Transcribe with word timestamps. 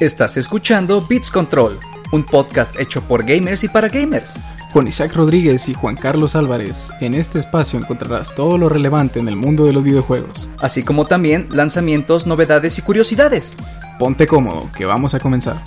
Estás 0.00 0.38
escuchando 0.38 1.06
Beats 1.06 1.30
Control, 1.30 1.78
un 2.10 2.24
podcast 2.24 2.80
hecho 2.80 3.02
por 3.02 3.22
gamers 3.22 3.64
y 3.64 3.68
para 3.68 3.90
gamers. 3.90 4.40
Con 4.72 4.88
Isaac 4.88 5.14
Rodríguez 5.14 5.68
y 5.68 5.74
Juan 5.74 5.94
Carlos 5.94 6.34
Álvarez, 6.34 6.90
en 7.02 7.12
este 7.12 7.38
espacio 7.38 7.78
encontrarás 7.78 8.34
todo 8.34 8.56
lo 8.56 8.70
relevante 8.70 9.20
en 9.20 9.28
el 9.28 9.36
mundo 9.36 9.66
de 9.66 9.74
los 9.74 9.84
videojuegos. 9.84 10.48
Así 10.58 10.82
como 10.82 11.04
también 11.04 11.48
lanzamientos, 11.52 12.26
novedades 12.26 12.78
y 12.78 12.82
curiosidades. 12.82 13.54
Ponte 13.98 14.26
cómodo, 14.26 14.70
que 14.74 14.86
vamos 14.86 15.12
a 15.12 15.20
comenzar. 15.20 15.58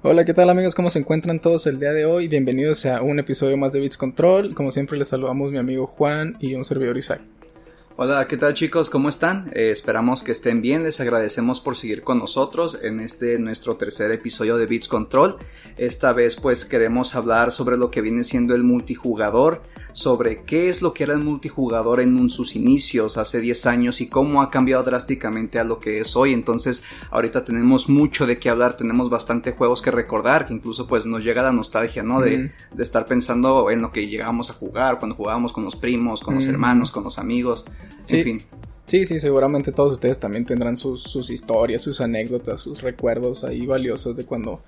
Hola, 0.00 0.24
¿qué 0.24 0.32
tal 0.32 0.48
amigos? 0.48 0.74
¿Cómo 0.74 0.88
se 0.88 1.00
encuentran 1.00 1.40
todos 1.40 1.66
el 1.66 1.78
día 1.78 1.92
de 1.92 2.06
hoy? 2.06 2.28
Bienvenidos 2.28 2.86
a 2.86 3.02
un 3.02 3.18
episodio 3.18 3.58
más 3.58 3.72
de 3.72 3.80
Beats 3.80 3.98
Control. 3.98 4.54
Como 4.54 4.70
siempre 4.70 4.96
les 4.96 5.08
saludamos 5.08 5.52
mi 5.52 5.58
amigo 5.58 5.86
Juan 5.86 6.38
y 6.40 6.54
un 6.54 6.64
servidor 6.64 6.96
Isaac. 6.96 7.20
Hola, 7.98 8.26
¿qué 8.26 8.38
tal 8.38 8.54
chicos? 8.54 8.88
¿Cómo 8.88 9.10
están? 9.10 9.50
Eh, 9.54 9.70
esperamos 9.70 10.22
que 10.22 10.32
estén 10.32 10.62
bien. 10.62 10.82
Les 10.82 10.98
agradecemos 11.02 11.60
por 11.60 11.76
seguir 11.76 12.02
con 12.02 12.18
nosotros 12.18 12.78
en 12.82 13.00
este 13.00 13.38
nuestro 13.38 13.76
tercer 13.76 14.10
episodio 14.12 14.56
de 14.56 14.64
Beats 14.64 14.88
Control. 14.88 15.36
Esta 15.76 16.14
vez 16.14 16.36
pues 16.36 16.64
queremos 16.64 17.14
hablar 17.14 17.52
sobre 17.52 17.76
lo 17.76 17.90
que 17.90 18.00
viene 18.00 18.24
siendo 18.24 18.54
el 18.54 18.62
multijugador, 18.62 19.62
sobre 19.92 20.42
qué 20.44 20.70
es 20.70 20.80
lo 20.80 20.94
que 20.94 21.04
era 21.04 21.12
el 21.12 21.22
multijugador 21.22 22.00
en 22.00 22.30
sus 22.30 22.56
inicios 22.56 23.18
hace 23.18 23.42
10 23.42 23.66
años 23.66 24.00
y 24.00 24.08
cómo 24.08 24.40
ha 24.40 24.50
cambiado 24.50 24.82
drásticamente 24.84 25.58
a 25.58 25.64
lo 25.64 25.78
que 25.78 26.00
es 26.00 26.16
hoy. 26.16 26.32
Entonces 26.32 26.84
ahorita 27.10 27.44
tenemos 27.44 27.90
mucho 27.90 28.26
de 28.26 28.38
qué 28.38 28.48
hablar, 28.48 28.74
tenemos 28.74 29.10
bastante 29.10 29.52
juegos 29.52 29.82
que 29.82 29.90
recordar, 29.90 30.46
que 30.46 30.54
incluso 30.54 30.86
pues 30.86 31.04
nos 31.04 31.22
llega 31.22 31.42
la 31.42 31.52
nostalgia, 31.52 32.02
¿no? 32.02 32.22
De, 32.22 32.52
de 32.72 32.82
estar 32.82 33.04
pensando 33.04 33.70
en 33.70 33.82
lo 33.82 33.92
que 33.92 34.08
llegábamos 34.08 34.48
a 34.48 34.54
jugar, 34.54 34.98
cuando 34.98 35.14
jugábamos 35.14 35.52
con 35.52 35.64
los 35.64 35.76
primos, 35.76 36.22
con 36.22 36.36
los 36.36 36.46
hermanos, 36.46 36.90
con 36.90 37.04
los 37.04 37.18
amigos. 37.18 37.66
Sí. 38.06 38.18
En 38.18 38.24
fin. 38.24 38.40
Sí, 38.86 39.04
sí, 39.04 39.18
seguramente 39.18 39.72
todos 39.72 39.94
ustedes 39.94 40.18
también 40.18 40.44
tendrán 40.44 40.76
sus, 40.76 41.02
sus 41.02 41.30
historias, 41.30 41.80
sus 41.80 42.00
anécdotas, 42.00 42.60
sus 42.60 42.82
recuerdos 42.82 43.42
ahí 43.42 43.64
valiosos 43.64 44.16
de 44.16 44.26
cuando, 44.26 44.60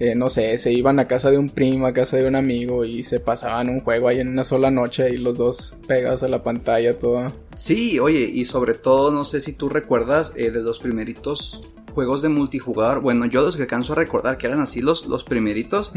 eh, 0.00 0.14
no 0.16 0.30
sé, 0.30 0.58
se 0.58 0.72
iban 0.72 0.98
a 0.98 1.06
casa 1.06 1.30
de 1.30 1.38
un 1.38 1.48
primo, 1.48 1.86
a 1.86 1.92
casa 1.92 2.16
de 2.16 2.26
un 2.26 2.34
amigo 2.34 2.84
y 2.84 3.04
se 3.04 3.20
pasaban 3.20 3.68
un 3.68 3.80
juego 3.82 4.08
ahí 4.08 4.18
en 4.18 4.28
una 4.28 4.42
sola 4.42 4.70
noche 4.70 5.10
y 5.10 5.18
los 5.18 5.38
dos 5.38 5.76
pegados 5.86 6.22
a 6.24 6.28
la 6.28 6.42
pantalla, 6.42 6.98
todo. 6.98 7.26
Sí, 7.54 8.00
oye, 8.00 8.20
y 8.20 8.46
sobre 8.46 8.74
todo, 8.74 9.12
no 9.12 9.22
sé 9.22 9.40
si 9.40 9.52
tú 9.52 9.68
recuerdas 9.68 10.34
eh, 10.36 10.50
de 10.50 10.60
los 10.60 10.80
primeritos 10.80 11.70
juegos 11.94 12.22
de 12.22 12.28
multijugador. 12.28 13.00
Bueno, 13.00 13.26
yo 13.26 13.42
los 13.42 13.56
que 13.56 13.62
alcanzo 13.62 13.92
a 13.92 13.96
recordar 13.96 14.38
que 14.38 14.46
eran 14.46 14.60
así 14.60 14.80
los, 14.80 15.06
los 15.06 15.24
primeritos, 15.24 15.92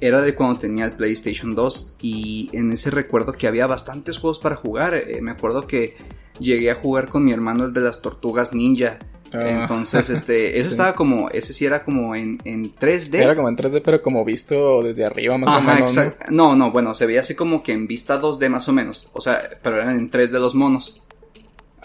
era 0.00 0.20
de 0.22 0.34
cuando 0.34 0.58
tenía 0.58 0.84
el 0.86 0.92
PlayStation 0.92 1.54
2 1.54 1.96
y 2.02 2.50
en 2.52 2.72
ese 2.72 2.90
recuerdo 2.90 3.32
que 3.32 3.46
había 3.46 3.66
bastantes 3.66 4.18
juegos 4.18 4.38
para 4.38 4.56
jugar. 4.56 4.94
Eh, 4.94 5.20
me 5.22 5.30
acuerdo 5.30 5.66
que 5.66 5.96
llegué 6.38 6.70
a 6.70 6.76
jugar 6.76 7.08
con 7.08 7.24
mi 7.24 7.32
hermano 7.32 7.64
el 7.64 7.72
de 7.72 7.80
las 7.80 8.02
tortugas 8.02 8.54
ninja. 8.54 8.98
Ah. 9.32 9.62
Entonces, 9.62 10.08
este, 10.10 10.50
ese 10.58 10.68
Sí. 10.68 10.70
estaba 10.72 10.94
como, 10.94 11.28
ese 11.30 11.52
sí 11.52 11.66
era 11.66 11.82
como 11.82 12.14
en, 12.14 12.38
en 12.44 12.74
3D. 12.74 13.14
Era 13.14 13.34
como 13.34 13.48
en 13.48 13.56
3D, 13.56 13.82
pero 13.84 14.00
como 14.02 14.24
visto 14.24 14.82
desde 14.82 15.04
arriba 15.04 15.36
más 15.38 15.58
o 15.58 15.62
menos. 15.62 15.96
¿no? 15.96 16.12
no, 16.30 16.56
no, 16.56 16.72
bueno, 16.72 16.94
se 16.94 17.06
veía 17.06 17.20
así 17.20 17.34
como 17.34 17.62
que 17.62 17.72
en 17.72 17.86
vista 17.86 18.20
2D 18.20 18.48
más 18.48 18.68
o 18.68 18.72
menos. 18.72 19.08
O 19.12 19.20
sea, 19.20 19.40
pero 19.62 19.76
eran 19.76 19.96
en 19.96 20.10
3D 20.10 20.30
los 20.32 20.54
monos. 20.54 21.02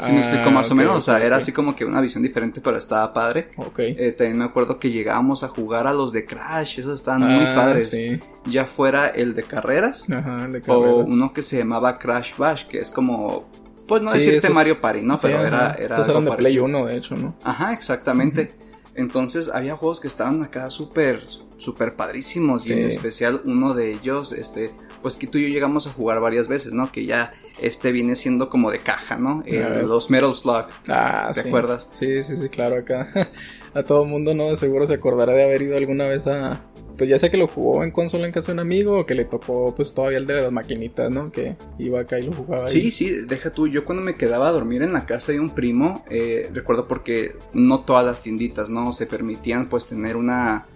¿Sí 0.01 0.11
me 0.11 0.17
Ah, 0.19 0.21
explico 0.21 0.51
más 0.51 0.69
o 0.71 0.75
menos? 0.75 0.97
O 0.97 1.01
sea, 1.01 1.23
era 1.23 1.37
así 1.37 1.51
como 1.51 1.75
que 1.75 1.85
una 1.85 2.01
visión 2.01 2.23
diferente, 2.23 2.59
pero 2.61 2.77
estaba 2.77 3.13
padre. 3.13 3.49
Ok. 3.57 3.79
Eh, 3.79 4.13
también 4.17 4.37
me 4.39 4.45
acuerdo 4.45 4.79
que 4.79 4.89
llegábamos 4.91 5.43
a 5.43 5.47
jugar 5.47 5.87
a 5.87 5.93
los 5.93 6.11
de 6.11 6.25
Crash, 6.25 6.79
esos 6.79 6.95
estaban 6.99 7.21
muy 7.21 7.45
Ah, 7.45 7.53
padres. 7.55 7.89
Sí. 7.89 8.19
Ya 8.45 8.65
fuera 8.65 9.07
el 9.09 9.35
de 9.35 9.43
carreras 9.43 10.09
Ajá, 10.09 10.45
el 10.45 10.53
de 10.53 10.59
o 10.59 10.61
carreras. 10.63 11.05
uno 11.07 11.33
que 11.33 11.41
se 11.41 11.57
llamaba 11.57 11.99
Crash 11.99 12.35
Bash, 12.37 12.65
que 12.65 12.79
es 12.79 12.91
como, 12.91 13.47
pues 13.87 14.01
no 14.01 14.09
Sí, 14.11 14.17
decirte 14.17 14.37
esos- 14.47 14.53
Mario 14.55 14.81
Party, 14.81 15.01
¿no? 15.03 15.17
Sí, 15.17 15.27
Pero 15.27 15.45
era, 15.45 15.73
era 15.73 15.95
Esos 15.95 16.07
algo 16.07 16.11
eran 16.11 16.25
de 16.25 16.31
Play 16.31 16.37
parecido. 16.57 16.65
1, 16.65 16.85
de 16.85 16.95
hecho, 16.97 17.15
¿no? 17.15 17.35
Ajá, 17.43 17.73
exactamente. 17.73 18.53
Entonces 18.95 19.49
había 19.53 19.75
juegos 19.77 19.99
que 20.01 20.07
estaban 20.07 20.43
acá 20.43 20.69
súper, 20.69 21.21
súper 21.57 21.95
padrísimos 21.95 22.67
y 22.67 22.73
en 22.73 22.79
especial 22.79 23.41
uno 23.45 23.73
de 23.73 23.91
ellos, 23.93 24.33
este, 24.33 24.71
pues 25.01 25.15
que 25.15 25.27
tú 25.27 25.37
y 25.37 25.43
yo 25.43 25.47
llegamos 25.49 25.87
a 25.87 25.91
jugar 25.91 26.19
varias 26.19 26.47
veces, 26.49 26.73
¿no? 26.73 26.91
Que 26.91 27.05
ya 27.05 27.31
este 27.59 27.91
viene 27.91 28.15
siendo 28.15 28.49
como 28.49 28.71
de 28.71 28.79
caja, 28.79 29.17
¿no? 29.17 29.43
Los 29.85 30.09
Metal 30.09 30.33
Slug. 30.33 30.65
Ah, 30.87 31.31
¿Te 31.33 31.41
sí. 31.41 31.47
acuerdas? 31.47 31.89
Sí, 31.93 32.23
sí, 32.23 32.37
sí, 32.37 32.49
claro, 32.49 32.77
acá. 32.77 33.09
a 33.73 33.83
todo 33.83 34.05
mundo, 34.05 34.33
¿no? 34.33 34.49
De 34.49 34.57
seguro 34.57 34.85
se 34.85 34.95
acordará 34.95 35.33
de 35.33 35.43
haber 35.43 35.61
ido 35.61 35.77
alguna 35.77 36.05
vez 36.05 36.27
a. 36.27 36.61
Pues 36.97 37.09
ya 37.09 37.17
sea 37.17 37.31
que 37.31 37.37
lo 37.37 37.47
jugó 37.47 37.83
en 37.83 37.89
consola 37.89 38.27
en 38.27 38.31
casa 38.31 38.47
de 38.47 38.53
un 38.53 38.59
amigo 38.59 38.99
o 38.99 39.05
que 39.07 39.15
le 39.15 39.25
tocó, 39.25 39.73
pues 39.73 39.91
todavía 39.93 40.19
el 40.19 40.27
de 40.27 40.35
las 40.35 40.51
maquinitas, 40.51 41.09
¿no? 41.09 41.31
Que 41.31 41.55
iba 41.79 42.01
acá 42.01 42.19
y 42.19 42.23
lo 42.23 42.33
jugaba. 42.33 42.63
ahí. 42.63 42.69
Sí, 42.69 42.91
sí, 42.91 43.09
deja 43.25 43.51
tú. 43.51 43.67
Yo 43.67 43.85
cuando 43.85 44.03
me 44.03 44.15
quedaba 44.15 44.49
a 44.49 44.51
dormir 44.51 44.83
en 44.83 44.93
la 44.93 45.05
casa 45.07 45.31
de 45.31 45.39
un 45.39 45.49
primo, 45.49 46.05
eh, 46.11 46.49
recuerdo 46.53 46.87
porque 46.87 47.35
no 47.53 47.85
todas 47.85 48.05
las 48.05 48.21
tienditas, 48.21 48.69
¿no? 48.69 48.93
Se 48.93 49.07
permitían 49.07 49.67
pues 49.67 49.87
tener 49.87 50.15
una, 50.15 50.67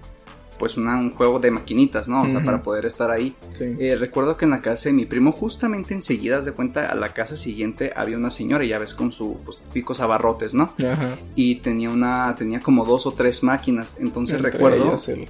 pues 0.57 0.77
una, 0.77 0.95
un 0.97 1.13
juego 1.13 1.39
de 1.39 1.51
maquinitas, 1.51 2.07
¿no? 2.07 2.21
O 2.23 2.29
sea, 2.29 2.43
para 2.43 2.63
poder 2.63 2.85
estar 2.85 3.11
ahí. 3.11 3.35
Sí. 3.49 3.75
Eh, 3.79 3.95
recuerdo 3.99 4.37
que 4.37 4.45
en 4.45 4.51
la 4.51 4.61
casa 4.61 4.89
de 4.89 4.93
mi 4.93 5.05
primo, 5.05 5.31
justamente 5.31 5.93
enseguida, 5.93 6.41
de 6.41 6.51
cuenta, 6.51 6.87
a 6.87 6.95
la 6.95 7.13
casa 7.13 7.35
siguiente 7.35 7.91
había 7.95 8.17
una 8.17 8.31
señora, 8.31 8.63
ya 8.63 8.79
ves, 8.79 8.93
con 8.93 9.11
sus 9.11 9.37
pues, 9.43 9.57
típicos 9.59 9.99
abarrotes, 9.99 10.53
¿no? 10.53 10.73
Ajá. 10.79 11.15
Y 11.35 11.55
tenía 11.55 11.89
una, 11.89 12.35
tenía 12.37 12.59
como 12.59 12.85
dos 12.85 13.05
o 13.05 13.11
tres 13.13 13.43
máquinas. 13.43 13.97
Entonces 13.99 14.37
Entre 14.37 14.51
recuerdo. 14.51 14.85
Ellas 14.87 15.09
el, 15.09 15.27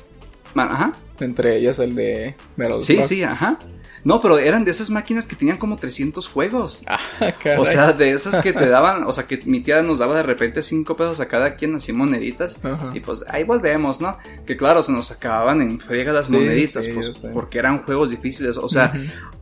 Ajá. 0.56 0.94
entre 1.20 1.58
ellas 1.58 1.80
el 1.80 1.96
de 1.96 2.36
Metal 2.56 2.76
Sí, 2.76 3.00
sí, 3.04 3.24
ajá. 3.24 3.60
No, 4.06 4.22
pero 4.22 4.38
eran 4.40 4.64
de 4.64 4.72
esas 4.72 4.90
máquinas 4.90 5.28
que 5.28 5.36
tenían 5.36 5.58
como 5.58 5.76
300 5.76 6.28
juegos. 6.30 6.84
Ah, 6.88 7.00
caray. 7.44 7.60
O 7.60 7.66
sea, 7.66 7.92
de 7.92 8.12
esas 8.12 8.42
que 8.42 8.54
te 8.54 8.70
daban, 8.70 9.04
o 9.04 9.12
sea, 9.12 9.26
que 9.26 9.42
mi 9.46 9.60
tía 9.62 9.82
nos 9.82 9.98
daba 10.00 10.16
de 10.16 10.24
repente 10.24 10.62
cinco 10.62 10.96
pesos 10.96 11.20
a 11.20 11.28
cada 11.28 11.56
quien, 11.56 11.76
así 11.76 11.92
moneditas. 11.92 12.60
Y 12.94 13.02
pues 13.02 13.24
ahí 13.28 13.44
volvemos, 13.44 14.00
¿no? 14.02 14.18
Que 14.46 14.56
claro, 14.56 14.82
se 14.84 14.92
nos 14.94 15.12
acababan 15.12 15.62
en 15.62 15.80
friega 15.80 16.14
las 16.14 16.28
Sí, 16.28 16.34
moneditas, 16.34 16.86
sí, 16.86 16.92
pues 16.94 17.10
porque 17.34 17.60
eran 17.60 17.84
juegos 17.84 18.12
difíciles. 18.12 18.58
O 18.58 18.70
sea, 18.70 18.94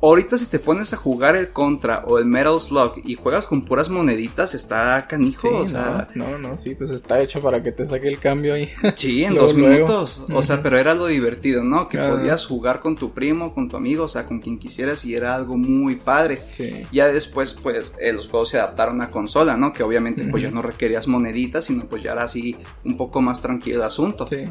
ahorita 0.01 0.37
si 0.37 0.45
te 0.45 0.59
pones 0.59 0.93
a 0.93 0.97
jugar 0.97 1.35
el 1.35 1.49
Contra 1.49 2.05
o 2.07 2.17
el 2.17 2.25
Metal 2.25 2.59
Slug 2.59 3.01
y 3.03 3.15
juegas 3.15 3.47
con 3.47 3.65
puras 3.65 3.89
moneditas, 3.89 4.55
está 4.55 5.05
canijo. 5.09 5.41
Sí, 5.41 5.53
o 5.53 5.67
sea, 5.67 6.07
no, 6.15 6.29
no, 6.29 6.37
no, 6.37 6.57
sí, 6.57 6.73
pues 6.75 6.89
está 6.89 7.19
hecho 7.21 7.41
para 7.41 7.61
que 7.61 7.73
te 7.73 7.85
saque 7.85 8.07
el 8.07 8.17
cambio 8.19 8.53
ahí. 8.53 8.69
sí, 8.95 9.23
en 9.25 9.33
Luego, 9.33 9.47
dos 9.47 9.57
luego. 9.57 9.73
minutos. 9.73 10.25
O 10.33 10.41
sea, 10.41 10.63
pero 10.63 10.77
era 10.77 10.93
lo 10.95 11.07
divertido, 11.07 11.63
¿no? 11.65 11.89
Que 11.89 11.97
podías 11.97 12.45
jugar 12.45 12.79
con 12.79 12.95
tu 12.95 13.11
primo, 13.13 13.53
con 13.53 13.67
tu 13.67 13.75
amigo, 13.75 14.05
o 14.05 14.07
sea, 14.07 14.25
con 14.25 14.39
quien 14.39 14.52
quisieras 14.59 15.05
y 15.05 15.15
era 15.15 15.35
algo 15.35 15.57
muy 15.57 15.95
padre. 15.95 16.39
Sí. 16.51 16.85
Ya 16.91 17.07
después, 17.07 17.53
pues, 17.53 17.95
eh, 17.99 18.13
los 18.13 18.27
juegos 18.29 18.49
se 18.49 18.57
adaptaron 18.57 19.01
a 19.01 19.09
consola, 19.11 19.57
¿no? 19.57 19.73
Que 19.73 19.83
obviamente, 19.83 20.23
pues, 20.25 20.43
ya 20.43 20.51
no 20.51 20.61
requerías 20.61 21.07
moneditas, 21.07 21.65
sino 21.65 21.85
pues 21.85 22.03
ya 22.03 22.13
era 22.13 22.23
así 22.23 22.55
un 22.83 22.97
poco 22.97 23.21
más 23.21 23.41
tranquilo 23.41 23.77
el 23.77 23.83
asunto. 23.83 24.27
Sí. 24.27 24.45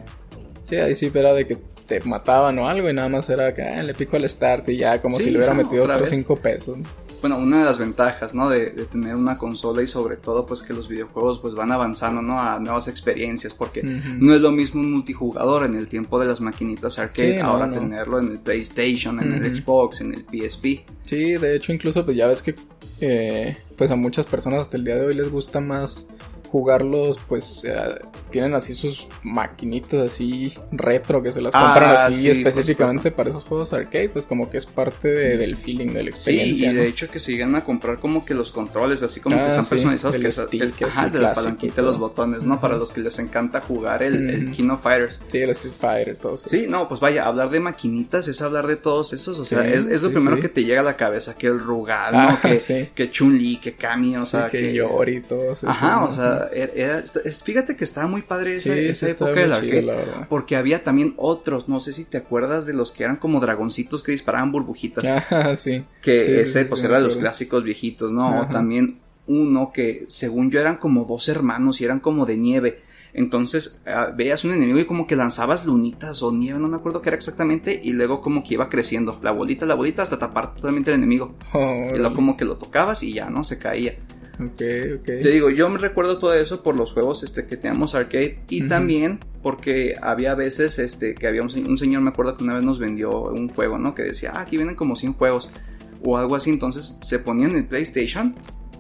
Sí, 0.65 0.77
ahí 0.77 0.95
sí 0.95 1.11
era 1.13 1.33
de 1.35 1.47
que 1.47 1.59
te 1.87 2.01
mataban 2.01 2.59
o 2.59 2.69
algo 2.69 2.89
y 2.89 2.95
nada 2.95 3.09
más 3.09 3.29
era 3.29 3.53
que 3.53 3.63
ah, 3.63 3.83
le 3.83 3.93
pico 3.95 4.17
al 4.17 4.29
start 4.29 4.69
y 4.71 4.77
ya 4.79 5.03
como 5.03 5.17
Sí, 5.17 5.25
si 5.25 5.31
le 5.31 5.39
hubiera 5.39 5.55
no, 5.55 5.63
metido 5.65 5.85
otros. 5.85 6.09
5 6.09 6.37
pesos. 6.37 6.79
Bueno, 7.23 7.39
una 7.39 7.61
de 7.61 7.65
las 7.65 7.79
ventajas, 7.79 8.35
¿no? 8.35 8.51
De, 8.51 8.71
de 8.71 8.85
tener 8.85 9.17
una 9.17 9.39
consola 9.39 9.81
y 9.83 9.87
sobre 9.87 10.17
todo, 10.17 10.45
pues, 10.45 10.63
que 10.63 10.75
los 10.75 10.89
videojuegos, 10.89 11.39
pues, 11.39 11.55
van 11.55 11.73
avanzando, 11.73 12.21
¿no? 12.21 12.39
A 12.43 12.61
nuevas 12.61 12.89
experiencias, 12.89 13.55
porque 13.55 13.83
no 13.83 14.35
es 14.35 14.41
lo 14.43 14.51
mismo 14.51 14.81
un 14.83 14.93
multijugador 14.93 15.65
en 15.65 15.77
el 15.77 15.89
tiempo 15.89 16.19
de 16.21 16.27
las 16.27 16.41
maquinitas 16.41 16.99
arcade, 16.99 17.37
Sí, 17.37 17.39
no, 17.39 17.47
ahora 17.49 17.69
no. 17.69 17.73
tenerlo 17.75 18.19
en 18.19 18.33
el 18.33 18.39
PlayStation, 18.41 19.19
en 19.21 19.33
el. 19.33 19.55
Xbox, 19.55 20.01
en 20.03 20.13
el 20.15 20.25
PSP. 20.25 20.85
Sí, 21.03 21.33
de 21.37 21.57
hecho 21.57 21.73
incluso 21.73 22.05
pues 22.05 22.17
ya 22.17 22.27
ves 22.27 22.43
que 22.43 22.55
eh, 23.01 23.57
pues 23.77 23.91
a 23.91 23.97
muchas 23.97 24.27
personas 24.27 24.61
hasta 24.61 24.77
el 24.77 24.85
día 24.85 24.97
de 24.97 25.07
hoy 25.07 25.15
les 25.15 25.31
gusta 25.31 25.61
más 25.61 26.09
jugarlos 26.51 27.19
pues 27.29 27.65
eh, 27.65 27.73
tienen 28.33 28.55
así 28.55 28.75
sus 28.75 29.07
maquinitas 29.23 30.01
así 30.13 30.53
retro 30.73 31.23
que 31.23 31.31
se 31.33 31.41
las 31.41 31.55
Ah, 31.55 31.73
compran 31.75 31.91
así 31.97 32.15
sí, 32.15 32.29
por 32.43 32.49
específicamente 32.49 33.11
para 33.13 33.31
esos 33.31 33.45
juegos 33.45 33.73
arcade 33.73 34.09
pues 34.09 34.27
como 34.27 34.51
que 34.51 34.57
es 34.59 34.67
parte 34.67 35.09
de- 35.09 35.37
del 35.37 35.57
feeling 35.57 35.89
de 35.93 36.03
la 36.05 36.13
Sí, 36.13 36.31
experiencia 36.31 36.71
y 36.71 36.75
¿no? 36.75 36.81
de 36.83 36.89
hecho 36.89 37.09
que 37.09 37.19
se 37.21 37.33
llegan 37.33 37.55
a 37.55 37.65
comprar 37.65 37.99
como 37.99 38.25
que 38.25 38.35
los 38.35 38.51
controles, 38.53 39.03
así 39.03 39.21
como 39.21 39.37
Ah, 39.37 39.43
que 39.43 39.49
están 39.49 39.65
sí, 39.65 39.71
personalizados, 39.71 40.17
que 40.19 40.29
es 40.29 40.39
el, 40.39 40.73
así 40.75 40.85
ajá, 40.85 41.09
de 41.09 41.19
la 41.21 41.33
y 41.33 41.35
palanquita 41.35 41.75
de 41.75 41.77
todo. 41.83 41.87
los 41.87 41.99
botones, 41.99 42.45
¿no? 42.45 42.61
Para 42.61 42.77
los 42.77 42.91
que 42.93 43.01
les 43.01 43.19
encanta 43.19 43.61
jugar 43.61 44.03
el, 44.03 44.45
Ujú. 44.49 44.53
King 44.57 44.71
of 44.71 44.83
Fighters. 44.83 45.21
sí 45.31 45.39
el 45.39 45.51
Street 45.51 45.75
Fighter 45.79 46.17
todo 46.17 46.35
eso 46.37 46.49
Sí, 46.49 46.67
no, 46.69 46.89
pues 46.89 47.01
vaya, 47.01 47.27
hablar 47.27 47.51
de 47.51 47.61
maquinitas 47.61 48.29
es 48.29 48.41
hablar 48.43 48.67
de 48.67 48.77
todos 48.77 49.13
esos, 49.13 49.39
o 49.39 49.45
sea, 49.45 49.63
Sí, 49.63 49.69
es, 49.73 49.85
es 49.87 50.03
lo 50.03 50.09
sí, 50.09 50.15
primero 50.15 50.37
sí. 50.37 50.43
que 50.43 50.49
te 50.49 50.65
llega 50.65 50.81
a 50.81 50.85
la 50.85 50.97
cabeza, 50.97 51.37
que 51.37 51.47
el 51.49 51.59
Rugal, 51.61 52.15
Ah, 52.15 52.31
¿no? 52.33 52.41
Que, 52.51 52.59
sí. 52.59 52.89
que 52.95 53.11
Chun-Li, 53.11 53.59
que 53.59 53.75
Kami, 53.75 54.17
o 54.17 54.23
Sí, 54.25 54.31
sea, 54.33 54.49
que, 54.49 54.73
Yori 54.73 55.17
y 55.17 55.21
todo 55.21 55.53
eso, 55.53 55.69
Ajá, 55.69 56.05
o 56.05 56.11
sea, 56.11 56.49
era, 56.53 56.73
era- 56.75 57.03
fíjate 57.45 57.77
que 57.77 57.85
estaba 57.85 58.07
muy 58.07 58.22
padre 58.23 58.57
esa, 58.57 58.75
Sí, 59.07 59.13
época 59.13 59.33
del 59.33 59.53
arcade. 59.53 59.81
chido. 59.83 59.95
Porque 60.29 60.57
había 60.57 60.83
también 60.83 61.15
otros, 61.17 61.69
no 61.69 61.81
sé 61.81 61.93
si 61.93 62.05
te 62.05 62.19
acuerdas 62.19 62.67
de 62.67 62.73
los 62.75 62.93
que 62.93 63.05
eran 63.05 63.17
como 63.17 63.41
dragoncitos 63.41 64.03
que 64.03 64.13
disparaban 64.13 64.53
burbujitas. 64.53 65.05
Ah, 65.31 65.55
sí. 65.57 65.85
Que 66.01 66.23
Sí, 66.25 66.33
ese 66.33 66.63
sí, 66.63 66.67
pues 66.69 66.83
era 66.85 66.97
de 66.99 67.05
los 67.05 67.17
clásicos 67.17 67.65
viejitos, 67.65 68.13
¿no? 68.13 68.27
Ajá. 68.29 68.49
también 68.49 68.99
uno 69.27 69.71
que 69.73 70.05
según 70.09 70.51
yo 70.51 70.61
eran 70.61 70.77
como 70.77 71.05
dos 71.05 71.29
hermanos 71.29 71.81
y 71.81 71.85
eran 71.85 72.01
como 72.01 72.27
de 72.27 72.37
nieve. 72.37 72.81
Entonces 73.15 73.83
ah, 73.87 74.11
veías 74.17 74.45
un 74.45 74.53
enemigo 74.53 74.79
y 74.79 74.87
como 74.87 75.07
que 75.07 75.17
lanzabas 75.17 75.67
lunitas 75.67 76.23
o 76.23 76.33
nieve, 76.33 76.59
no 76.59 76.69
me 76.69 76.77
acuerdo 76.77 77.03
qué 77.03 77.11
era 77.11 77.17
exactamente, 77.17 77.79
y 77.85 77.93
luego 77.93 78.23
como 78.23 78.43
que 78.43 78.55
iba 78.55 78.69
creciendo, 78.71 79.19
la 79.23 79.33
bolita, 79.33 79.67
la 79.67 79.75
bolita, 79.75 80.03
hasta 80.03 80.19
tapar 80.19 80.55
totalmente 80.55 80.91
el 80.91 80.97
enemigo. 80.97 81.35
Oh, 81.53 81.93
Y 81.95 81.99
luego 81.99 82.15
como 82.15 82.37
que 82.37 82.45
lo 82.47 82.57
tocabas 82.57 83.03
y 83.03 83.13
ya, 83.13 83.29
¿no? 83.29 83.45
Se 83.45 83.59
caía. 83.59 83.95
Ok, 84.47 84.63
ok. 85.01 85.05
Te 85.05 85.29
digo, 85.31 85.51
yo 85.51 85.69
me 85.69 85.79
recuerdo 85.79 86.19
todo 86.19 86.35
eso 86.35 86.63
por 86.63 86.77
los 86.77 86.93
juegos 86.93 87.23
este, 87.23 87.47
que 87.47 87.57
teníamos 87.57 87.95
arcade 87.95 88.39
y 88.49 88.67
también 88.69 89.21
porque 89.43 89.95
había 90.01 90.35
veces 90.35 90.79
este, 90.79 91.15
que 91.15 91.27
había 91.27 91.43
un, 91.43 91.51
se- 91.51 91.61
un 91.61 91.77
señor, 91.79 92.03
me 92.03 92.11
acuerdo 92.11 92.37
que 92.37 92.45
una 92.45 92.55
vez 92.55 92.63
nos 92.65 92.79
vendió 92.79 93.11
un 93.25 93.49
juego, 93.49 93.79
¿no? 93.79 93.95
Que 93.95 94.03
decía, 94.03 94.33
ah, 94.35 94.41
aquí 94.43 94.57
vienen 94.57 94.75
como 94.77 94.97
100 94.97 95.15
juegos 95.15 95.51
o 96.05 96.17
algo 96.19 96.35
así, 96.37 96.51
entonces 96.51 96.99
se 97.03 97.19
ponía 97.19 97.47
en 97.47 97.57
el 97.57 97.65
PlayStation 97.67 98.35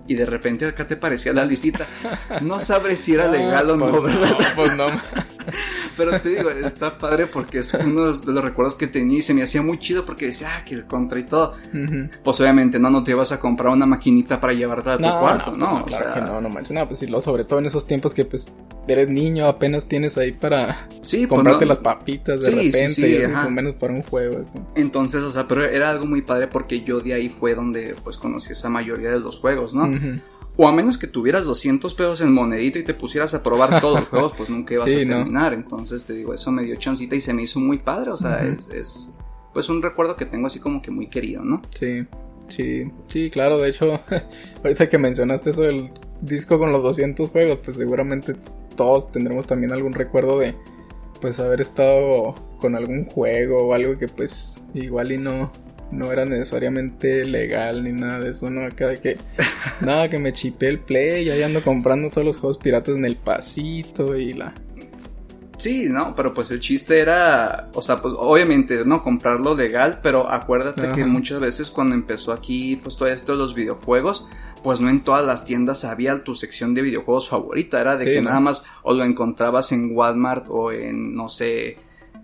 y 0.08 0.14
de 0.16 0.26
repente 0.26 0.66
acá 0.66 0.86
te 0.86 0.96
parecía 0.96 1.32
la 1.32 1.44
listita. 1.44 1.86
No 2.42 2.60
sabré 2.60 2.96
si 2.96 3.14
era 3.14 3.28
legal 3.30 3.70
o 3.70 3.74
Ah, 3.74 3.76
no, 3.76 3.90
pues 4.00 4.02
¿verdad? 4.14 4.36
pues 4.56 4.76
no. 4.76 4.86
Pero 5.96 6.20
te 6.20 6.30
digo, 6.30 6.50
está 6.50 6.98
padre 6.98 7.26
porque 7.26 7.58
es 7.58 7.74
uno 7.74 8.12
de 8.12 8.32
los 8.32 8.44
recuerdos 8.44 8.76
que 8.76 8.86
tenía 8.86 9.18
y 9.18 9.22
se 9.22 9.34
me 9.34 9.42
hacía 9.42 9.62
muy 9.62 9.78
chido 9.78 10.04
porque 10.06 10.26
decía, 10.26 10.48
ah, 10.56 10.64
que 10.64 10.74
el 10.74 10.86
contra 10.86 11.18
y 11.18 11.24
todo. 11.24 11.54
Pues 12.24 12.40
obviamente, 12.40 12.78
no, 12.78 12.90
no 12.90 13.04
te 13.04 13.10
ibas 13.12 13.32
a 13.32 13.38
comprar 13.38 13.72
una 13.72 13.86
maquinita 13.86 14.40
para 14.40 14.52
llevarla 14.52 14.94
a 14.94 14.96
tu 14.96 15.02
cuarto, 15.18 15.50
pues 15.50 15.58
¿no? 15.58 15.84
O 15.84 15.88
sea, 15.90 16.14
que 16.14 16.20
no, 16.20 16.40
no 16.40 16.48
manches. 16.48 16.72
No, 16.72 16.86
pues 16.86 16.98
sí, 17.00 17.06
sobre 17.20 17.44
todo 17.44 17.58
en 17.58 17.66
esos 17.66 17.86
tiempos 17.86 18.14
que 18.14 18.24
pues 18.24 18.46
eres 18.88 19.08
niño, 19.08 19.46
apenas 19.46 19.86
tienes 19.86 20.16
ahí 20.18 20.32
para 20.32 20.88
sí, 21.02 21.26
pues, 21.26 21.28
comprarte 21.28 21.64
no- 21.64 21.68
las 21.70 21.78
papitas 21.78 22.40
de 22.40 22.46
Sí, 22.50 22.56
repente 22.56 22.88
sí, 22.90 23.06
y 23.06 23.14
eso, 23.16 23.50
menos 23.50 23.74
para 23.76 23.92
un 23.92 24.02
juego. 24.02 24.44
¿no? 24.54 24.66
Entonces, 24.74 25.22
o 25.22 25.30
sea, 25.30 25.46
pero 25.46 25.64
era 25.64 25.90
algo 25.90 26.06
muy 26.06 26.22
padre 26.22 26.46
porque 26.48 26.80
yo 26.82 27.00
de 27.00 27.14
ahí 27.14 27.28
fue 27.28 27.54
donde 27.54 27.94
pues 28.02 28.16
conocí 28.16 28.52
esa 28.52 28.68
mayoría 28.68 29.10
de 29.10 29.20
los 29.20 29.38
juegos, 29.38 29.74
¿no? 29.74 29.84
Ujú. 29.84 30.20
O 30.56 30.68
a 30.68 30.72
menos 30.72 30.98
que 30.98 31.06
tuvieras 31.06 31.44
200 31.46 31.94
pesos 31.94 32.20
en 32.20 32.32
monedita 32.32 32.78
y 32.78 32.82
te 32.82 32.92
pusieras 32.94 33.32
a 33.34 33.42
probar 33.42 33.80
todos 33.80 34.00
los 34.00 34.08
juegos, 34.10 34.32
pues 34.36 34.50
nunca 34.50 34.74
ibas 34.74 34.90
Sí, 34.90 35.02
a 35.02 35.04
no. 35.06 35.16
terminar. 35.18 35.54
Entonces, 35.54 36.04
te 36.04 36.12
digo, 36.12 36.34
eso 36.34 36.50
me 36.52 36.62
dio 36.62 36.76
chancita 36.76 37.16
y 37.16 37.20
se 37.20 37.32
me 37.32 37.42
hizo 37.42 37.58
muy 37.60 37.78
padre, 37.78 38.10
o 38.10 38.16
sea, 38.18 38.40
Ujú. 38.42 38.52
es, 38.52 38.68
es 38.70 39.14
pues 39.54 39.68
un 39.68 39.82
recuerdo 39.82 40.16
que 40.16 40.26
tengo 40.26 40.46
así 40.46 40.60
como 40.60 40.80
que 40.82 40.90
muy 40.90 41.08
querido, 41.08 41.42
¿no? 41.44 41.62
Sí, 41.70 42.06
sí, 42.48 42.90
sí, 43.06 43.30
claro. 43.30 43.58
De 43.58 43.70
hecho, 43.70 43.98
ahorita 44.62 44.88
que 44.88 44.98
mencionaste 44.98 45.50
eso 45.50 45.62
del 45.62 45.90
disco 46.20 46.58
con 46.58 46.70
los 46.72 46.82
200 46.82 47.30
juegos, 47.30 47.58
pues 47.64 47.76
seguramente 47.76 48.34
todos 48.76 49.10
tendremos 49.12 49.46
también 49.46 49.72
algún 49.72 49.92
recuerdo 49.92 50.38
de 50.38 50.54
pues 51.20 51.38
haber 51.40 51.60
estado 51.60 52.34
con 52.58 52.74
algún 52.74 53.04
juego 53.06 53.68
o 53.68 53.74
algo 53.74 53.98
que 53.98 54.08
pues 54.08 54.62
igual 54.74 55.12
y 55.12 55.18
no 55.18 55.52
no 55.92 56.10
era 56.10 56.24
necesariamente 56.24 57.24
legal 57.24 57.84
ni 57.84 57.92
nada 57.92 58.20
de 58.20 58.30
eso, 58.30 58.50
¿no? 58.50 58.64
Acá 58.64 58.88
de 58.88 58.98
que 58.98 59.18
nada 59.80 60.08
que 60.08 60.18
me 60.18 60.32
chipé 60.32 60.68
el 60.68 60.80
play 60.80 61.26
y 61.26 61.30
ahí 61.30 61.42
ando 61.42 61.62
comprando 61.62 62.10
todos 62.10 62.26
los 62.26 62.38
juegos 62.38 62.58
piratas 62.58 62.96
en 62.96 63.04
el 63.04 63.16
pasito 63.16 64.16
y 64.16 64.32
la 64.32 64.54
Sí, 65.62 65.86
no, 65.88 66.16
pero 66.16 66.34
pues 66.34 66.50
el 66.50 66.58
chiste 66.58 66.98
era, 66.98 67.70
o 67.72 67.82
sea, 67.82 68.02
pues 68.02 68.14
obviamente, 68.18 68.84
¿no? 68.84 69.04
Comprarlo 69.04 69.54
legal, 69.54 70.00
pero 70.02 70.28
acuérdate 70.28 70.90
que 70.90 71.04
muchas 71.04 71.38
veces 71.38 71.70
cuando 71.70 71.94
empezó 71.94 72.32
aquí, 72.32 72.80
pues 72.82 72.96
todo 72.96 73.08
esto 73.08 73.30
de 73.30 73.38
los 73.38 73.54
videojuegos, 73.54 74.28
pues 74.64 74.80
no 74.80 74.90
en 74.90 75.04
todas 75.04 75.24
las 75.24 75.44
tiendas 75.44 75.84
había 75.84 76.24
tu 76.24 76.34
sección 76.34 76.74
de 76.74 76.82
videojuegos 76.82 77.28
favorita, 77.28 77.80
era 77.80 77.96
de 77.96 78.06
Sí, 78.06 78.10
que 78.10 78.22
¿no? 78.22 78.30
nada 78.30 78.40
más 78.40 78.64
o 78.82 78.92
lo 78.92 79.04
encontrabas 79.04 79.70
en 79.70 79.96
Walmart 79.96 80.46
o 80.48 80.72
en, 80.72 81.14
no 81.14 81.28
sé, 81.28 81.76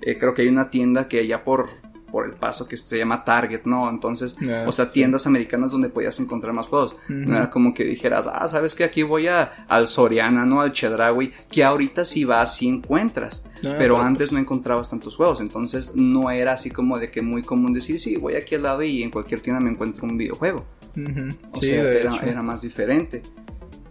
eh, 0.03 0.19
creo 0.19 0.35
que 0.35 0.43
hay 0.43 0.49
una 0.49 0.69
tienda 0.69 1.07
que 1.07 1.21
allá 1.21 1.45
por, 1.45 1.69
por 2.11 2.25
el 2.27 2.33
paso 2.33 2.67
que 2.67 2.77
se 2.77 2.99
llama 2.99 3.25
Target, 3.25 3.63
¿no? 3.65 3.89
Entonces, 3.91 4.37
Ah, 4.51 4.65
o 4.67 4.73
sea, 4.73 4.87
sí. 4.87 4.93
tiendas 4.95 5.27
americanas 5.27 5.71
donde 5.73 5.89
podías 5.89 6.19
encontrar 6.21 6.53
más 6.53 6.67
juegos. 6.67 6.97
No 7.09 7.37
era 7.37 7.51
como 7.51 7.75
que 7.75 7.85
dijeras, 7.85 8.27
ah, 8.27 8.49
sabes 8.49 8.75
que 8.75 8.85
aquí 8.85 9.03
voy 9.03 9.29
a, 9.29 9.65
al 9.69 9.87
Soriana, 9.87 10.45
¿no? 10.47 10.61
Al 10.61 10.73
Chedraui, 10.73 11.33
que 11.51 11.65
ahorita 11.65 12.05
sí 12.05 12.25
vas 12.25 12.61
y 12.63 12.69
encuentras. 12.69 13.45
Ah, 13.67 13.75
pero 13.79 14.01
antes 14.01 14.29
pues, 14.29 14.33
no 14.33 14.39
encontrabas 14.39 14.91
tantos 14.91 15.17
juegos, 15.17 15.41
entonces 15.41 15.97
no 15.97 16.31
era 16.31 16.53
así 16.53 16.71
como 16.71 16.99
de 16.99 17.11
que 17.11 17.23
muy 17.23 17.43
común 17.43 17.73
decir, 17.73 17.99
sí, 18.01 18.17
voy 18.17 18.35
aquí 18.35 18.55
al 18.55 18.63
lado 18.63 18.83
y 18.83 19.03
en 19.03 19.11
cualquier 19.11 19.41
tienda 19.41 19.61
me 19.61 19.71
encuentro 19.71 20.07
un 20.07 20.17
videojuego. 20.17 20.65
O 21.53 21.61
Sí, 21.61 21.69
sea, 21.69 21.83
era 22.25 22.43
más 22.43 22.63
diferente. 22.63 23.23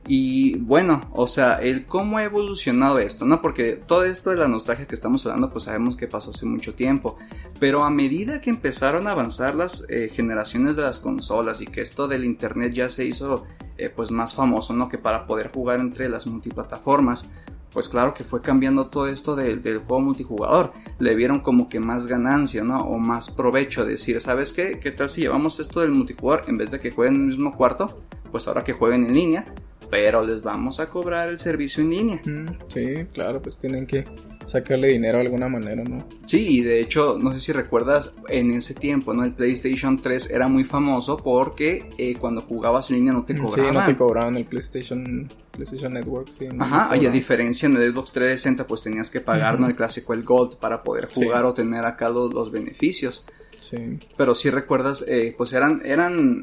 Y 0.10 0.58
bueno, 0.60 1.02
o 1.12 1.28
sea, 1.28 1.56
el 1.62 1.86
cómo 1.86 2.18
ha 2.18 2.24
evolucionado 2.24 3.00
esto, 3.00 3.26
¿no? 3.26 3.42
Porque 3.42 3.74
todo 3.74 4.06
esto 4.06 4.30
de 4.30 4.38
la 4.38 4.48
nostalgia 4.48 4.88
que 4.88 4.96
estamos 4.96 5.26
hablando, 5.26 5.52
pues 5.52 5.66
sabemos 5.66 5.98
que 5.98 6.08
pasó 6.08 6.32
hace 6.32 6.46
mucho 6.46 6.74
tiempo. 6.76 7.18
Pero 7.60 7.84
a 7.84 7.90
medida 7.90 8.40
que 8.40 8.50
empezaron 8.50 9.08
a 9.08 9.12
avanzar 9.12 9.54
las 9.56 9.86
eh, 9.90 10.10
generaciones 10.14 10.78
de 10.78 10.84
las 10.84 11.00
consolas 11.00 11.60
y 11.62 11.68
que 11.68 11.82
esto 11.82 12.08
del 12.08 12.24
internet 12.24 12.72
ya 12.74 12.88
se 12.88 13.04
hizo 13.06 13.46
eh, 13.78 13.90
pues 13.90 14.10
más 14.12 14.34
famoso, 14.34 14.74
¿no? 14.74 14.88
Que 14.88 14.98
para 14.98 15.28
poder 15.28 15.52
jugar 15.52 15.82
entre 15.82 16.08
las 16.08 16.26
multiplataformas, 16.26 17.34
pues 17.74 17.90
claro 17.90 18.14
que 18.14 18.24
fue 18.24 18.42
cambiando 18.42 18.88
todo 18.90 19.08
esto 19.10 19.36
de- 19.36 19.58
del 19.58 19.80
juego 19.80 20.00
multijugador. 20.00 20.72
Le 21.00 21.16
vieron 21.16 21.42
como 21.42 21.68
que 21.68 21.82
más 21.82 22.08
ganancia, 22.08 22.64
¿no? 22.64 22.80
O 22.80 22.98
más 22.98 23.30
provecho. 23.30 23.84
Decir, 23.86 24.22
¿sabes 24.22 24.54
qué? 24.54 24.80
¿Qué 24.80 24.92
tal 24.92 25.10
si 25.10 25.20
llevamos 25.22 25.60
esto 25.60 25.82
del 25.82 25.92
multijugador 25.92 26.46
en 26.48 26.58
vez 26.58 26.72
de 26.72 26.80
que 26.80 26.92
jueguen 26.92 27.16
en 27.16 27.22
el 27.24 27.28
mismo 27.28 27.58
cuarto? 27.58 28.02
Pues 28.32 28.48
ahora 28.48 28.64
que 28.64 28.74
jueguen 28.74 29.06
en 29.06 29.14
línea, 29.14 29.54
pero 29.90 30.24
les 30.26 30.42
vamos 30.42 30.80
a 30.80 30.90
cobrar 30.90 31.30
el 31.30 31.40
servicio 31.40 31.84
en 31.84 31.90
línea. 31.90 32.22
Mm, 32.26 32.48
Sí, 32.68 32.86
claro, 33.14 33.42
pues 33.42 33.58
tienen 33.58 33.86
que 33.88 34.06
sacarle 34.46 34.88
dinero 34.88 35.18
de 35.18 35.26
alguna 35.26 35.50
manera, 35.50 35.84
¿no? 35.84 36.08
Sí, 36.26 36.60
y 36.60 36.62
de 36.62 36.80
hecho, 36.80 37.18
no 37.20 37.34
sé 37.34 37.40
si 37.42 37.52
recuerdas, 37.52 38.14
en 38.30 38.52
ese 38.52 38.74
tiempo, 38.74 39.14
¿no? 39.14 39.26
El 39.26 39.34
PlayStation 39.34 39.98
3 40.02 40.30
era 40.32 40.48
muy 40.48 40.64
famoso 40.64 41.18
porque 41.18 41.90
eh, 41.98 42.16
cuando 42.18 42.42
jugabas 42.42 42.90
en 42.90 42.98
línea 42.98 43.12
no 43.14 43.26
te 43.26 43.34
Mm, 43.34 43.38
cobraban. 43.44 43.74
Sí, 43.74 43.80
no 43.80 43.86
te 43.86 43.98
cobraban 43.98 44.36
el 44.38 44.46
PlayStation, 44.46 45.28
PlayStation 45.52 45.94
Network. 45.94 46.30
Sí, 46.40 46.48
no 46.54 46.64
Ajá, 46.64 46.96
y 46.96 47.06
a 47.06 47.10
diferencia 47.10 47.68
en 47.68 47.76
el 47.76 47.92
Xbox 47.92 48.14
360 48.14 48.66
pues 48.68 48.84
tenías 48.84 49.10
que 49.12 49.20
pagar, 49.20 49.60
¿no? 49.60 49.68
El 49.68 49.76
clásico, 49.76 50.14
el 50.14 50.24
Gold, 50.24 50.56
para 50.58 50.82
poder 50.82 51.10
Sí. 51.12 51.24
jugar 51.26 51.44
o 51.46 51.54
tener 51.54 51.84
acá 51.84 52.08
los, 52.10 52.34
los 52.34 52.50
beneficios. 52.52 53.26
Sí, 53.60 54.00
Pero 54.16 54.34
si 54.34 54.50
recuerdas, 54.50 55.04
eh, 55.10 55.34
pues 55.38 55.52
eran, 55.52 55.82
eran, 55.84 56.42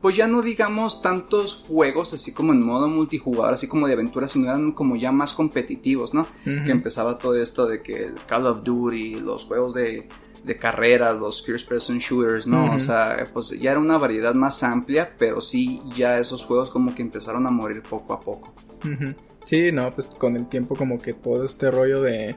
pues 0.00 0.16
ya 0.16 0.26
no 0.26 0.42
digamos 0.42 1.02
tantos 1.02 1.64
juegos 1.66 2.12
así 2.14 2.32
como 2.32 2.52
en 2.52 2.64
modo 2.64 2.88
multijugador, 2.88 3.54
así 3.54 3.66
como 3.66 3.86
de 3.86 3.94
aventura, 3.94 4.28
sino 4.28 4.46
eran 4.46 4.72
como 4.72 4.96
ya 4.96 5.12
más 5.12 5.32
competitivos, 5.32 6.14
¿no? 6.14 6.26
Que 6.44 6.70
empezaba 6.70 7.18
todo 7.18 7.40
esto 7.40 7.66
de 7.66 7.82
que 7.82 8.04
el 8.04 8.14
Call 8.26 8.46
of 8.46 8.62
Duty, 8.62 9.20
los 9.20 9.44
juegos 9.44 9.74
de, 9.74 10.08
de 10.44 10.56
carreras, 10.56 11.18
los 11.18 11.44
first 11.44 11.68
person 11.68 11.98
shooters, 11.98 12.46
¿no? 12.46 12.74
O 12.74 12.78
sea, 12.78 13.26
pues 13.32 13.58
ya 13.58 13.72
era 13.72 13.80
una 13.80 13.98
variedad 13.98 14.34
más 14.34 14.62
amplia, 14.62 15.14
pero 15.18 15.40
sí 15.40 15.80
ya 15.96 16.18
esos 16.18 16.44
juegos 16.44 16.70
como 16.70 16.94
que 16.94 17.02
empezaron 17.02 17.46
a 17.46 17.50
morir 17.50 17.82
poco 17.82 18.12
a 18.12 18.20
poco. 18.20 18.54
Sí, 19.44 19.72
no, 19.72 19.94
pues 19.94 20.08
con 20.08 20.36
el 20.36 20.48
tiempo 20.48 20.74
como 20.74 21.00
que 21.00 21.14
todo 21.14 21.44
este 21.44 21.70
rollo 21.70 22.02
de 22.02 22.36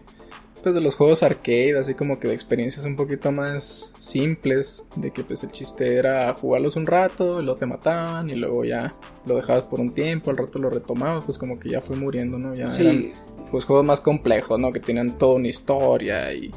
pues 0.59 0.75
de 0.75 0.81
los 0.81 0.95
juegos 0.95 1.23
arcade, 1.23 1.77
así 1.77 1.93
como 1.93 2.19
que 2.19 2.27
de 2.27 2.33
experiencias 2.33 2.85
un 2.85 2.95
poquito 2.95 3.31
más 3.31 3.93
simples, 3.99 4.85
de 4.95 5.11
que 5.11 5.23
pues 5.23 5.43
el 5.43 5.51
chiste 5.51 5.95
era 5.95 6.33
jugarlos 6.33 6.75
un 6.75 6.85
rato, 6.85 7.39
y 7.39 7.43
luego 7.43 7.59
te 7.59 7.65
mataban 7.65 8.29
y 8.29 8.35
luego 8.35 8.63
ya 8.65 8.93
lo 9.25 9.35
dejabas 9.35 9.63
por 9.63 9.79
un 9.79 9.91
tiempo, 9.91 10.31
al 10.31 10.37
rato 10.37 10.59
lo 10.59 10.69
retomabas, 10.69 11.25
pues 11.25 11.37
como 11.37 11.59
que 11.59 11.69
ya 11.69 11.81
fue 11.81 11.95
muriendo, 11.95 12.37
¿no? 12.37 12.55
Ya 12.55 12.65
eran, 12.65 12.71
Sí, 12.71 13.13
pues 13.51 13.65
juegos 13.65 13.85
más 13.85 14.01
complejos, 14.01 14.59
¿no? 14.59 14.71
Que 14.71 14.79
tenían 14.79 15.17
toda 15.17 15.35
una 15.35 15.47
historia 15.47 16.33
y 16.33 16.51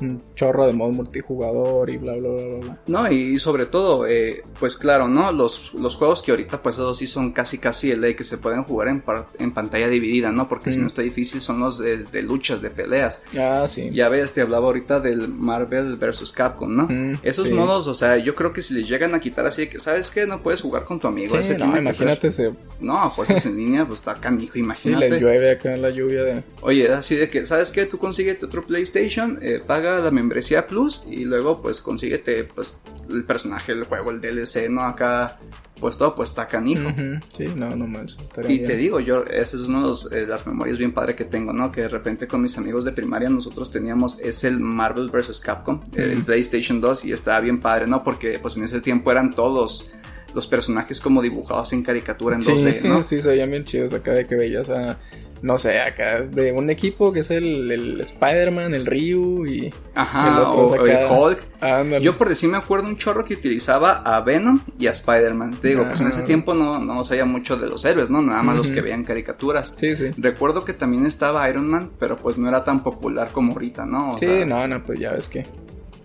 un 0.00 0.22
chorro 0.34 0.66
de 0.66 0.72
modo 0.72 0.90
multijugador 0.92 1.90
y 1.90 1.96
bla 1.98 2.14
bla 2.14 2.28
bla 2.30 2.42
bla. 2.44 2.56
bla. 2.58 2.78
No, 2.86 3.10
y 3.12 3.38
sobre 3.38 3.66
todo, 3.66 4.06
eh, 4.06 4.42
pues 4.58 4.76
claro, 4.76 5.08
¿no? 5.08 5.30
Los, 5.32 5.74
los 5.74 5.96
juegos 5.96 6.22
que 6.22 6.30
ahorita, 6.32 6.62
pues 6.62 6.76
esos 6.76 6.98
sí 6.98 7.06
son 7.06 7.32
casi 7.32 7.58
casi 7.58 7.90
el 7.92 8.00
de 8.00 8.16
que 8.16 8.24
se 8.24 8.38
pueden 8.38 8.64
jugar 8.64 8.88
en, 8.88 9.02
en 9.38 9.52
pantalla 9.52 9.88
dividida, 9.88 10.32
¿no? 10.32 10.48
Porque 10.48 10.72
si 10.72 10.80
no 10.80 10.86
está 10.86 11.02
difícil 11.02 11.40
son 11.40 11.60
los 11.60 11.78
de, 11.78 12.04
de 12.04 12.22
luchas, 12.22 12.60
de 12.62 12.70
peleas. 12.70 13.22
Ah, 13.38 13.66
sí. 13.68 13.90
Ya 13.92 14.08
ves, 14.08 14.32
te 14.32 14.40
hablaba 14.40 14.66
ahorita 14.66 15.00
del 15.00 15.28
Marvel 15.28 15.96
vs. 15.96 16.32
Capcom, 16.32 16.74
¿no? 16.74 16.86
Mm, 16.88 17.18
Esos 17.22 17.48
sí. 17.48 17.54
modos, 17.54 17.86
o 17.86 17.94
sea, 17.94 18.16
yo 18.16 18.34
creo 18.34 18.52
que 18.52 18.62
si 18.62 18.74
les 18.74 18.88
llegan 18.88 19.14
a 19.14 19.20
quitar 19.20 19.46
así 19.46 19.62
de 19.62 19.68
que, 19.68 19.78
¿sabes 19.78 20.10
qué? 20.10 20.26
No 20.26 20.42
puedes 20.42 20.60
jugar 20.62 20.84
con 20.84 20.98
tu 21.00 21.06
amigo. 21.08 21.32
Sí, 21.34 21.38
ese 21.40 21.58
no, 21.58 21.76
imagínate, 21.76 22.30
se, 22.30 22.44
ser- 22.44 22.54
No, 22.80 23.10
pues 23.14 23.30
es 23.30 23.46
en 23.46 23.56
línea, 23.56 23.86
pues 23.86 24.00
está 24.00 24.14
canijo, 24.14 24.54
sí, 24.54 24.60
imagínate. 24.60 25.10
le 25.10 25.20
llueve 25.20 25.50
acá 25.52 25.74
en 25.74 25.82
la 25.82 25.90
lluvia 25.90 26.22
de... 26.24 26.42
Oye, 26.62 26.88
así 26.92 27.16
de 27.16 27.28
que, 27.28 27.46
¿sabes 27.46 27.70
qué? 27.70 27.86
Tú 27.86 27.98
consíguete 27.98 28.46
otro 28.46 28.62
PlayStation, 28.64 29.38
eh, 29.42 29.60
paga 29.64 29.83
la 29.84 30.10
membresía 30.10 30.66
Plus 30.66 31.04
y 31.08 31.24
luego 31.24 31.60
pues 31.62 31.82
consíguete 31.82 32.44
pues 32.44 32.76
el 33.10 33.24
personaje 33.24 33.74
del 33.74 33.84
juego, 33.84 34.10
el 34.10 34.20
DLC, 34.20 34.68
¿no? 34.70 34.82
Acá 34.82 35.38
pues 35.80 35.98
todo 35.98 36.14
pues 36.14 36.30
está 36.30 36.48
canijo. 36.48 36.88
Sí, 37.28 37.46
no, 37.54 37.74
no 37.76 37.86
manches, 37.86 38.18
Y 38.44 38.46
bien. 38.46 38.64
te 38.64 38.76
digo, 38.76 39.00
yo, 39.00 39.24
esa 39.24 39.56
es 39.56 39.64
una 39.64 39.86
de 39.86 40.22
eh, 40.22 40.26
las 40.26 40.46
memorias 40.46 40.78
bien 40.78 40.94
padre 40.94 41.14
que 41.14 41.24
tengo, 41.24 41.52
¿no? 41.52 41.70
Que 41.70 41.82
de 41.82 41.88
repente 41.88 42.26
con 42.26 42.40
mis 42.40 42.56
amigos 42.56 42.84
de 42.84 42.92
primaria 42.92 43.28
nosotros 43.28 43.70
teníamos, 43.70 44.18
es 44.20 44.44
el 44.44 44.60
Marvel 44.60 45.10
vs. 45.10 45.40
Capcom, 45.40 45.82
el. 45.94 46.22
PlayStation 46.22 46.80
2 46.80 47.04
y 47.04 47.12
estaba 47.12 47.40
bien 47.40 47.60
padre, 47.60 47.86
¿no? 47.86 48.02
Porque 48.02 48.38
pues 48.38 48.56
en 48.56 48.64
ese 48.64 48.80
tiempo 48.80 49.10
eran 49.10 49.34
todos 49.34 49.90
los 50.34 50.46
personajes 50.46 51.00
como 51.00 51.22
dibujados 51.22 51.72
en 51.72 51.82
caricatura 51.82 52.36
en 52.36 52.42
Sí, 52.42 52.52
2D, 52.52 52.82
¿no? 52.82 53.02
sí, 53.04 53.20
se 53.20 53.28
veían 53.28 53.50
bien 53.50 53.64
chidos 53.64 53.92
acá 53.92 54.12
de 54.12 54.26
que 54.26 54.36
veías 54.36 54.70
a, 54.70 54.96
no 55.44 55.58
sé, 55.58 55.78
acá 55.78 56.22
de 56.22 56.52
un 56.52 56.70
equipo 56.70 57.12
que 57.12 57.20
es 57.20 57.30
el, 57.30 57.70
el 57.70 58.00
Spider-Man, 58.00 58.72
el 58.72 58.86
Ryu 58.86 59.44
y... 59.46 59.70
Ajá, 59.94 60.28
El 60.28 60.38
otro 60.42 60.62
o, 60.62 60.86
el. 60.86 61.06
Hulk. 61.06 62.00
Yo 62.00 62.14
por 62.16 62.30
decir 62.30 62.48
me 62.48 62.56
acuerdo 62.56 62.88
un 62.88 62.96
chorro 62.96 63.26
que 63.26 63.34
utilizaba 63.34 63.92
a 63.98 64.22
Venom 64.22 64.60
y 64.78 64.86
a 64.86 64.92
Spider-Man. 64.92 65.58
Te 65.60 65.68
digo, 65.68 65.84
pues 65.86 66.00
en 66.00 66.08
ese 66.08 66.20
Ajá. 66.20 66.26
tiempo 66.26 66.54
no, 66.54 66.78
no 66.78 67.04
sabía 67.04 67.26
mucho 67.26 67.58
de 67.58 67.68
los 67.68 67.84
héroes, 67.84 68.08
¿no? 68.08 68.22
Nada 68.22 68.42
más 68.42 68.56
los 68.56 68.70
que 68.70 68.80
veían 68.80 69.04
caricaturas. 69.04 69.74
Sí, 69.76 69.94
sí. 69.96 70.12
Recuerdo 70.16 70.64
que 70.64 70.72
también 70.72 71.04
estaba 71.04 71.46
Iron 71.50 71.68
Man, 71.68 71.90
pero 72.00 72.16
pues 72.16 72.38
no 72.38 72.48
era 72.48 72.64
tan 72.64 72.82
popular 72.82 73.28
como 73.30 73.52
ahorita, 73.52 73.84
¿no? 73.84 74.12
O 74.12 74.18
Sí, 74.18 74.24
sea, 74.26 74.46
no, 74.46 74.66
no, 74.66 74.82
pues 74.82 74.98
ya 74.98 75.12
ves 75.12 75.28
que 75.28 75.46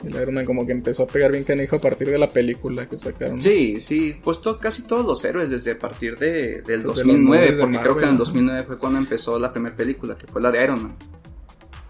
el 0.04 0.16
Iron 0.16 0.34
Man 0.34 0.46
como 0.46 0.66
que 0.66 0.72
empezó 0.72 1.04
a 1.04 1.08
pegar 1.08 1.32
bien 1.32 1.44
canijo 1.44 1.76
a 1.76 1.80
partir 1.80 2.10
de 2.10 2.18
la 2.18 2.30
película 2.30 2.88
que 2.88 2.98
sacaron. 2.98 3.42
Sí, 3.42 3.80
sí, 3.80 4.16
pues 4.24 4.40
casi 4.60 4.84
todos 4.84 5.06
los 5.06 5.24
héroes 5.26 5.50
desde 5.50 5.72
a 5.72 5.80
partir 5.80 6.18
de, 6.18 6.62
del 6.62 6.84
2009, 6.84 7.48
pues 7.48 7.60
porque 7.60 7.80
creo 7.80 7.98
que 7.98 8.04
en 8.04 8.10
el 8.12 8.18
2009 8.18 8.64
fue 8.64 8.78
cuando 8.78 9.00
empezó 9.00 9.40
la 9.40 9.52
primera 9.52 9.76
película, 9.76 10.18
que 10.18 10.28
fue 10.28 10.42
la 10.42 10.52
de 10.52 10.64
Iron 10.64 10.84
Man 10.84 10.96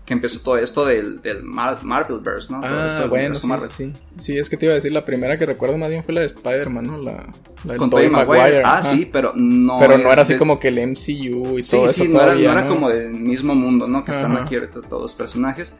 que 0.10 0.13
empezó 0.13 0.39
todo 0.39 0.58
esto 0.58 0.88
del, 0.88 1.22
del 1.22 1.44
Marvelverse, 1.44 2.51
¿no? 2.51 2.62
Ah, 2.63 3.06
bueno, 3.08 3.36
sí, 3.36 3.48
sí, 3.78 3.94
sí. 4.18 4.38
es 4.39 4.50
que 4.50 4.58
te 4.58 4.66
iba 4.66 4.72
a 4.72 4.75
decir, 4.75 4.92
la 4.92 5.06
primera 5.06 5.38
que 5.38 5.46
recuerdo 5.46 5.78
más 5.78 5.92
bien 5.92 6.04
fue 6.04 6.16
la 6.16 6.22
de 6.22 6.25
Spider-Man, 6.25 6.88
¿no? 6.88 6.98
La, 6.98 7.28
la 7.63 7.78
Con 7.78 7.92
Tobey 7.92 8.10
Maguire. 8.10 8.63
Ah, 8.66 8.82
sí, 8.82 9.08
pero 9.13 9.34
no 9.36 9.78
Pero 9.78 10.00
no 10.00 10.12
era 10.12 10.24
así 10.24 10.36
como 10.36 10.60
que 10.60 10.70
el 10.70 10.80
MCU 10.80 11.60
y 11.60 11.62
todo 11.62 11.86
eso 11.86 11.89
Sí, 11.89 12.01
sí, 12.01 12.08
no, 12.08 12.24
era, 12.24 12.34
no 12.34 12.39
era 12.39 12.68
como 12.68 12.89
del 12.89 13.12
mismo 13.12 13.54
mundo, 13.54 13.88
¿no? 13.88 14.04
Que 14.04 14.10
están 14.10 14.36
aquí 14.36 14.56
ahorita 14.56 14.82
todos 14.82 15.04
los 15.04 15.13
personajes. 15.13 15.78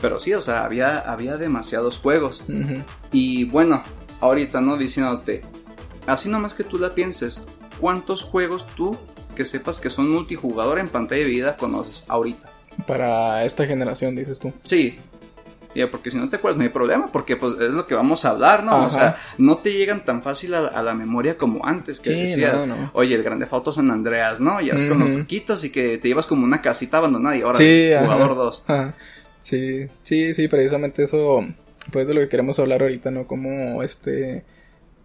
Pero 0.00 0.18
sí, 0.18 0.34
o 0.34 0.42
sea, 0.42 0.64
había, 0.64 0.98
había 0.98 1.36
demasiados 1.36 1.98
juegos. 1.98 2.44
Y 3.12 3.44
bueno, 3.44 3.82
ahorita, 4.20 4.60
¿no? 4.60 4.76
Diciéndote, 4.76 5.42
así 6.06 6.28
nomás 6.28 6.54
que 6.54 6.64
tú 6.64 6.78
la 6.78 6.94
pienses, 6.94 7.44
¿cuántos 7.80 8.22
juegos 8.22 8.66
tú 8.76 8.96
que 9.34 9.44
sepas 9.44 9.80
que 9.80 9.90
son 9.90 10.10
multijugador 10.10 10.78
en 10.78 10.88
pantalla 10.88 11.22
de 11.22 11.28
vida 11.28 11.56
conoces 11.56 12.04
ahorita? 12.08 12.48
para 12.86 13.44
esta 13.44 13.66
generación, 13.66 14.14
dices 14.14 14.38
tú. 14.38 14.52
Sí. 14.62 14.98
Ya, 15.74 15.90
porque 15.90 16.10
si 16.10 16.16
no 16.16 16.28
te 16.28 16.36
acuerdas, 16.36 16.56
no 16.56 16.64
hay 16.64 16.70
problema, 16.70 17.08
porque 17.12 17.36
pues 17.36 17.60
es 17.60 17.74
lo 17.74 17.86
que 17.86 17.94
vamos 17.94 18.24
a 18.24 18.30
hablar, 18.30 18.64
¿no? 18.64 18.86
O 18.86 18.90
sea, 18.90 19.18
no 19.36 19.58
te 19.58 19.72
llegan 19.72 20.04
tan 20.04 20.22
fácil 20.22 20.54
a, 20.54 20.82
la 20.82 20.94
memoria 20.94 21.36
como 21.36 21.64
antes, 21.64 22.00
que 22.00 22.10
decías, 22.10 22.64
oye, 22.94 23.14
el 23.14 23.22
Grande 23.22 23.46
Foto 23.46 23.72
San 23.72 23.90
Andreas, 23.90 24.40
¿no? 24.40 24.60
Ya 24.60 24.74
es 24.74 24.86
con 24.86 24.98
los 24.98 25.12
truquitos 25.12 25.64
y 25.64 25.70
que 25.70 25.98
te 25.98 26.08
llevas 26.08 26.26
como 26.26 26.42
una 26.44 26.62
casita 26.62 26.96
abandonada 26.96 27.36
y 27.36 27.42
ahora 27.42 27.58
sí, 27.58 27.90
jugador 28.00 28.34
2. 28.34 28.64
Sí, 29.40 29.86
sí, 30.02 30.34
sí, 30.34 30.48
precisamente 30.48 31.02
eso, 31.02 31.40
pues 31.92 32.08
de 32.08 32.14
lo 32.14 32.20
que 32.20 32.28
queremos 32.28 32.58
hablar 32.58 32.82
ahorita, 32.82 33.10
¿no? 33.10 33.26
Como 33.26 33.82
este, 33.82 34.44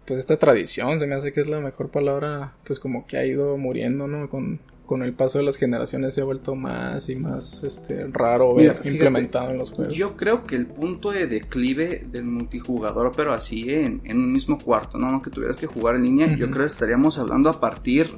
pues 0.04 0.20
esta 0.20 0.38
tradición, 0.38 1.00
se 1.00 1.06
me 1.06 1.14
hace 1.14 1.32
que 1.32 1.40
es 1.40 1.46
la 1.46 1.60
mejor 1.60 1.90
palabra, 1.90 2.54
pues 2.64 2.78
como 2.78 3.06
que 3.06 3.16
ha 3.16 3.24
ido 3.24 3.56
muriendo, 3.56 4.06
¿no? 4.06 4.28
Con, 4.28 4.60
con 4.86 5.02
el 5.02 5.14
paso 5.14 5.38
de 5.38 5.44
las 5.44 5.56
generaciones 5.56 6.14
se 6.14 6.20
ha 6.20 6.24
vuelto 6.24 6.54
más 6.54 7.08
y 7.08 7.16
más 7.16 7.64
este, 7.64 8.06
raro 8.12 8.54
ver 8.54 8.80
implementado 8.84 9.50
en 9.50 9.58
los 9.58 9.70
juegos. 9.70 9.94
Yo 9.94 10.16
creo 10.16 10.44
que 10.46 10.56
el 10.56 10.66
punto 10.66 11.10
de 11.10 11.26
declive 11.26 12.04
del 12.10 12.24
multijugador, 12.24 13.12
pero 13.16 13.32
así 13.32 13.72
en, 13.72 14.02
un 14.12 14.32
mismo 14.32 14.58
cuarto, 14.58 14.98
¿no? 14.98 15.22
Que 15.22 15.30
tuvieras 15.30 15.58
que 15.58 15.66
jugar 15.66 15.96
en 15.96 16.04
línea, 16.04 16.26
yo 16.36 16.50
creo 16.50 16.66
que 16.66 16.72
estaríamos 16.72 17.18
hablando 17.18 17.48
a 17.48 17.60
partir 17.60 18.10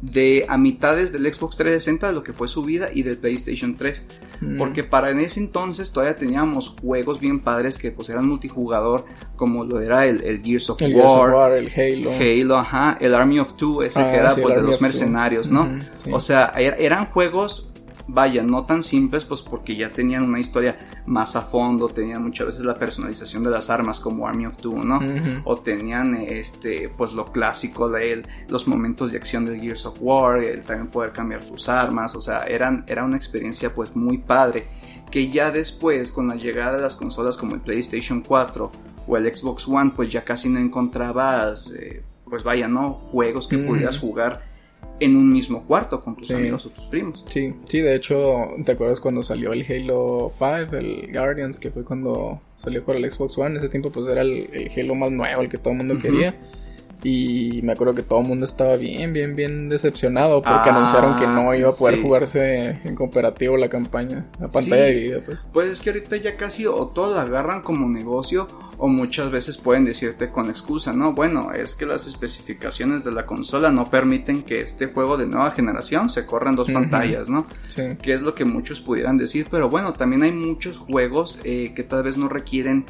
de 0.00 0.46
a 0.48 0.58
mitades 0.58 1.12
del 1.12 1.32
Xbox 1.32 1.56
360 1.56 2.08
de 2.08 2.12
lo 2.12 2.22
que 2.22 2.32
fue 2.32 2.48
su 2.48 2.62
vida 2.62 2.88
y 2.92 3.02
del 3.02 3.18
PlayStation 3.18 3.76
3. 3.76 4.06
Mm. 4.40 4.58
Porque 4.58 4.84
para 4.84 5.10
en 5.10 5.20
ese 5.20 5.40
entonces 5.40 5.92
todavía 5.92 6.16
teníamos 6.16 6.76
juegos 6.80 7.20
bien 7.20 7.40
padres 7.40 7.78
que 7.78 7.90
pues 7.90 8.10
eran 8.10 8.28
multijugador, 8.28 9.06
como 9.36 9.64
lo 9.64 9.80
era 9.80 10.06
el, 10.06 10.42
Gears, 10.42 10.70
of, 10.70 10.80
War, 10.82 11.52
el 11.52 11.70
Halo. 11.74 12.10
Halo, 12.12 12.56
ajá, 12.56 12.98
el 13.00 13.14
Army 13.14 13.38
of 13.38 13.54
Two, 13.54 13.82
ese 13.82 14.00
ah, 14.00 14.10
que 14.10 14.16
era 14.16 14.34
pues 14.34 14.54
de 14.54 14.62
los 14.62 14.80
mercenarios, 14.80 15.50
¿no? 15.50 15.78
O 16.10 16.20
sea, 16.20 16.52
er, 16.56 16.76
eran 16.78 17.06
juegos 17.06 17.70
vaya, 18.08 18.42
no 18.42 18.66
tan 18.66 18.82
simples, 18.82 19.24
pues 19.24 19.42
porque 19.42 19.76
ya 19.76 19.90
tenían 19.90 20.24
una 20.24 20.38
historia 20.38 20.76
más 21.06 21.36
a 21.36 21.42
fondo, 21.42 21.88
tenían 21.88 22.22
muchas 22.22 22.46
veces 22.46 22.64
la 22.64 22.78
personalización 22.78 23.42
de 23.42 23.50
las 23.50 23.70
armas 23.70 24.00
como 24.00 24.26
Army 24.26 24.46
of 24.46 24.56
Two, 24.56 24.84
¿no? 24.84 25.00
O 25.44 25.56
tenían 25.56 26.14
este, 26.14 26.88
pues 26.88 27.12
lo 27.12 27.26
clásico 27.26 27.88
de 27.88 28.12
él, 28.12 28.26
los 28.48 28.68
momentos 28.68 29.12
de 29.12 29.18
acción 29.18 29.44
del 29.44 29.60
Gears 29.60 29.86
of 29.86 29.98
War, 30.00 30.42
el 30.42 30.62
también 30.62 30.88
poder 30.88 31.12
cambiar 31.12 31.44
tus 31.44 31.68
armas, 31.68 32.14
o 32.14 32.20
sea, 32.20 32.44
eran, 32.44 32.84
era 32.86 33.04
una 33.04 33.16
experiencia 33.16 33.74
pues 33.74 33.94
muy 33.96 34.18
padre, 34.18 34.68
que 35.10 35.30
ya 35.30 35.50
después 35.50 36.12
con 36.12 36.28
la 36.28 36.36
llegada 36.36 36.76
de 36.76 36.82
las 36.82 36.96
consolas 36.96 37.36
como 37.36 37.54
el 37.54 37.60
PlayStation 37.60 38.22
4 38.22 38.70
o 39.06 39.16
el 39.16 39.34
Xbox 39.34 39.68
One, 39.68 39.92
pues 39.94 40.10
ya 40.10 40.24
casi 40.24 40.48
no 40.48 40.58
encontrabas, 40.58 41.72
eh, 41.72 42.02
pues 42.28 42.42
vaya, 42.42 42.68
¿no? 42.68 42.92
Juegos 42.92 43.46
que 43.46 43.58
pudieras 43.58 43.98
jugar 43.98 44.55
en 44.98 45.16
un 45.16 45.30
mismo 45.30 45.66
cuarto 45.66 46.00
con 46.00 46.16
tus 46.16 46.30
amigos 46.30 46.66
o 46.66 46.70
tus 46.70 46.84
primos. 46.86 47.24
Sí, 47.26 47.54
sí, 47.66 47.80
de 47.80 47.94
hecho, 47.94 48.48
¿te 48.64 48.72
acuerdas 48.72 49.00
cuando 49.00 49.22
salió 49.22 49.52
el 49.52 49.62
Halo 49.62 50.32
5, 50.38 50.76
el 50.76 51.12
Guardians, 51.12 51.60
que 51.60 51.70
fue 51.70 51.84
cuando 51.84 52.40
salió 52.56 52.84
por 52.84 52.96
el 52.96 53.10
Xbox 53.10 53.36
One? 53.36 53.50
En 53.50 53.56
ese 53.56 53.68
tiempo 53.68 53.90
pues 53.90 54.06
era 54.08 54.22
el, 54.22 54.70
Halo 54.76 54.94
más 54.94 55.10
nuevo, 55.10 55.42
el 55.42 55.48
que 55.48 55.58
todo 55.58 55.72
el 55.72 55.78
mundo 55.78 55.98
quería. 55.98 56.34
Y 57.08 57.62
me 57.62 57.74
acuerdo 57.74 57.94
que 57.94 58.02
todo 58.02 58.18
el 58.18 58.26
mundo 58.26 58.44
estaba 58.44 58.76
bien, 58.76 59.12
bien, 59.12 59.36
bien 59.36 59.68
decepcionado 59.68 60.42
porque 60.42 60.70
anunciaron 60.70 61.16
que 61.16 61.24
no 61.24 61.54
iba 61.54 61.68
a 61.68 61.72
poder 61.72 62.02
jugarse 62.02 62.80
en 62.82 62.96
cooperativo 62.96 63.56
la 63.56 63.68
campaña, 63.68 64.26
la 64.40 64.48
pantalla 64.48 64.82
de 64.86 64.92
vida, 64.92 65.20
pues. 65.24 65.46
Pues 65.52 65.70
es 65.70 65.80
que 65.80 65.90
ahorita 65.90 66.16
ya 66.16 66.34
casi 66.34 66.66
o 66.66 66.88
todo 66.88 67.14
la 67.14 67.22
agarran 67.22 67.62
como 67.62 67.88
negocio 67.88 68.48
o 68.76 68.88
muchas 68.88 69.30
veces 69.30 69.56
pueden 69.56 69.84
decirte 69.84 70.30
con 70.30 70.50
excusa, 70.50 70.92
no, 70.92 71.12
bueno, 71.12 71.52
es 71.52 71.76
que 71.76 71.86
las 71.86 72.08
especificaciones 72.08 73.04
de 73.04 73.12
la 73.12 73.24
consola 73.24 73.70
no 73.70 73.88
permiten 73.88 74.42
que 74.42 74.60
este 74.60 74.86
juego 74.86 75.16
de 75.16 75.28
nueva 75.28 75.52
generación 75.52 76.10
se 76.10 76.26
corra 76.26 76.50
en 76.50 76.56
dos 76.56 76.68
pantallas, 76.68 77.28
¿no? 77.28 77.46
Sí. 77.68 77.82
Que 78.02 78.14
es 78.14 78.22
lo 78.22 78.34
que 78.34 78.44
muchos 78.44 78.80
pudieran 78.80 79.16
decir, 79.16 79.46
pero 79.48 79.68
bueno, 79.68 79.92
también 79.92 80.24
hay 80.24 80.32
muchos 80.32 80.78
juegos 80.78 81.40
eh, 81.44 81.72
que 81.72 81.84
tal 81.84 82.02
vez 82.02 82.16
no 82.18 82.28
requieren 82.28 82.84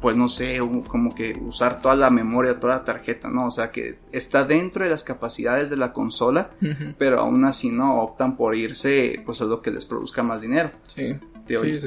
pues 0.00 0.16
no 0.16 0.28
sé, 0.28 0.60
como 0.86 1.14
que 1.14 1.36
usar 1.44 1.82
toda 1.82 1.96
la 1.96 2.10
memoria, 2.10 2.60
toda 2.60 2.76
la 2.76 2.84
tarjeta, 2.84 3.28
¿no? 3.28 3.46
O 3.46 3.50
sea, 3.50 3.72
que 3.72 3.98
está 4.12 4.44
dentro 4.44 4.84
de 4.84 4.90
las 4.90 5.02
capacidades 5.02 5.70
de 5.70 5.76
la 5.76 5.92
consola, 5.92 6.50
pero 6.98 7.20
aún 7.20 7.44
así 7.44 7.70
no 7.70 8.02
optan 8.02 8.36
por 8.36 8.54
irse, 8.54 9.20
pues 9.26 9.42
a 9.42 9.44
lo 9.44 9.60
que 9.60 9.70
les 9.72 9.86
produzca 9.86 10.22
más 10.22 10.40
dinero. 10.40 10.70
Sí. 10.84 11.16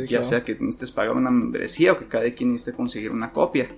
ya 0.07 0.23
sea 0.23 0.43
que 0.43 0.55
necesites 0.55 0.91
pagar 0.91 1.15
una 1.15 1.31
membresía 1.31 1.93
o 1.93 1.99
que 1.99 2.07
cada 2.07 2.29
quien 2.31 2.51
necesite 2.51 2.75
conseguir 2.75 3.11
una 3.11 3.31
copia. 3.31 3.69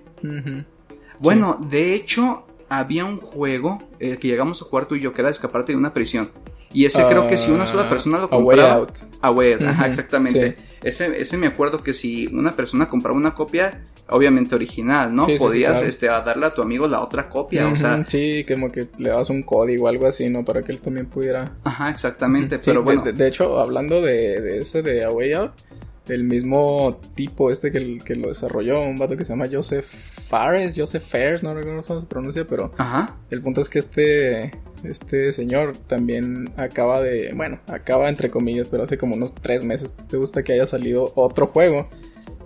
Bueno, 1.20 1.64
de 1.70 1.94
hecho, 1.94 2.44
había 2.68 3.04
un 3.04 3.18
juego 3.18 3.82
eh, 4.00 4.18
que 4.18 4.26
llegamos 4.26 4.60
a 4.62 4.64
jugar 4.64 4.86
tú 4.86 4.96
y 4.96 5.00
yo 5.00 5.12
que 5.12 5.20
era 5.20 5.30
escaparte 5.30 5.72
de 5.72 5.78
una 5.78 5.94
prisión. 5.94 6.30
Y 6.72 6.86
ese 6.86 7.06
creo 7.06 7.28
que 7.28 7.36
si 7.36 7.52
una 7.52 7.66
sola 7.66 7.84
ah, 7.84 7.88
persona 7.88 8.18
lo 8.18 8.28
compraba. 8.28 8.72
A 8.72 8.78
Way 8.78 8.80
Out. 8.80 8.98
A 9.20 9.30
Way 9.30 9.52
Out, 9.52 9.62
ajá, 9.62 9.86
exactamente. 9.86 10.56
Ese, 10.82 11.20
ese 11.20 11.36
me 11.36 11.46
acuerdo 11.46 11.84
que 11.84 11.94
si 11.94 12.26
una 12.26 12.50
persona 12.50 12.88
compraba 12.88 13.16
una 13.16 13.32
copia, 13.32 13.84
obviamente 14.08 14.54
original, 14.54 15.14
¿no? 15.14 15.26
Podías 15.38 15.82
este, 15.82 16.06
darle 16.06 16.46
a 16.46 16.54
tu 16.54 16.62
amigo 16.62 16.86
la 16.86 17.02
otra 17.02 17.28
copia, 17.28 17.68
o 17.68 17.76
sea. 17.76 18.04
Sí, 18.06 18.44
como 18.46 18.70
que 18.70 18.88
le 18.98 19.10
das 19.10 19.30
un 19.30 19.42
código 19.42 19.84
o 19.84 19.88
algo 19.88 20.06
así, 20.06 20.28
¿no? 20.30 20.44
Para 20.44 20.62
que 20.62 20.72
él 20.72 20.80
también 20.80 21.06
pudiera. 21.06 21.52
Ajá, 21.64 21.90
exactamente, 21.90 22.58
pero 22.58 22.82
bueno. 22.82 23.02
De, 23.02 23.28
hecho, 23.28 23.58
hablando 23.58 24.02
de, 24.02 24.40
de 24.40 24.58
ese 24.58 24.82
de 24.82 25.04
A 25.04 25.10
Way 25.10 25.32
Out, 25.32 25.52
el 26.08 26.24
mismo 26.24 27.00
tipo 27.14 27.50
este 27.50 27.70
que, 27.70 27.98
que 28.04 28.16
lo 28.16 28.28
desarrolló, 28.28 28.80
un 28.82 28.98
vato 28.98 29.16
que 29.16 29.24
se 29.24 29.32
llama 29.32 29.46
Joseph 29.50 29.86
Fares, 29.86 30.74
Joseph 30.76 31.02
Fares, 31.02 31.42
no 31.42 31.54
recuerdo 31.54 31.82
cómo 31.82 32.00
se 32.00 32.06
pronuncia, 32.06 32.46
pero 32.46 32.72
Ajá. 32.76 33.16
el 33.30 33.40
punto 33.40 33.60
es 33.60 33.68
que 33.68 33.78
este 33.78 34.52
este 34.84 35.32
señor 35.32 35.76
también 35.78 36.52
acaba 36.56 37.00
de, 37.00 37.32
bueno, 37.34 37.58
acaba 37.68 38.08
entre 38.08 38.30
comillas, 38.30 38.68
pero 38.68 38.82
hace 38.82 38.98
como 38.98 39.14
unos 39.14 39.34
tres 39.34 39.64
meses 39.64 39.96
te 40.08 40.16
gusta 40.16 40.42
que 40.42 40.52
haya 40.52 40.66
salido 40.66 41.12
otro 41.14 41.46
juego. 41.46 41.88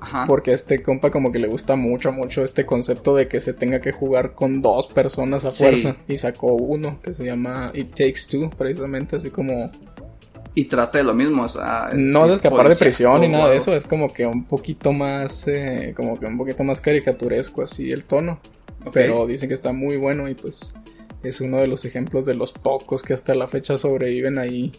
Ajá. 0.01 0.25
Porque 0.27 0.53
este 0.53 0.83
compa 0.83 1.11
como 1.11 1.33
que 1.33 1.39
le 1.39 1.49
gusta 1.49 1.77
mucho, 1.77 2.13
mucho 2.13 2.45
este 2.45 2.65
concepto 2.65 3.15
de 3.15 3.29
que 3.29 3.41
se 3.41 3.53
tenga 3.53 3.81
que 3.81 3.93
jugar 3.93 4.35
con 4.35 4.63
dos 4.63 4.89
personas 4.89 5.45
a 5.45 5.51
fuerza. 5.51 5.97
Y 6.07 6.19
sacó 6.19 6.53
uno 6.53 7.01
que 7.03 7.13
se 7.15 7.25
llama 7.25 7.71
It 7.75 7.91
Takes 7.91 8.23
Two, 8.31 8.51
precisamente 8.51 9.17
así 9.17 9.31
como... 9.31 9.71
Y 10.55 10.65
trata 10.65 10.99
de 10.99 11.05
lo 11.05 11.15
mismo, 11.15 11.45
o 11.45 11.49
sea... 11.49 11.91
No 11.95 12.27
de 12.27 12.35
escapar 12.35 12.69
de 12.69 12.75
prisión 12.75 13.21
ni 13.21 13.29
nada 13.29 13.51
de 13.51 13.59
eso, 13.59 13.75
es 13.77 13.85
como 13.85 14.13
que 14.13 14.27
un 14.27 14.45
poquito 14.45 14.93
más, 14.93 15.47
eh, 15.47 15.93
como 15.97 16.19
que 16.19 16.27
un 16.27 16.37
poquito 16.37 16.65
más 16.65 16.81
caricaturesco 16.81 17.63
así 17.63 17.91
el 17.91 18.05
tono. 18.05 18.41
Pero 18.93 19.27
dicen 19.27 19.49
que 19.49 19.55
está 19.55 19.73
muy 19.73 19.97
bueno 19.97 20.29
y 20.29 20.35
pues 20.35 20.75
es 21.23 21.41
uno 21.41 21.59
de 21.59 21.67
los 21.67 21.85
ejemplos 21.85 22.27
de 22.27 22.35
los 22.35 22.53
pocos 22.53 23.03
que 23.03 23.13
hasta 23.13 23.35
la 23.35 23.49
fecha 23.49 23.77
sobreviven 23.77 24.39
ahí. 24.39 24.73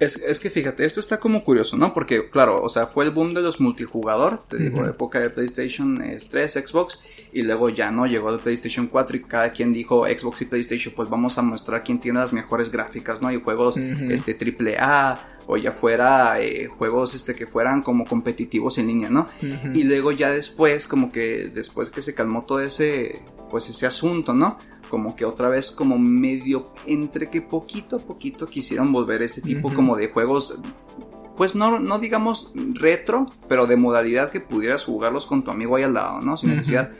Es, 0.00 0.38
que 0.38 0.48
fíjate, 0.48 0.84
esto 0.84 1.00
está 1.00 1.18
como 1.18 1.42
curioso, 1.42 1.76
¿no? 1.76 1.92
Porque, 1.92 2.30
claro, 2.30 2.62
o 2.62 2.68
sea, 2.68 2.86
fue 2.86 3.04
el 3.04 3.10
boom 3.10 3.34
de 3.34 3.42
los 3.42 3.60
multijugador, 3.60 4.44
te 4.46 4.56
digo, 4.56 4.86
época 4.86 5.18
de 5.18 5.30
PlayStation 5.30 5.98
3, 6.30 6.56
eh, 6.56 6.66
Xbox, 6.66 7.02
y 7.32 7.42
luego 7.42 7.68
ya 7.68 7.90
no 7.90 8.06
llegó 8.06 8.30
el 8.30 8.38
PlayStation 8.38 8.86
4 8.86 9.16
y 9.16 9.22
cada 9.22 9.50
quien 9.50 9.72
dijo 9.72 10.06
Xbox 10.06 10.42
y 10.42 10.44
PlayStation, 10.44 10.94
pues 10.94 11.08
vamos 11.08 11.36
a 11.38 11.42
mostrar 11.42 11.82
quién 11.82 11.98
tiene 11.98 12.20
las 12.20 12.32
mejores 12.32 12.70
gráficas, 12.70 13.20
¿no? 13.20 13.32
Y 13.32 13.40
juegos 13.40 13.76
este 13.76 14.34
triple 14.34 14.76
A 14.78 15.37
o 15.48 15.56
ya 15.56 15.72
fuera 15.72 16.40
eh, 16.40 16.68
juegos 16.68 17.14
este 17.14 17.34
que 17.34 17.46
fueran 17.46 17.82
como 17.82 18.04
competitivos 18.04 18.78
en 18.78 18.86
línea, 18.86 19.08
¿no? 19.08 19.26
Y 19.74 19.82
luego 19.82 20.12
ya 20.12 20.30
después, 20.30 20.86
como 20.86 21.10
que 21.10 21.50
después 21.52 21.90
que 21.90 22.02
se 22.02 22.14
calmó 22.14 22.44
todo 22.44 22.60
ese, 22.60 23.22
pues 23.50 23.68
ese 23.68 23.86
asunto, 23.86 24.34
¿no? 24.34 24.58
como 24.88 25.14
que 25.14 25.26
otra 25.26 25.50
vez 25.50 25.70
como 25.70 25.98
medio 25.98 26.72
entre 26.86 27.28
que 27.28 27.42
poquito 27.42 27.96
a 27.96 27.98
poquito 27.98 28.46
quisieron 28.46 28.90
volver 28.90 29.20
ese 29.20 29.42
tipo 29.42 29.70
como 29.74 29.98
de 29.98 30.08
juegos 30.08 30.62
pues 31.38 31.54
no, 31.54 31.78
no 31.78 32.00
digamos 32.00 32.50
retro, 32.74 33.30
pero 33.48 33.68
de 33.68 33.76
modalidad 33.76 34.30
que 34.30 34.40
pudieras 34.40 34.84
jugarlos 34.84 35.24
con 35.24 35.44
tu 35.44 35.52
amigo 35.52 35.76
ahí 35.76 35.84
al 35.84 35.94
lado, 35.94 36.20
¿no? 36.20 36.36
Sin 36.36 36.50
necesidad, 36.50 36.90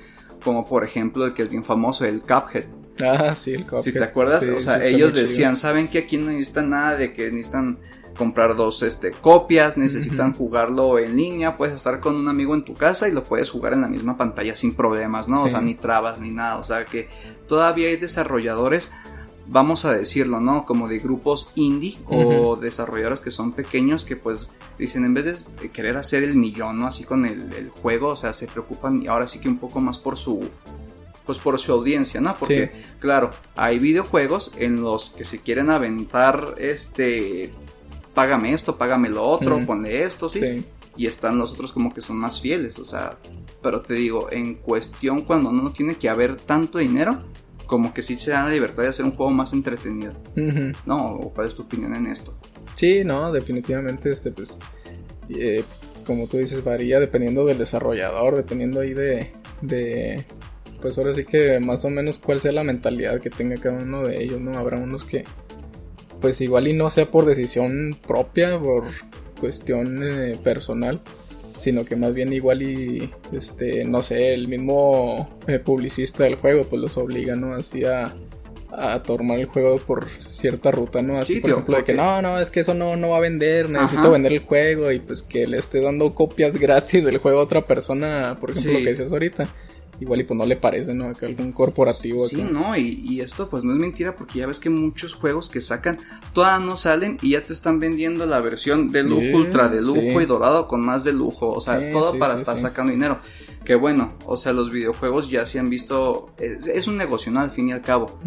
como 0.45 0.65
por 0.65 0.85
ejemplo 0.85 1.27
el 1.27 1.35
que 1.35 1.43
es 1.43 1.51
bien 1.51 1.65
famoso, 1.65 2.05
el 2.05 2.21
Cuphead. 2.21 2.67
Ah, 3.03 3.35
sí, 3.35 3.55
el 3.55 3.65
Cuphead. 3.65 3.81
Si 3.83 3.93
te 3.93 4.05
acuerdas, 4.05 4.45
o 4.45 4.61
sea, 4.61 4.81
ellos 4.85 5.13
decían, 5.13 5.57
¿saben 5.57 5.89
que 5.89 5.99
aquí 5.99 6.19
no 6.19 6.31
necesitan 6.31 6.71
nada 6.71 6.97
de 6.97 7.13
que 7.13 7.33
necesitan 7.33 7.79
comprar 8.19 8.57
dos 8.57 8.83
este, 8.83 9.13
copias, 9.13 9.77
necesitan 9.77 10.35
jugarlo 10.35 10.99
en 10.99 11.17
línea, 11.17 11.57
puedes 11.57 11.75
estar 11.75 12.01
con 12.01 12.17
un 12.17 12.29
amigo 12.29 12.55
en 12.55 12.65
tu 12.65 12.75
casa 12.75 13.09
y 13.09 13.13
lo 13.13 13.25
puedes 13.25 13.49
jugar 13.49 13.73
en 13.73 13.81
la 13.81 13.89
misma 13.89 14.19
pantalla 14.19 14.55
sin 14.55 14.75
problemas, 14.75 15.29
¿no? 15.29 15.45
O 15.45 15.49
sea, 15.49 15.63
ni 15.63 15.75
trabas 15.75 16.21
ni 16.21 16.31
nada, 16.31 16.59
o 16.59 16.65
sea 16.65 16.85
que 16.85 17.09
todavía 17.47 17.89
hay 17.89 17.97
desarrolladores 17.97 18.91
vamos 19.49 19.85
a 19.85 19.93
decirlo, 19.93 20.41
¿no? 20.41 20.65
Como 20.65 20.89
de 20.89 20.99
grupos 20.99 21.53
indie 21.55 21.99
o 22.07 22.57
desarrolladores 22.57 23.21
que 23.21 23.31
son 23.31 23.53
pequeños 23.53 24.05
que 24.05 24.17
pues 24.17 24.51
dicen 24.79 25.05
en 25.05 25.15
vez 25.15 25.57
de 25.57 25.71
querer 25.71 25.97
hacer 25.97 26.23
el 26.23 26.37
millón, 26.37 26.79
¿no? 26.79 26.87
Así 26.87 27.05
con 27.05 27.25
el, 27.25 27.71
juego, 27.83 28.09
o 28.09 28.17
sea, 28.17 28.33
se 28.33 28.47
preocupan 28.47 29.03
y 29.03 29.07
ahora 29.07 29.27
sí 29.27 29.41
que 29.41 29.49
un 29.49 29.59
poco 29.59 29.81
más 29.81 29.99
por 29.99 30.17
su 30.17 30.49
pues 31.25 31.39
por 31.39 31.59
su 31.59 31.73
audiencia, 31.73 32.21
¿no? 32.21 32.35
Porque 32.39 32.85
claro, 33.01 33.31
hay 33.55 33.79
videojuegos 33.79 34.53
en 34.57 34.81
los 34.81 35.11
que 35.11 35.25
se 35.25 35.41
quieren 35.41 35.71
aventar 35.71 36.55
este 36.59 37.53
págame 38.19 38.53
esto, 38.53 38.77
págame 38.77 39.11
lo 39.11 39.23
otro, 39.23 39.65
ponle 39.65 40.03
esto, 40.03 40.29
¿sí? 40.29 40.65
Y 40.97 41.07
están 41.07 41.39
los 41.39 41.53
otros 41.53 41.73
como 41.73 41.95
que 41.95 42.01
son 42.01 42.17
más 42.17 42.41
fieles, 42.41 42.81
o 42.81 42.85
sea, 42.85 43.17
pero 43.63 43.81
te 43.81 43.95
digo, 43.95 44.27
en 44.33 44.57
cuestión 44.57 45.23
cuando 45.23 45.53
no 45.53 45.71
tiene 45.71 45.95
que 45.95 46.09
haber 46.09 46.35
tanto 46.35 46.79
dinero, 46.79 47.23
como 47.69 47.95
que 47.95 48.03
sí 48.03 48.17
se 48.17 48.33
da 48.33 48.43
la 48.43 48.51
libertad 48.51 48.83
de 48.83 48.89
hacer 48.89 49.05
un 49.05 49.13
juego 49.13 49.31
más 49.31 49.53
entretenido. 49.53 50.15
¿No? 50.85 51.31
¿Cuál 51.33 51.47
es 51.47 51.55
tu 51.55 51.63
opinión 51.63 51.95
en 51.95 52.09
esto? 52.09 52.37
Sí, 52.75 53.05
no, 53.05 53.31
definitivamente, 53.31 54.11
este, 54.11 54.33
pues, 54.33 54.59
eh, 55.29 55.63
como 56.05 56.27
tú 56.27 56.39
dices, 56.39 56.65
varía 56.65 56.99
dependiendo 56.99 57.47
del 57.47 57.59
desarrollador, 57.59 58.35
dependiendo 58.35 58.81
ahí 58.81 58.95
de, 58.95 59.31
de, 59.63 60.25
pues 60.83 60.99
ahora 60.99 61.13
sí 61.13 61.25
que 61.25 61.61
más 61.61 61.85
o 61.85 61.91
menos 61.91 62.19
cuál 62.19 62.41
sea 62.41 62.51
la 62.51 62.65
mentalidad 62.65 63.21
que 63.21 63.31
tenga 63.31 63.59
cada 63.59 63.79
uno 63.81 64.03
de 64.03 64.25
ellos, 64.25 64.41
¿no? 64.41 64.59
Habrá 64.59 64.77
unos 64.79 65.05
que, 65.05 65.23
pues 66.21 66.41
igual 66.41 66.69
y 66.69 66.73
no 66.73 66.91
sea 66.91 67.07
por 67.07 67.25
decisión 67.25 67.97
propia, 68.07 68.59
por 68.59 68.85
cuestión 69.41 70.01
eh, 70.03 70.39
personal, 70.43 71.01
sino 71.59 71.85
que 71.85 71.97
más 71.97 72.15
bien 72.15 72.33
igual 72.33 72.63
y 72.63 73.11
este 73.33 73.85
no 73.85 74.03
sé 74.03 74.35
el 74.35 74.49
mismo 74.49 75.29
eh, 75.47 75.59
publicista 75.59 76.25
del 76.25 76.37
juego 76.37 76.65
pues 76.65 76.81
los 76.81 76.97
obliga 76.97 77.37
no 77.37 77.55
así 77.55 77.85
a, 77.85 78.15
tomar 79.05 79.41
el 79.41 79.47
juego 79.47 79.79
por 79.79 80.09
cierta 80.21 80.71
ruta 80.71 81.03
no 81.03 81.19
así 81.19 81.41
por 81.41 81.51
ejemplo 81.51 81.77
de 81.79 81.85
que 81.85 81.95
no 81.95 82.23
no 82.23 82.39
es 82.39 82.51
que 82.51 82.61
eso 82.61 82.75
no, 82.75 82.97
no 82.97 83.09
va 83.09 83.17
a 83.17 83.21
vender 83.21 83.69
necesito 83.71 84.11
vender 84.11 84.33
el 84.33 84.41
juego 84.41 84.93
y 84.93 85.01
pues 85.01 85.23
que 85.23 85.47
le 85.47 85.57
esté 85.57 85.81
dando 85.81 86.15
copias 86.15 86.57
gratis 86.61 87.05
del 87.05 87.19
juego 87.19 87.41
a 87.41 87.43
otra 87.43 87.63
persona 87.63 88.37
por 88.39 88.51
ejemplo 88.51 88.75
lo 88.75 88.79
que 88.81 88.91
decías 88.91 89.11
ahorita 89.11 89.49
igual 90.01 90.21
y 90.21 90.25
pues 90.25 90.39
no 90.39 90.47
le 90.47 90.57
parece, 90.57 90.95
¿no? 90.95 91.13
Algún 91.21 91.53
corporativo. 91.53 92.25
Sí, 92.25 92.45
no, 92.51 92.77
y, 92.77 93.21
esto 93.21 93.49
pues 93.49 93.65
no 93.65 93.73
es 93.73 93.79
mentira 93.79 94.15
porque 94.15 94.39
ya 94.39 94.47
ves 94.47 94.61
que 94.61 94.71
muchos 94.71 95.15
juegos 95.15 95.51
que 95.51 95.61
sacan 95.61 95.99
todas 96.33 96.61
no 96.61 96.77
salen 96.77 97.19
y 97.21 97.31
ya 97.31 97.45
te 97.45 97.53
están 97.53 97.81
vendiendo 97.81 98.27
la 98.27 98.41
versión 98.41 98.93
de 98.93 99.03
lujo, 99.03 99.37
ultra 99.37 99.69
de 99.69 99.83
lujo 99.83 100.21
y 100.21 100.27
dorado 100.27 100.69
con 100.69 100.81
más 100.81 101.05
de 101.05 101.13
lujo, 101.13 101.51
o 101.51 101.61
sea, 101.61 101.91
todo 101.91 102.19
para 102.19 102.37
estar 102.37 102.59
sacando 102.59 102.93
dinero. 102.93 103.19
Que 103.65 103.75
bueno, 103.75 104.15
o 104.25 104.37
sea, 104.37 104.53
los 104.53 104.71
videojuegos 104.71 105.29
ya 105.29 105.45
se 105.45 105.59
han 105.59 105.69
visto, 105.69 106.31
es, 106.39 106.89
un 106.89 106.97
negocio, 106.97 107.31
¿no? 107.31 107.41
Al 107.41 107.51
fin 107.51 107.69
y 107.69 107.73
al 107.73 107.83
cabo. 107.83 108.19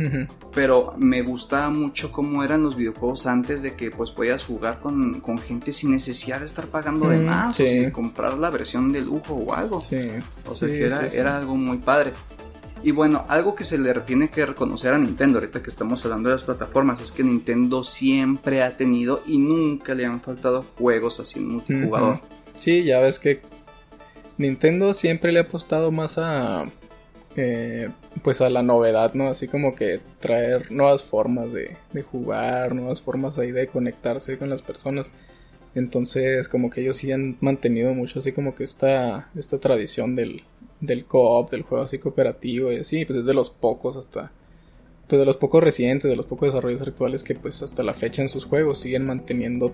Pero 0.54 0.94
me 0.98 1.22
gustaba 1.24 1.70
mucho 1.70 2.12
cómo 2.12 2.44
eran 2.44 2.62
los 2.62 2.76
videojuegos 2.76 3.26
antes 3.26 3.62
de 3.62 3.74
que 3.74 3.90
pues 3.90 4.12
podías 4.12 4.46
jugar 4.46 4.80
con, 4.82 5.22
gente 5.40 5.74
sin 5.74 5.92
necesidad 5.92 6.40
de 6.40 6.46
estar 6.46 6.68
pagando 6.68 7.10
de 7.10 7.18
más 7.20 7.60
o 7.60 7.66
sin 7.66 7.90
comprar 7.92 8.38
la 8.38 8.50
versión 8.50 8.92
de 8.92 9.02
lujo 9.02 9.34
o 9.34 9.54
algo. 9.54 9.82
Sí. 9.82 10.10
O 10.48 10.54
sea, 10.54 10.68
que 10.68 10.86
era, 10.86 11.08
era 11.08 11.38
algo 11.38 11.56
muy 11.56 11.78
padre. 11.78 12.12
Y 12.84 12.92
bueno, 12.92 13.26
algo 13.28 13.54
que 13.54 13.64
se 13.64 13.78
le 13.78 13.94
tiene 14.02 14.30
que 14.30 14.46
reconocer 14.46 14.94
a 14.94 14.98
Nintendo, 14.98 15.38
ahorita 15.38 15.62
que 15.62 15.70
estamos 15.70 16.04
hablando 16.06 16.30
de 16.30 16.36
las 16.36 16.44
plataformas, 16.44 17.00
es 17.00 17.12
que 17.12 17.24
Nintendo 17.24 17.84
siempre 17.84 18.64
ha 18.64 18.76
tenido 18.76 19.22
y 19.28 19.38
nunca 19.38 19.94
le 19.94 20.06
han 20.06 20.20
faltado 20.22 20.66
juegos 20.78 21.20
así 21.20 21.40
en 21.40 21.50
multijugador. 21.50 22.20
Sí, 22.58 22.84
ya 22.84 23.00
ves 23.00 23.20
que 23.20 23.42
Nintendo 24.38 24.94
siempre 24.94 25.32
le 25.32 25.40
ha 25.40 25.44
apostado 25.44 25.92
más 25.92 26.18
a 26.18 26.66
eh, 27.38 27.90
pues 28.24 28.42
a 28.42 28.50
la 28.50 28.62
novedad, 28.62 29.14
¿no? 29.14 29.30
Así 29.30 29.48
como 29.48 29.74
que 29.76 30.02
traer 30.20 30.72
nuevas 30.72 31.04
formas 31.04 31.54
de, 31.54 31.78
jugar, 32.04 32.76
nuevas 32.76 33.02
formas 33.02 33.40
ahí 33.40 33.52
de 33.52 33.68
conectarse 33.68 34.38
con 34.38 34.50
las 34.50 34.62
personas. 34.62 35.14
Entonces, 35.74 36.50
como 36.50 36.70
que 36.70 36.82
ellos 36.82 36.98
sí 36.98 37.12
han 37.12 37.38
mantenido 37.40 37.94
mucho 37.94 38.20
así 38.20 38.34
como 38.34 38.56
que 38.56 38.66
esta, 38.66 39.30
esta 39.36 39.60
tradición 39.60 40.16
del, 40.16 40.44
del 40.82 41.06
co-op, 41.06 41.50
del 41.52 41.62
juego 41.62 41.86
así 41.86 42.00
cooperativo 42.00 42.72
y 42.72 42.78
así, 42.78 43.06
pues 43.06 43.20
es 43.20 43.26
de 43.26 43.34
los 43.34 43.50
pocos 43.50 43.96
hasta 43.96 44.32
pues 45.12 45.20
de 45.20 45.26
los 45.26 45.36
pocos 45.36 45.62
recientes, 45.62 46.10
de 46.10 46.16
los 46.16 46.26
pocos 46.26 46.54
desarrollos 46.54 46.82
actuales 46.82 47.22
que 47.22 47.36
pues 47.36 47.62
hasta 47.62 47.84
la 47.84 47.94
fecha 47.94 48.22
en 48.22 48.30
sus 48.30 48.46
juegos 48.46 48.78
siguen 48.78 49.06
manteniendo 49.06 49.74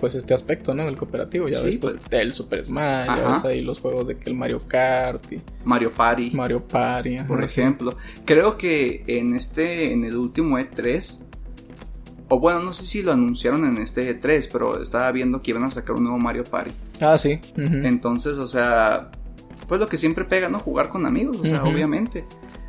pues 0.00 0.16
este 0.16 0.34
aspecto, 0.34 0.74
¿no? 0.74 0.86
Del 0.86 0.96
cooperativo. 0.96 1.46
Ya 1.46 1.62
ves, 1.62 1.76
pues, 1.76 1.92
pues, 1.92 2.20
el 2.20 2.32
Super 2.32 2.64
Smash, 2.64 3.06
ya 3.06 3.30
ves 3.30 3.44
ahí 3.44 3.62
los 3.62 3.78
juegos 3.78 4.08
de 4.08 4.18
que 4.18 4.28
el 4.28 4.34
Mario 4.34 4.62
Kart 4.66 5.32
y 5.32 5.40
Mario 5.62 5.92
Party. 5.92 6.32
Mario 6.32 6.66
Party, 6.66 7.18
por 7.28 7.44
ejemplo. 7.44 7.96
Creo 8.24 8.58
que 8.58 9.04
en 9.06 9.36
este, 9.36 9.92
en 9.92 10.02
el 10.02 10.16
último 10.16 10.58
E3, 10.58 11.26
o 12.28 12.40
bueno, 12.40 12.58
no 12.58 12.72
sé 12.72 12.82
si 12.82 13.02
lo 13.02 13.12
anunciaron 13.12 13.64
en 13.64 13.78
este 13.78 14.20
E3, 14.20 14.48
pero 14.50 14.82
estaba 14.82 15.12
viendo 15.12 15.42
que 15.42 15.52
iban 15.52 15.62
a 15.62 15.70
sacar 15.70 15.94
un 15.94 16.02
nuevo 16.02 16.18
Mario 16.18 16.42
Party. 16.42 16.72
Ah, 17.00 17.16
sí. 17.16 17.38
Entonces, 17.56 18.36
o 18.36 18.48
sea, 18.48 19.12
pues 19.68 19.80
lo 19.80 19.86
que 19.86 19.96
siempre 19.96 20.24
pega, 20.24 20.48
¿no? 20.48 20.58
Jugar 20.58 20.88
con 20.88 21.06
amigos, 21.06 21.36
o 21.36 21.44
sea, 21.44 21.62
obviamente. 21.62 22.24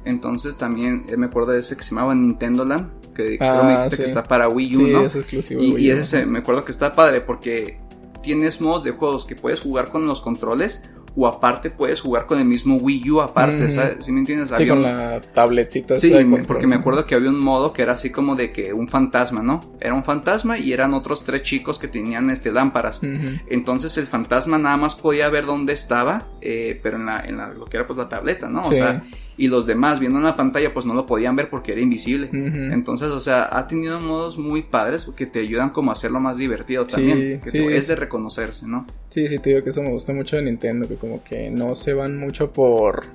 Entonces 0.06 0.58
también 0.58 1.06
eh, 1.10 1.18
me 1.18 1.28
acuerdo 1.28 1.52
de 1.52 1.60
ese 1.60 1.78
que 1.78 1.84
se 1.84 1.96
llamaba 1.96 2.16
Nintendo 2.16 2.66
Land 2.66 3.04
que 3.13 3.38
creo 3.38 3.63
me 3.63 3.74
ah, 3.74 3.78
dijiste 3.78 3.98
que 3.98 4.04
está 4.04 4.24
para 4.24 4.50
Wii 4.50 4.76
U, 4.76 4.80
sí, 4.80 4.94
Es 5.06 5.16
exclusivo 5.16 5.62
y, 5.62 5.78
y 5.78 5.92
ese 5.92 6.26
me 6.26 6.39
acuerdo 6.39 6.66
que 6.66 6.72
está 6.72 6.94
padre 6.94 7.22
porque 7.22 7.78
tienes 8.24 8.60
modos 8.60 8.84
de 8.84 8.92
juegos 8.92 9.26
que 9.26 9.36
puedes 9.36 9.60
jugar 9.60 9.89
con 9.89 10.08
los 10.08 10.22
controles 10.22 10.89
o 11.16 11.28
aparte 11.28 11.70
puedes 11.70 12.02
jugar 12.02 12.26
con 12.26 12.39
el 12.39 12.46
mismo 12.46 12.78
Wii 12.78 13.12
U 13.12 13.22
aparte, 13.22 13.70
¿sabes? 13.72 14.06
¿Sí 14.06 14.12
me 14.12 14.20
entiendes? 14.20 14.52
Sí, 14.58 14.68
con 14.68 14.82
la 14.82 15.22
tabletcita. 15.22 15.96
Sí, 15.96 16.12
porque 16.48 16.66
me 16.66 16.76
acuerdo 16.76 17.06
que 17.06 17.16
había 17.16 17.30
un 17.30 17.39
modo 17.39 17.72
que 17.72 17.84
era 17.84 17.94
así 17.94 18.10
como 18.10 18.36
de 18.36 18.52
que 18.52 18.74
un 18.74 18.88
fantasma, 18.88 19.44
¿no? 19.44 19.62
Era 19.80 19.94
un 19.94 20.04
fantasma 20.04 20.58
y 20.58 20.74
eran 20.74 20.94
otros 20.94 21.24
tres 21.24 21.44
chicos 21.44 21.78
que 21.78 21.88
tenían 21.88 22.30
este 22.30 22.52
lámparas. 22.52 23.02
Entonces 23.48 23.98
el 23.98 24.08
fantasma 24.08 24.58
nada 24.58 24.78
más 24.78 24.96
podía 24.96 25.30
ver 25.30 25.46
dónde 25.46 25.74
estaba, 25.74 26.26
eh, 26.42 26.80
pero 26.82 26.98
en 26.98 27.06
la, 27.06 27.20
en 27.22 27.38
la, 27.38 27.50
lo 27.50 27.66
que 27.66 27.78
era 27.78 27.86
pues 27.86 27.98
la 27.98 28.10
tableta, 28.10 28.50
¿no? 28.50 28.62
O 28.62 28.74
sea, 28.74 29.04
y 29.38 29.48
los 29.48 29.65
demás 29.65 30.00
viendo 30.00 30.19
en 30.19 30.26
la 30.26 30.36
pantalla 30.36 30.74
pues 30.74 30.86
no 30.86 30.93
lo 30.93 31.06
podían 31.06 31.36
ver 31.36 31.50
porque 31.50 31.72
era 31.72 31.82
invisible. 31.82 32.30
Entonces, 32.32 33.10
o 33.10 33.22
sea, 33.22 33.50
ha 33.52 33.67
tenido 33.67 34.00
modos 34.00 34.38
muy 34.38 34.62
padres 34.62 35.10
que 35.15 35.26
te 35.26 35.39
ayudan 35.39 35.72
como 35.72 35.91
a 35.91 35.93
hacerlo 35.93 36.19
más 36.19 36.38
divertido 36.38 36.86
también, 36.86 37.41
que 37.41 37.76
es 37.76 37.88
de 37.88 37.96
reconocerse, 37.96 38.67
¿no? 38.67 38.86
Sí, 39.10 39.28
sí, 39.28 39.39
te 39.39 39.52
digo 39.52 39.63
que 39.63 39.69
eso 39.69 39.82
me 39.82 39.91
gusta 39.91 40.13
mucho 40.13 40.36
de 40.36 40.43
Nintendo, 40.43 40.88
que 40.88 40.96
como 40.96 41.24
que 41.24 41.50
no 41.50 41.76
se 41.76 41.93
van 41.93 42.17
mucho 42.17 42.52
por 42.52 43.06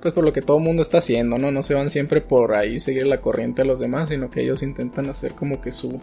pues 0.00 0.12
por 0.12 0.22
lo 0.22 0.34
que 0.34 0.42
todo 0.42 0.58
el 0.58 0.62
mundo 0.64 0.82
está 0.82 0.98
haciendo, 0.98 1.38
¿no? 1.38 1.50
No 1.50 1.62
se 1.62 1.72
van 1.72 1.88
siempre 1.88 2.20
por 2.20 2.54
ahí 2.54 2.78
seguir 2.78 3.06
la 3.06 3.22
corriente 3.22 3.62
a 3.62 3.64
los 3.64 3.78
demás, 3.78 4.10
sino 4.10 4.28
que 4.28 4.42
ellos 4.42 4.62
intentan 4.62 5.08
hacer 5.08 5.32
como 5.32 5.62
que 5.62 5.72
su 5.72 5.98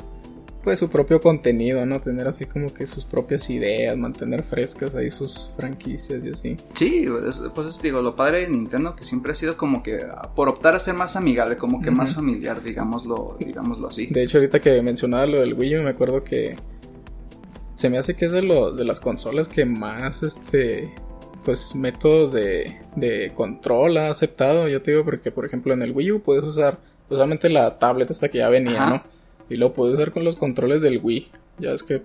pues 0.63 0.79
su 0.79 0.89
propio 0.89 1.19
contenido, 1.19 1.85
¿no? 1.85 1.99
Tener 2.01 2.27
así 2.27 2.45
como 2.45 2.73
que 2.73 2.85
sus 2.85 3.05
propias 3.05 3.49
ideas, 3.49 3.97
mantener 3.97 4.43
frescas 4.43 4.95
ahí 4.95 5.09
sus 5.09 5.51
franquicias 5.57 6.23
y 6.23 6.29
así. 6.29 6.57
Sí, 6.73 7.05
pues, 7.07 7.43
pues 7.53 7.81
digo, 7.81 8.01
lo 8.01 8.15
padre 8.15 8.41
de 8.41 8.49
Nintendo 8.49 8.95
que 8.95 9.03
siempre 9.03 9.31
ha 9.31 9.35
sido 9.35 9.57
como 9.57 9.81
que 9.81 10.05
por 10.35 10.49
optar 10.49 10.75
a 10.75 10.79
ser 10.79 10.93
más 10.93 11.15
amigable, 11.15 11.57
como 11.57 11.81
que 11.81 11.91
más 11.91 12.13
familiar, 12.13 12.61
digámoslo, 12.61 13.35
digámoslo 13.39 13.87
así. 13.87 14.07
De 14.07 14.23
hecho, 14.23 14.37
ahorita 14.37 14.59
que 14.59 14.81
mencionaba 14.81 15.25
lo 15.25 15.39
del 15.39 15.53
Wii 15.53 15.77
U, 15.77 15.83
me 15.83 15.89
acuerdo 15.89 16.23
que 16.23 16.55
se 17.75 17.89
me 17.89 17.97
hace 17.97 18.15
que 18.15 18.25
es 18.25 18.31
de, 18.31 18.43
lo, 18.43 18.71
de 18.71 18.85
las 18.85 18.99
consolas 18.99 19.47
que 19.47 19.65
más, 19.65 20.21
este, 20.21 20.91
pues 21.43 21.73
métodos 21.73 22.31
de, 22.31 22.75
de 22.95 23.31
control 23.33 23.97
ha 23.97 24.09
aceptado, 24.09 24.67
yo 24.67 24.81
te 24.81 24.91
digo, 24.91 25.03
porque 25.03 25.31
por 25.31 25.45
ejemplo 25.45 25.73
en 25.73 25.81
el 25.81 25.91
Wii 25.91 26.11
U 26.11 26.21
puedes 26.21 26.43
usar 26.43 26.77
pues, 27.07 27.17
solamente 27.17 27.49
la 27.49 27.79
tablet 27.79 28.11
hasta 28.11 28.29
que 28.29 28.37
ya 28.37 28.49
venía, 28.49 28.85
¿no? 28.85 29.03
Y 29.51 29.57
lo 29.57 29.73
puedes 29.73 29.95
usar 29.95 30.11
con 30.11 30.23
los 30.23 30.37
controles 30.37 30.81
del 30.81 30.99
Wii. 31.03 31.27
Ya 31.59 31.71
es 31.71 31.83
que 31.83 32.01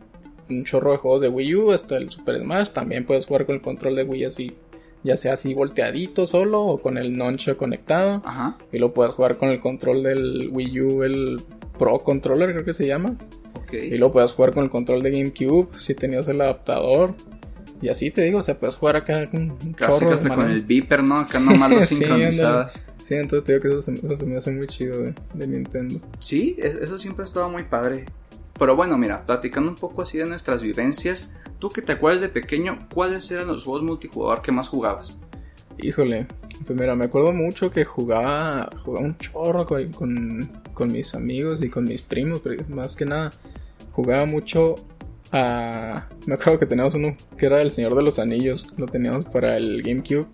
un 0.51 0.65
chorro 0.65 0.93
de 0.93 0.99
juegos 0.99 1.21
de 1.21 1.29
Wii 1.29 1.55
U, 1.55 1.73
hasta 1.73 1.97
el 1.97 2.11
Super 2.11 2.41
Smash, 2.41 2.71
también 2.71 3.07
puedes 3.07 3.27
jugar 3.27 3.47
con 3.47 3.55
el 3.55 3.61
control 3.61 3.97
de 3.97 4.05
Wii 4.05 4.25
así, 4.25 4.55
ya 5.03 5.17
sea 5.17 5.35
así 5.35 5.55
volteadito 5.55 6.27
solo 6.27 6.63
o 6.63 6.81
con 6.81 6.99
el 6.99 7.17
noncho 7.17 7.57
conectado. 7.57 8.23
Ajá. 8.25 8.59
Y 8.73 8.79
lo 8.79 8.93
puedes 8.93 9.15
jugar 9.15 9.37
con 9.37 9.51
el 9.51 9.61
control 9.61 10.03
del 10.03 10.49
Wii 10.51 10.81
U, 10.81 11.03
el 11.05 11.37
Pro 11.79 12.01
Controller 12.03 12.53
creo 12.53 12.65
que 12.65 12.73
se 12.73 12.87
llama. 12.87 13.17
Okay. 13.63 13.95
Y 13.95 13.99
lo 13.99 14.13
puedes 14.13 14.33
jugar 14.33 14.53
con 14.53 14.65
el 14.65 14.71
control 14.71 15.03
de 15.03 15.11
GameCube 15.11 15.69
si 15.79 15.95
tenías 15.95 16.29
el 16.29 16.41
adaptador. 16.41 17.15
Y 17.81 17.89
así 17.89 18.11
te 18.11 18.23
digo, 18.23 18.39
o 18.39 18.43
sea, 18.43 18.59
puedes 18.59 18.75
jugar 18.75 18.97
acá 18.97 19.29
con 19.31 19.51
un 19.51 19.73
Casi 19.75 20.01
chorro 20.01 20.13
hasta 20.13 20.35
con 20.35 20.49
el 20.51 20.63
Viper, 20.63 21.03
¿no? 21.03 21.21
Acá 21.21 21.39
nomás 21.41 21.71
lo 21.71 21.83
sincronizadas. 21.83 22.87
Sí, 23.07 23.15
entonces 23.15 23.45
te 23.45 23.53
digo 23.53 23.63
que 23.63 23.69
eso 23.69 23.83
se, 23.83 24.27
me 24.27 24.37
hace 24.37 24.51
muy 24.51 24.67
chido 24.67 24.99
de, 25.33 25.47
Nintendo. 25.47 26.01
Sí, 26.19 26.57
eso 26.59 26.99
siempre 26.99 27.23
ha 27.23 27.25
estado 27.25 27.49
muy 27.49 27.63
padre. 27.63 28.05
Pero 28.59 28.75
bueno, 28.75 28.99
mira, 28.99 29.25
platicando 29.25 29.71
un 29.71 29.77
poco 29.77 30.03
así 30.03 30.19
de 30.19 30.27
nuestras 30.27 30.61
vivencias, 30.61 31.37
tú 31.61 31.69
que 31.69 31.83
te 31.83 31.93
acuerdas 31.93 32.21
de 32.21 32.31
pequeño, 32.31 32.89
¿cuáles 32.93 33.31
eran 33.31 33.47
los 33.47 33.63
juegos 33.63 33.85
multijugador 33.85 34.43
que 34.43 34.51
más 34.51 34.67
jugabas? 34.67 35.17
Híjole, 35.79 36.27
pues 36.67 36.77
mira, 36.77 36.97
me 36.97 37.05
acuerdo 37.05 37.31
mucho 37.31 37.71
que 37.71 37.85
jugaba, 37.85 38.69
jugaba 38.83 39.07
un 39.07 39.17
chorro 39.19 39.65
con, 39.67 40.51
con, 40.75 40.89
mis 40.91 41.15
amigos 41.15 41.63
y 41.63 41.69
con 41.69 41.85
mis 41.85 42.03
primos, 42.03 42.41
pero 42.41 42.61
más 42.71 42.97
que 42.97 43.07
nada 43.07 43.31
jugaba 43.93 44.27
mucho 44.27 44.75
a... 45.31 46.09
Me 46.27 46.35
acuerdo 46.35 46.59
que 46.59 46.67
teníamos 46.67 46.95
uno 46.95 47.17
que 47.39 47.47
era 47.47 47.63
El 47.63 47.71
Señor 47.71 47.95
de 47.95 48.03
los 48.03 48.19
Anillos, 48.19 48.75
lo 48.77 48.87
teníamos 48.87 49.27
para 49.27 49.57
el 49.57 49.85
GameCube. 49.85 50.27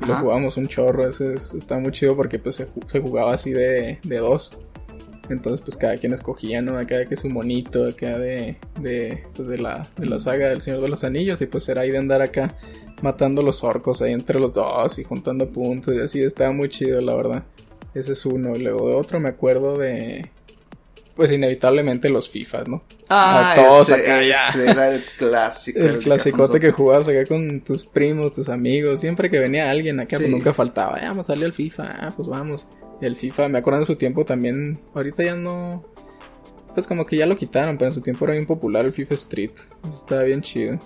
Y 0.00 0.04
lo 0.06 0.12
Ajá. 0.12 0.22
jugábamos 0.22 0.56
un 0.56 0.66
chorro, 0.68 1.08
ese 1.08 1.34
es- 1.34 1.54
está 1.54 1.78
muy 1.78 1.92
chido 1.92 2.16
porque 2.16 2.38
pues 2.38 2.56
se 2.86 3.00
jugaba 3.00 3.32
así 3.34 3.52
de, 3.52 3.98
de 4.02 4.16
dos. 4.18 4.50
Entonces 5.28 5.60
pues 5.62 5.76
cada 5.76 5.96
quien 5.96 6.12
escogía, 6.12 6.62
¿no? 6.62 6.78
Acá 6.78 7.04
que 7.06 7.16
su 7.16 7.28
monito, 7.28 7.86
acá 7.86 8.16
de, 8.18 8.56
de, 8.80 9.24
pues, 9.34 9.48
de, 9.48 9.58
la, 9.58 9.82
de 9.96 10.06
la 10.06 10.20
saga 10.20 10.48
del 10.50 10.60
Señor 10.62 10.80
de 10.82 10.88
los 10.88 11.02
Anillos. 11.02 11.40
Y 11.42 11.46
pues 11.46 11.68
era 11.68 11.80
ahí 11.80 11.90
de 11.90 11.98
andar 11.98 12.22
acá 12.22 12.54
matando 13.02 13.42
los 13.42 13.64
orcos 13.64 14.02
ahí 14.02 14.12
entre 14.12 14.38
los 14.38 14.52
dos 14.54 14.98
y 15.00 15.02
juntando 15.02 15.48
puntos 15.50 15.94
y 15.96 16.00
así. 16.00 16.22
Estaba 16.22 16.52
muy 16.52 16.68
chido, 16.68 17.00
la 17.00 17.14
verdad. 17.16 17.42
Ese 17.94 18.12
es 18.12 18.24
uno. 18.24 18.54
Y 18.54 18.60
luego 18.60 18.88
de 18.88 18.94
otro 18.94 19.18
me 19.18 19.28
acuerdo 19.30 19.76
de... 19.76 20.26
Pues 21.16 21.32
inevitablemente 21.32 22.10
los 22.10 22.28
FIFAs, 22.28 22.68
¿no? 22.68 22.82
Ah, 23.08 23.52
A 23.52 23.54
todos 23.54 23.88
ese, 23.88 24.02
acá 24.02 24.22
ya. 24.22 24.48
ese 24.50 24.70
era 24.70 24.94
el 24.94 25.02
clásico. 25.18 25.78
El 25.80 25.98
clasicote 25.98 26.60
que 26.60 26.70
jugabas 26.72 27.08
acá 27.08 27.24
con 27.24 27.62
tus 27.62 27.86
primos, 27.86 28.32
tus 28.34 28.50
amigos. 28.50 29.00
Siempre 29.00 29.30
que 29.30 29.38
venía 29.38 29.70
alguien 29.70 29.98
acá, 29.98 30.16
Sí. 30.18 30.24
pues 30.24 30.30
nunca 30.32 30.52
faltaba. 30.52 30.98
"Ah, 31.00 31.08
vamos 31.08 31.28
a 31.28 31.32
darle 31.32 31.46
al 31.46 31.54
FIFA. 31.54 31.84
Ah, 32.00 32.12
pues 32.14 32.28
vamos. 32.28 32.66
El 33.00 33.16
FIFA, 33.16 33.48
me 33.48 33.58
acuerdo 33.58 33.80
en 33.80 33.86
su 33.86 33.96
tiempo 33.96 34.24
también. 34.26 34.78
Ahorita 34.94 35.22
ya 35.22 35.34
no. 35.34 35.84
Pues 36.74 36.86
como 36.86 37.06
que 37.06 37.16
ya 37.16 37.24
lo 37.24 37.34
quitaron, 37.36 37.78
pero 37.78 37.88
en 37.88 37.94
su 37.94 38.02
tiempo 38.02 38.26
era 38.26 38.34
bien 38.34 38.46
popular 38.46 38.84
el 38.84 38.92
FIFA 38.92 39.14
Street. 39.14 39.52
Estaba 39.88 40.22
bien 40.24 40.42
chido. 40.42 40.78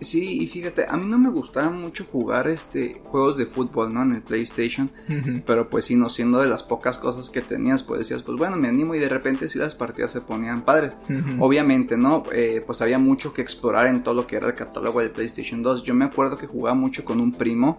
Sí, 0.00 0.42
y 0.42 0.46
fíjate, 0.46 0.86
a 0.88 0.96
mí 0.96 1.06
no 1.06 1.18
me 1.18 1.28
gustaba 1.30 1.70
mucho 1.70 2.04
jugar 2.04 2.48
este 2.48 3.00
juegos 3.04 3.36
de 3.36 3.46
fútbol, 3.46 3.92
¿no? 3.92 4.02
En 4.02 4.12
el 4.12 4.22
PlayStation. 4.22 4.90
Ujú. 5.08 5.42
Pero 5.44 5.68
pues 5.68 5.86
sí, 5.86 5.96
no 5.96 6.08
siendo 6.08 6.40
de 6.40 6.48
las 6.48 6.62
pocas 6.62 6.98
cosas 6.98 7.30
que 7.30 7.40
tenías, 7.40 7.82
pues 7.82 7.98
decías, 7.98 8.22
pues 8.22 8.38
bueno, 8.38 8.56
me 8.56 8.68
animo 8.68 8.94
y 8.94 8.98
de 8.98 9.08
repente 9.08 9.48
sí 9.48 9.58
las 9.58 9.74
partidas 9.74 10.12
se 10.12 10.20
ponían 10.20 10.62
padres. 10.62 10.96
Obviamente, 11.40 11.96
¿no? 11.96 12.22
Eh, 12.32 12.62
pues 12.64 12.80
había 12.82 12.98
mucho 12.98 13.32
que 13.32 13.42
explorar 13.42 13.86
en 13.86 14.02
todo 14.02 14.14
lo 14.14 14.26
que 14.26 14.36
era 14.36 14.46
el 14.46 14.54
catálogo 14.54 15.00
del 15.00 15.10
PlayStation 15.10 15.62
2. 15.62 15.82
Yo 15.82 15.94
me 15.94 16.04
acuerdo 16.04 16.36
que 16.36 16.46
jugaba 16.46 16.74
mucho 16.74 17.04
con 17.04 17.20
un 17.20 17.32
primo 17.32 17.78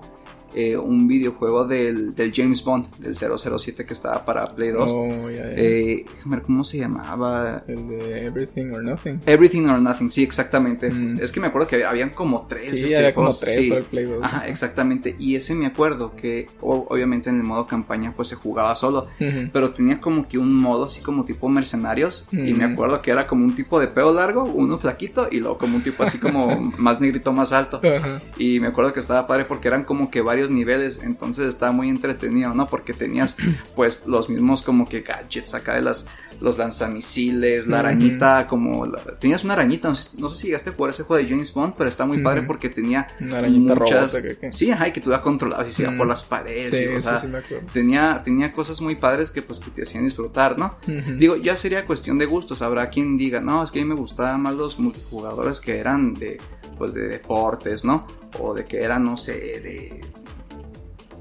eh, 0.53 0.77
un 0.77 1.07
videojuego 1.07 1.65
del, 1.65 2.15
del 2.15 2.31
James 2.33 2.63
Bond, 2.63 2.87
del 2.97 3.15
007 3.15 3.85
que 3.85 3.93
estaba 3.93 4.25
para 4.25 4.53
Play 4.55 4.71
2. 4.71 4.91
Oh, 4.91 5.29
ya, 5.29 5.37
ya. 5.37 5.51
Eh, 5.55 6.05
cómo 6.45 6.63
se 6.63 6.77
llamaba. 6.79 7.63
El 7.67 7.87
de 7.89 8.25
Everything 8.25 8.71
or 8.71 8.83
Nothing. 8.83 9.21
Everything 9.25 9.63
or 9.67 9.79
Nothing, 9.81 10.09
sí, 10.09 10.23
exactamente. 10.23 10.89
Mm. 10.89 11.19
Es 11.21 11.31
que 11.31 11.39
me 11.39 11.47
acuerdo 11.47 11.67
que 11.67 11.83
habían 11.83 12.09
como 12.11 12.45
tres. 12.47 12.71
Sí, 12.77 12.85
este, 12.85 12.97
había 12.97 13.13
como 13.13 13.29
tres 13.33 13.55
sí. 13.55 13.69
para 13.69 13.79
el 13.81 13.85
Play 13.87 14.05
2. 14.05 14.23
Ajá, 14.23 14.47
exactamente. 14.47 15.15
Y 15.19 15.35
ese 15.35 15.53
me 15.55 15.65
acuerdo 15.65 16.15
que 16.15 16.47
obviamente 16.61 17.29
en 17.29 17.37
el 17.37 17.43
modo 17.43 17.67
campaña 17.67 18.13
pues 18.15 18.27
se 18.29 18.35
jugaba 18.35 18.75
solo. 18.75 19.07
Ujú. 19.19 19.49
Pero 19.51 19.71
tenía 19.71 19.99
como 19.99 20.27
que 20.27 20.37
un 20.37 20.53
modo 20.53 20.85
así 20.85 21.01
como 21.01 21.25
tipo 21.25 21.49
mercenarios. 21.49 22.27
Y 22.31 22.53
Mm. 22.53 22.57
me 22.57 22.65
acuerdo 22.65 23.01
que 23.01 23.11
era 23.11 23.27
como 23.27 23.45
un 23.45 23.53
tipo 23.55 23.79
de 23.79 23.87
pelo 23.87 24.13
largo, 24.13 24.43
uno 24.43 24.77
flaquito 24.77 25.27
y 25.31 25.39
luego 25.39 25.57
como 25.57 25.75
un 25.77 25.83
tipo 25.83 26.03
así 26.03 26.19
como 26.19 26.71
más 26.77 26.99
negrito, 27.01 27.31
más 27.33 27.51
alto. 27.51 27.81
Ajá. 27.83 28.21
Y 28.37 28.59
me 28.59 28.67
acuerdo 28.67 28.93
que 28.93 28.99
estaba 28.99 29.27
padre 29.27 29.45
porque 29.45 29.67
eran 29.67 29.83
como 29.83 30.09
que 30.09 30.21
varios 30.21 30.38
niveles, 30.49 31.01
entonces 31.03 31.47
estaba 31.47 31.71
muy 31.71 31.89
entretenido, 31.89 32.53
¿no? 32.53 32.67
Porque 32.67 32.93
tenías 32.93 33.35
pues 33.75 34.07
los 34.07 34.29
mismos 34.29 34.61
como 34.63 34.87
que 34.87 35.01
gadgets 35.01 35.53
acá 35.53 35.75
de 35.75 35.81
las 35.81 36.05
los 36.41 36.57
lanzamisiles, 36.57 37.67
la 37.67 37.79
arañita 37.79 38.47
como 38.47 38.85
la- 38.85 39.03
tenías 39.19 39.43
una 39.43 39.53
arañita, 39.55 39.89
no 39.89 39.95
sé, 39.95 40.09
no 40.19 40.29
sé 40.29 40.37
si 40.37 40.47
llegaste 40.47 40.69
a 40.69 40.73
jugar 40.73 40.91
ese 40.91 41.03
juego 41.03 41.21
de 41.21 41.29
James 41.29 41.53
Bond, 41.53 41.73
pero 41.77 41.89
está 41.89 42.05
muy 42.05 42.19
padre 42.23 42.43
porque 42.47 42.69
tenía 42.69 43.07
Una 43.19 43.39
arañita 43.39 43.75
muchas 43.75 44.13
que- 44.21 44.51
Sí, 44.53 44.71
ajá, 44.71 44.87
y 44.87 44.91
que 44.93 45.01
tú 45.01 45.09
la 45.09 45.21
controlabas 45.21 45.67
y 45.67 45.71
se 45.71 45.83
iba 45.83 45.97
por 45.97 46.07
las 46.07 46.23
paredes, 46.23 46.69
Sí, 46.77 46.85
y, 46.89 46.95
o 46.95 46.99
sea, 47.01 47.19
sí, 47.19 47.27
me 47.27 47.41
tenía 47.73 48.21
tenía 48.23 48.53
cosas 48.53 48.79
muy 48.79 48.95
padres 48.95 49.31
que 49.31 49.41
pues 49.41 49.59
que 49.59 49.69
te 49.71 49.83
hacían 49.83 50.05
disfrutar, 50.05 50.57
¿no? 50.57 50.75
Digo, 51.19 51.35
ya 51.35 51.57
sería 51.57 51.85
cuestión 51.85 52.17
de 52.17 52.25
gustos. 52.25 52.61
Habrá 52.61 52.89
quien 52.89 53.17
diga, 53.17 53.41
no, 53.41 53.61
es 53.63 53.71
que 53.71 53.79
a 53.79 53.83
mí 53.83 53.89
me 53.89 53.95
gustaban 53.95 54.41
más 54.41 54.55
los 54.55 54.79
multijugadores 54.79 55.59
que 55.59 55.77
eran 55.77 56.13
de, 56.13 56.39
pues, 56.77 56.93
de 56.93 57.07
deportes, 57.09 57.83
¿no? 57.83 58.07
O 58.39 58.53
de 58.53 58.63
que 58.65 58.81
eran, 58.81 59.03
no 59.03 59.17
sé, 59.17 59.33
de... 59.33 60.01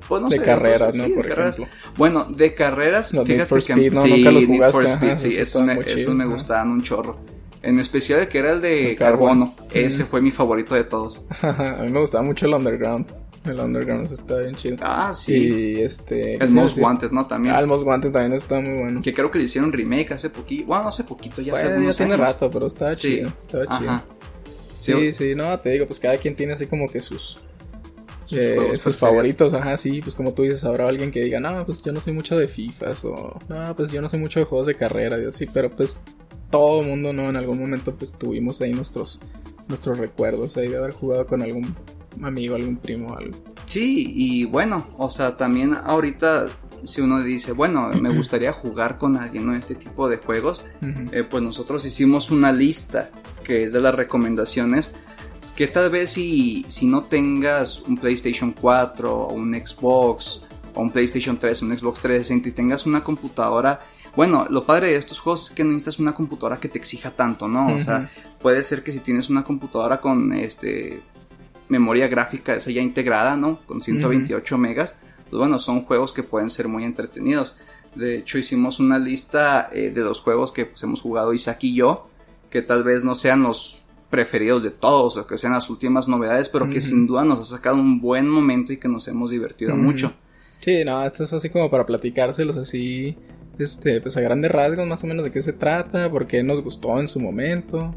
Pues, 0.09 0.23
no 0.23 0.29
de 0.29 0.39
sé, 0.39 0.43
carreras, 0.45 0.79
cosas- 0.81 0.97
¿no? 0.97 1.05
sí, 1.05 1.11
de 1.11 1.17
Por 1.17 1.29
carreras. 1.29 1.59
ejemplo. 1.59 1.79
Bueno, 1.97 2.25
de 2.25 2.55
carreras, 2.55 3.13
Need 3.15 3.27
fíjate 3.27 3.47
for 3.47 3.63
que 3.65 3.73
Speed, 3.75 3.93
¿no? 3.93 4.03
sí, 4.03 4.11
Nunca 4.11 4.31
los 4.33 4.49
Need 4.49 4.49
for 4.49 4.73
jugaste, 4.73 4.95
Speed, 4.95 5.09
ajá, 5.11 5.19
sí, 5.19 5.37
esos 5.39 5.63
me, 5.65 5.73
esos 5.75 5.95
chidos, 5.95 6.15
me 6.15 6.25
gustaban 6.27 6.71
un 6.71 6.83
chorro. 6.83 7.19
En 7.63 7.79
especial 7.79 8.21
el 8.21 8.29
que 8.29 8.39
era 8.39 8.53
el 8.53 8.61
de 8.63 8.95
Carbono. 8.97 9.53
carbono. 9.55 9.71
Ese 9.75 10.05
fue 10.05 10.23
mi 10.23 10.31
favorito 10.31 10.75
de 10.75 10.85
todos. 10.85 11.25
a 11.43 11.83
mí 11.83 11.91
me 11.91 12.01
gustaba 12.01 12.23
mucho 12.25 12.47
el 12.47 12.55
Underground. 12.55 13.07
El 13.45 13.59
Underground 13.61 14.11
está 14.13 14.37
bien 14.39 14.55
chido. 14.55 14.77
Ah, 14.81 15.13
sí. 15.15 15.35
Y 15.77 15.81
este. 15.83 16.37
el 16.43 16.51
Most 16.51 16.79
Wanted, 16.79 17.11
¿no? 17.11 17.27
También. 17.27 17.55
Ah, 17.55 17.59
el 17.61 17.67
Most 17.67 17.85
Wanted 17.85 18.11
también 18.13 18.33
está 18.35 18.61
muy 18.61 18.79
bueno. 18.79 19.01
Que 19.03 19.13
creo 19.13 19.31
que 19.31 19.39
le 19.39 19.45
hicieron 19.45 19.73
remake 19.73 20.13
hace 20.13 20.31
poquito. 20.31 20.67
Bueno, 20.67 20.89
hace 20.89 21.05
poquito, 21.05 21.41
ya 21.43 21.53
hace 21.53 21.63
Bueno, 21.63 21.69
ya 21.69 21.75
algunos 21.75 21.97
tiene 21.97 22.15
años. 22.15 22.27
rato, 22.27 22.51
pero 22.51 22.67
estaba 22.67 22.95
Sí. 22.97 23.17
chido. 23.17 23.33
Estaba 23.41 23.79
chido. 23.79 24.03
Sí, 24.79 25.13
sí, 25.13 25.35
no, 25.35 25.59
te 25.61 25.71
digo, 25.71 25.87
pues 25.87 25.99
cada 26.01 26.17
quien 26.17 26.35
tiene 26.37 26.53
así 26.53 26.67
como 26.67 26.89
que 26.89 27.01
sus. 27.01 27.39
Sus 28.29 28.39
eh, 28.39 28.57
juegos 28.57 28.83
sus 28.83 28.97
favoritos, 28.97 29.55
ajá, 29.55 29.79
sí, 29.79 30.03
pues 30.03 30.15
como 30.15 30.35
tú 30.35 30.43
dices, 30.43 30.63
habrá 30.65 30.87
alguien 30.87 31.11
que 31.11 31.23
diga, 31.23 31.41
no, 31.41 31.65
pues 31.65 31.83
yo 31.83 31.93
no 31.93 32.01
soy 32.03 32.13
mucho 32.13 32.37
de 32.37 32.47
FIFAs, 32.47 33.05
o 33.07 33.39
no, 33.49 33.75
pues 33.75 33.91
yo 33.91 34.03
no 34.03 34.09
soy 34.11 34.19
mucho 34.19 34.39
de 34.39 34.45
juegos 34.45 34.67
de 34.67 34.75
carrera, 34.75 35.19
y 35.19 35.27
así, 35.27 35.47
pero 35.47 35.71
pues 35.71 36.03
todo 36.51 36.83
el 36.83 36.89
mundo, 36.89 37.15
¿no? 37.15 37.31
En 37.31 37.37
algún 37.37 37.59
momento, 37.59 37.95
pues 37.95 38.13
tuvimos 38.13 38.61
ahí 38.61 38.75
nuestros, 38.75 39.19
nuestros 39.67 39.97
recuerdos 39.97 40.59
ahí 40.59 40.69
de 40.69 40.77
haber 40.77 40.93
jugado 40.93 41.27
con 41.27 41.41
algún 41.41 41.75
amigo, 42.23 42.55
algún 42.55 42.77
primo, 42.77 43.17
algo. 43.17 43.35
Sí, 43.65 44.13
y 44.15 44.45
bueno, 44.45 44.87
o 44.99 45.09
sea, 45.09 45.39
también 45.39 45.75
ahorita 45.75 46.49
si 46.85 47.01
uno 47.01 47.23
dice, 47.23 47.53
bueno, 47.53 47.89
me 48.01 48.11
gustaría 48.17 48.53
jugar 48.53 48.99
con 48.99 49.17
alguien, 49.17 49.47
¿no? 49.47 49.55
Este 49.55 49.75
tipo 49.75 50.09
de 50.09 50.19
juegos, 50.19 50.65
eh, 51.13 51.25
pues 51.29 51.43
nosotros 51.43 51.85
hicimos 51.85 52.31
una 52.31 52.53
lista 52.53 53.11
que 53.43 53.65
es 53.65 53.73
de 53.73 53.81
las 53.81 53.95
recomendaciones 53.95 54.95
que 55.59 55.67
tal 55.67 55.91
vez 55.91 56.13
si, 56.13 56.65
si 56.69 56.87
no 56.87 57.03
tengas 57.07 57.81
un 57.81 57.99
PlayStation 57.99 58.53
4 58.53 59.13
o 59.13 59.33
un 59.33 59.53
Xbox 59.53 60.45
o 60.73 60.81
un 60.81 60.93
PlayStation 60.93 61.37
3, 61.37 61.63
un 61.63 61.77
Xbox 61.77 61.99
360 61.99 62.51
y 62.51 62.53
tengas 62.53 62.87
una 62.87 63.03
computadora, 63.03 63.81
bueno, 64.15 64.47
lo 64.49 64.65
padre 64.65 64.93
de 64.93 64.95
estos 64.95 65.19
juegos 65.19 65.51
es 65.51 65.57
que 65.57 65.65
no 65.65 65.73
necesitas 65.73 65.99
una 65.99 66.15
computadora 66.15 66.61
que 66.61 66.69
te 66.69 66.79
exija 66.79 67.11
tanto, 67.11 67.49
¿no? 67.49 67.75
O 67.75 67.81
sea, 67.81 68.09
puede 68.41 68.63
ser 68.63 68.85
que 68.85 68.93
si 68.93 69.01
tienes 69.01 69.31
una 69.31 69.43
computadora 69.43 70.01
con 70.01 70.33
este 70.33 71.03
memoria 71.69 72.07
gráfica 72.07 72.55
esa 72.55 72.71
ya 72.71 72.81
integrada, 72.81 73.37
¿no? 73.37 73.59
Con 73.67 73.81
128 73.81 74.59
megas, 74.59 75.01
pues 75.29 75.41
bueno, 75.41 75.59
son 75.59 75.83
juegos 75.83 76.13
que 76.13 76.23
pueden 76.23 76.51
ser 76.51 76.69
muy 76.69 76.85
entretenidos. 76.85 77.59
De 77.97 78.19
hecho, 78.19 78.39
hicimos 78.39 78.79
una 78.79 79.01
lista 79.01 79.71
eh, 79.73 79.91
de 79.91 80.03
los 80.03 80.21
juegos 80.21 80.53
que 80.53 80.67
pues, 80.67 80.81
hemos 80.85 81.01
jugado 81.01 81.33
Isaac 81.33 81.59
y 81.65 81.75
yo, 81.75 82.09
que 82.49 82.63
tal 82.63 82.85
vez 82.85 83.03
no 83.03 83.17
sean 83.17 83.43
los 83.43 83.88
preferidos 84.11 84.63
de 84.63 84.71
todos, 84.71 85.17
o 85.17 85.27
que 85.27 85.37
sean 85.37 85.53
las 85.53 85.69
últimas 85.69 86.09
novedades, 86.09 86.49
pero 86.49 86.71
que 86.71 86.81
sin 86.81 87.07
duda 87.07 87.25
nos 87.25 87.41
ha 87.41 87.57
sacado 87.57 87.77
un 87.77 88.01
buen 88.01 88.29
momento 88.29 88.73
y 88.73 88.79
que 88.79 88.89
nos 88.89 89.07
hemos 89.09 89.31
divertido 89.31 89.77
mucho. 89.77 90.13
Sí, 90.61 90.85
no, 90.85 91.05
esto 91.05 91.25
es 91.25 91.33
así 91.33 91.51
como 91.51 91.71
para 91.71 91.87
platicárselos 91.87 92.57
así, 92.57 93.17
este, 93.59 94.01
pues 94.01 94.17
a 94.17 94.21
grandes 94.21 94.51
rasgos 94.51 94.87
más 94.87 95.05
o 95.05 95.07
menos 95.07 95.25
de 95.25 95.31
qué 95.31 95.41
se 95.41 95.53
trata, 95.53 96.11
por 96.11 96.27
qué 96.27 96.43
nos 96.43 96.63
gustó 96.63 96.99
en 97.01 97.09
su 97.09 97.21
momento. 97.21 97.95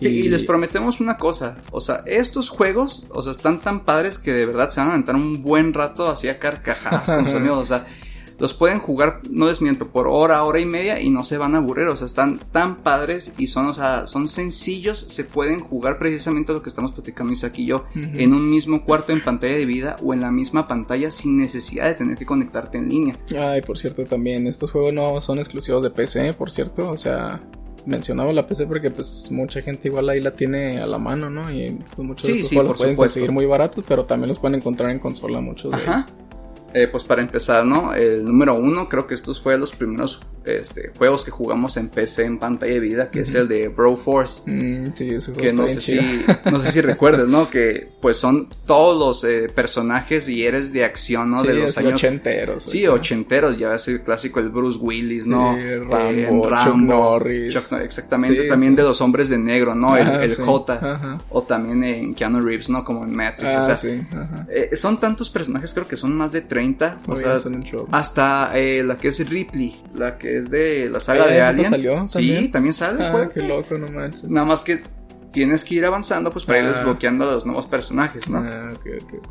Sí, 0.00 0.08
y 0.08 0.28
les 0.28 0.42
prometemos 0.42 1.00
una 1.00 1.16
cosa, 1.16 1.58
o 1.70 1.80
sea, 1.80 2.02
estos 2.06 2.50
juegos, 2.50 3.06
o 3.10 3.22
sea, 3.22 3.30
están 3.30 3.60
tan 3.60 3.84
padres 3.84 4.18
que 4.18 4.32
de 4.32 4.46
verdad 4.46 4.68
se 4.70 4.80
van 4.80 4.88
a 4.88 4.92
aventar 4.94 5.14
un 5.14 5.42
buen 5.42 5.72
rato 5.72 6.08
así 6.08 6.28
a 6.28 6.40
carcajadas 6.40 7.08
con 7.08 7.24
sus 7.24 7.34
amigos, 7.36 7.58
o 7.58 7.66
sea, 7.66 7.86
los 8.42 8.54
pueden 8.54 8.80
jugar, 8.80 9.20
no 9.30 9.46
desmiento, 9.46 9.86
por 9.86 10.08
hora, 10.08 10.42
hora 10.42 10.58
y 10.58 10.66
media 10.66 11.00
y 11.00 11.10
no 11.10 11.22
se 11.22 11.38
van 11.38 11.54
a 11.54 11.58
aburrir, 11.58 11.86
o 11.86 11.96
sea, 11.96 12.06
están 12.06 12.40
tan 12.50 12.78
padres 12.82 13.34
y 13.38 13.46
son, 13.46 13.66
o 13.66 13.72
sea, 13.72 14.08
son 14.08 14.26
sencillos, 14.26 14.98
se 14.98 15.22
pueden 15.22 15.60
jugar 15.60 16.00
precisamente 16.00 16.52
lo 16.52 16.60
que 16.60 16.68
estamos 16.68 16.90
platicando 16.90 17.32
Isaac 17.32 17.56
y 17.58 17.66
yo, 17.66 17.84
en 17.94 18.34
un 18.34 18.50
mismo 18.50 18.84
cuarto 18.84 19.12
en 19.12 19.22
pantalla 19.22 19.54
de 19.54 19.64
vida 19.64 19.94
o 20.02 20.12
en 20.12 20.22
la 20.22 20.32
misma 20.32 20.66
pantalla 20.66 21.12
sin 21.12 21.38
necesidad 21.38 21.84
de 21.86 21.94
tener 21.94 22.18
que 22.18 22.26
conectarte 22.26 22.78
en 22.78 22.88
línea. 22.88 23.16
Ay, 23.40 23.62
por 23.62 23.78
cierto, 23.78 24.04
también 24.06 24.48
estos 24.48 24.72
juegos 24.72 24.92
no 24.92 25.20
son 25.20 25.38
exclusivos 25.38 25.84
de 25.84 25.90
PC, 25.90 26.32
por 26.32 26.50
cierto, 26.50 26.90
o 26.90 26.96
sea, 26.96 27.40
mencionamos 27.86 28.34
la 28.34 28.44
PC 28.44 28.66
porque 28.66 28.90
pues 28.90 29.28
mucha 29.30 29.62
gente 29.62 29.86
igual 29.86 30.08
ahí 30.08 30.20
la 30.20 30.34
tiene 30.34 30.80
a 30.80 30.86
la 30.86 30.98
mano, 30.98 31.30
¿no? 31.30 31.48
Y 31.52 31.78
pues, 31.94 32.08
muchos 32.08 32.26
Sí, 32.26 32.32
de 32.32 32.38
estos 32.38 32.48
sí, 32.48 32.56
juegos 32.56 32.70
los 32.72 32.78
pueden 32.80 32.94
supuesto. 32.94 33.14
conseguir 33.20 33.30
muy 33.30 33.46
baratos, 33.46 33.84
pero 33.86 34.04
también 34.04 34.26
los 34.26 34.40
pueden 34.40 34.56
encontrar 34.56 34.90
en 34.90 34.98
consola 34.98 35.40
muchos 35.40 35.70
de 35.70 35.76
Ajá. 35.76 36.06
Eh, 36.74 36.88
pues 36.88 37.04
para 37.04 37.20
empezar, 37.20 37.66
¿no? 37.66 37.92
El 37.94 38.24
número 38.24 38.54
uno, 38.54 38.88
creo 38.88 39.06
que 39.06 39.14
estos 39.14 39.40
fue 39.40 39.58
los 39.58 39.72
primeros 39.72 40.22
este, 40.44 40.90
juegos 40.96 41.24
que 41.24 41.30
jugamos 41.30 41.76
en 41.76 41.88
PC 41.88 42.24
en 42.24 42.38
pantalla 42.38 42.72
de 42.72 42.80
vida, 42.80 43.10
que 43.10 43.20
es 43.20 43.34
el 43.34 43.48
de 43.48 43.68
Bro 43.68 43.96
Force. 43.96 44.50
Mm, 44.50 44.92
sí, 44.94 45.16
Que 45.36 45.52
no 45.52 45.66
sé, 45.68 45.80
si, 45.80 46.00
no 46.50 46.60
sé 46.60 46.72
si 46.72 46.80
recuerdes, 46.82 47.28
¿no? 47.28 47.48
Que 47.48 47.88
pues 48.00 48.16
son 48.16 48.48
todos 48.66 48.98
los 48.98 49.24
eh, 49.30 49.48
personajes 49.54 50.28
y 50.28 50.44
eres 50.44 50.72
de 50.72 50.84
acción, 50.84 51.30
¿no? 51.30 51.42
Sí, 51.42 51.48
de 51.48 51.54
los 51.54 51.78
años 51.78 51.94
ochenteros. 51.94 52.62
Sí, 52.64 52.86
ochenteros, 52.86 53.56
ya 53.58 53.68
ves 53.68 53.86
el 53.88 54.00
clásico 54.02 54.40
el 54.40 54.48
Bruce 54.50 54.78
Willis, 54.80 55.26
¿no? 55.26 55.54
Sí, 55.54 55.60
Eh, 55.62 55.78
Rambo, 55.78 56.48
Chuck 56.64 56.76
Norris. 56.76 57.54
Chuck 57.54 57.70
Norris, 57.72 57.86
exactamente. 57.86 58.44
También 58.44 58.74
de 58.74 58.82
los 58.82 59.00
hombres 59.00 59.28
de 59.28 59.38
negro, 59.38 59.74
¿no? 59.74 59.96
El, 59.96 60.02
Ajá, 60.08 60.24
el. 60.24 60.34
J. 60.34 60.72
Ajá. 60.74 61.18
O 61.30 61.42
también 61.42 61.84
en 61.84 62.14
Keanu 62.14 62.40
Reeves, 62.40 62.68
¿no? 62.70 62.84
Como 62.84 63.04
en 63.04 63.14
Matrix. 63.14 63.54
Ah, 63.54 63.60
o 63.62 63.64
sea, 63.64 63.76
sí, 63.76 64.00
ajá. 64.10 64.46
eh, 64.50 64.70
son 64.74 64.98
tantos 64.98 65.30
personajes, 65.30 65.72
creo 65.74 65.86
que 65.86 65.96
son 65.96 66.16
más 66.16 66.32
de 66.32 66.40
30. 66.42 67.00
O 67.06 67.10
Muy 67.12 67.18
sea, 67.18 67.36
bien, 67.36 67.64
hasta 67.90 68.50
eh, 68.54 68.82
la 68.82 68.96
que 68.96 69.08
es 69.08 69.28
Ripley, 69.28 69.80
la 69.94 70.18
que 70.18 70.31
es 70.38 70.50
de 70.50 70.88
la 70.90 71.00
saga 71.00 71.26
de 71.26 71.32
¿esta 71.34 71.48
Alien. 71.48 71.70
salió 71.70 72.08
Sí, 72.08 72.14
también? 72.14 72.50
también 72.50 72.72
sale. 72.74 73.04
Ah, 73.04 73.30
qué 73.32 73.42
loco, 73.42 73.76
no 73.78 73.88
manches. 73.88 74.24
Nada 74.24 74.46
más 74.46 74.62
que 74.62 74.80
tienes 75.32 75.64
que 75.64 75.76
ir 75.76 75.84
avanzando 75.86 76.30
pues 76.30 76.44
para 76.44 76.58
ir 76.58 76.64
Ah. 76.66 76.68
desbloqueando 76.72 77.28
a 77.28 77.34
los 77.34 77.46
nuevos 77.46 77.66
personajes, 77.66 78.28
¿no? 78.28 78.38
Ah. 78.46 78.72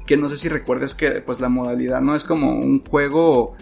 Que 0.06 0.18
no 0.18 0.28
sé 0.30 0.38
si 0.38 0.50
recuerdes 0.50 0.96
que 0.96 1.12
pues 1.22 1.40
la 1.40 1.50
modalidad 1.50 2.02
no 2.02 2.16
es 2.16 2.24
como 2.24 2.60
un 2.60 2.80
juego, 2.84 3.56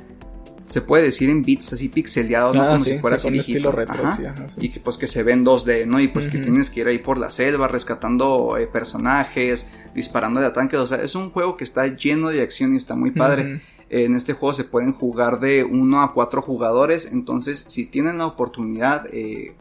se 0.67 0.82
puede 0.82 1.04
decir 1.04 1.30
en 1.32 1.41
bits 1.43 1.73
así 1.73 1.89
pixeleado, 1.89 2.54
¿no? 2.54 2.62
Ah, 2.62 2.67
como 2.73 2.86
sí, 2.86 2.91
si 2.93 2.99
fuera 2.99 3.17
sí, 3.19 3.28
así 3.28 3.39
estilo 3.39 3.71
retro, 3.71 4.06
Ajá. 4.06 4.15
sí, 4.15 4.25
ajá, 4.25 4.47
sí. 4.49 4.58
Y 4.62 4.69
que 4.69 4.80
pues 4.80 4.97
que 4.97 5.08
se 5.08 5.23
ve 5.23 5.34
en 5.34 5.43
2D, 5.43 5.86
¿no? 5.88 5.99
Y 5.99 6.08
pues 6.10 6.28
que 6.28 6.38
tienes 6.38 6.69
que 6.69 6.82
ir 6.82 6.88
ahí 6.88 6.99
por 6.99 7.17
la 7.17 7.30
selva 7.32 7.67
rescatando 7.67 8.56
eh, 8.58 8.67
personajes, 8.67 9.71
disparando 9.95 10.39
de 10.39 10.49
tanques, 10.52 10.80
o 10.80 10.88
sea, 10.88 11.02
es 11.02 11.15
un 11.15 11.32
juego 11.32 11.58
que 11.58 11.63
está 11.63 11.88
lleno 11.88 12.30
de 12.30 12.41
acción 12.41 12.73
y 12.73 12.78
está 12.78 12.95
muy 12.95 13.12
padre. 13.12 13.56
Ujú. 13.56 13.62
En 13.89 14.15
este 14.15 14.34
juego 14.34 14.54
se 14.54 14.63
pueden 14.63 14.93
jugar 14.93 15.39
de 15.39 15.63
1 15.63 16.02
a 16.02 16.13
4 16.13 16.41
jugadores, 16.41 17.12
entonces 17.12 17.65
si 17.67 17.88
tienen 17.88 18.19
la 18.19 18.28
oportunidad, 18.28 19.08
eh, 19.12 19.54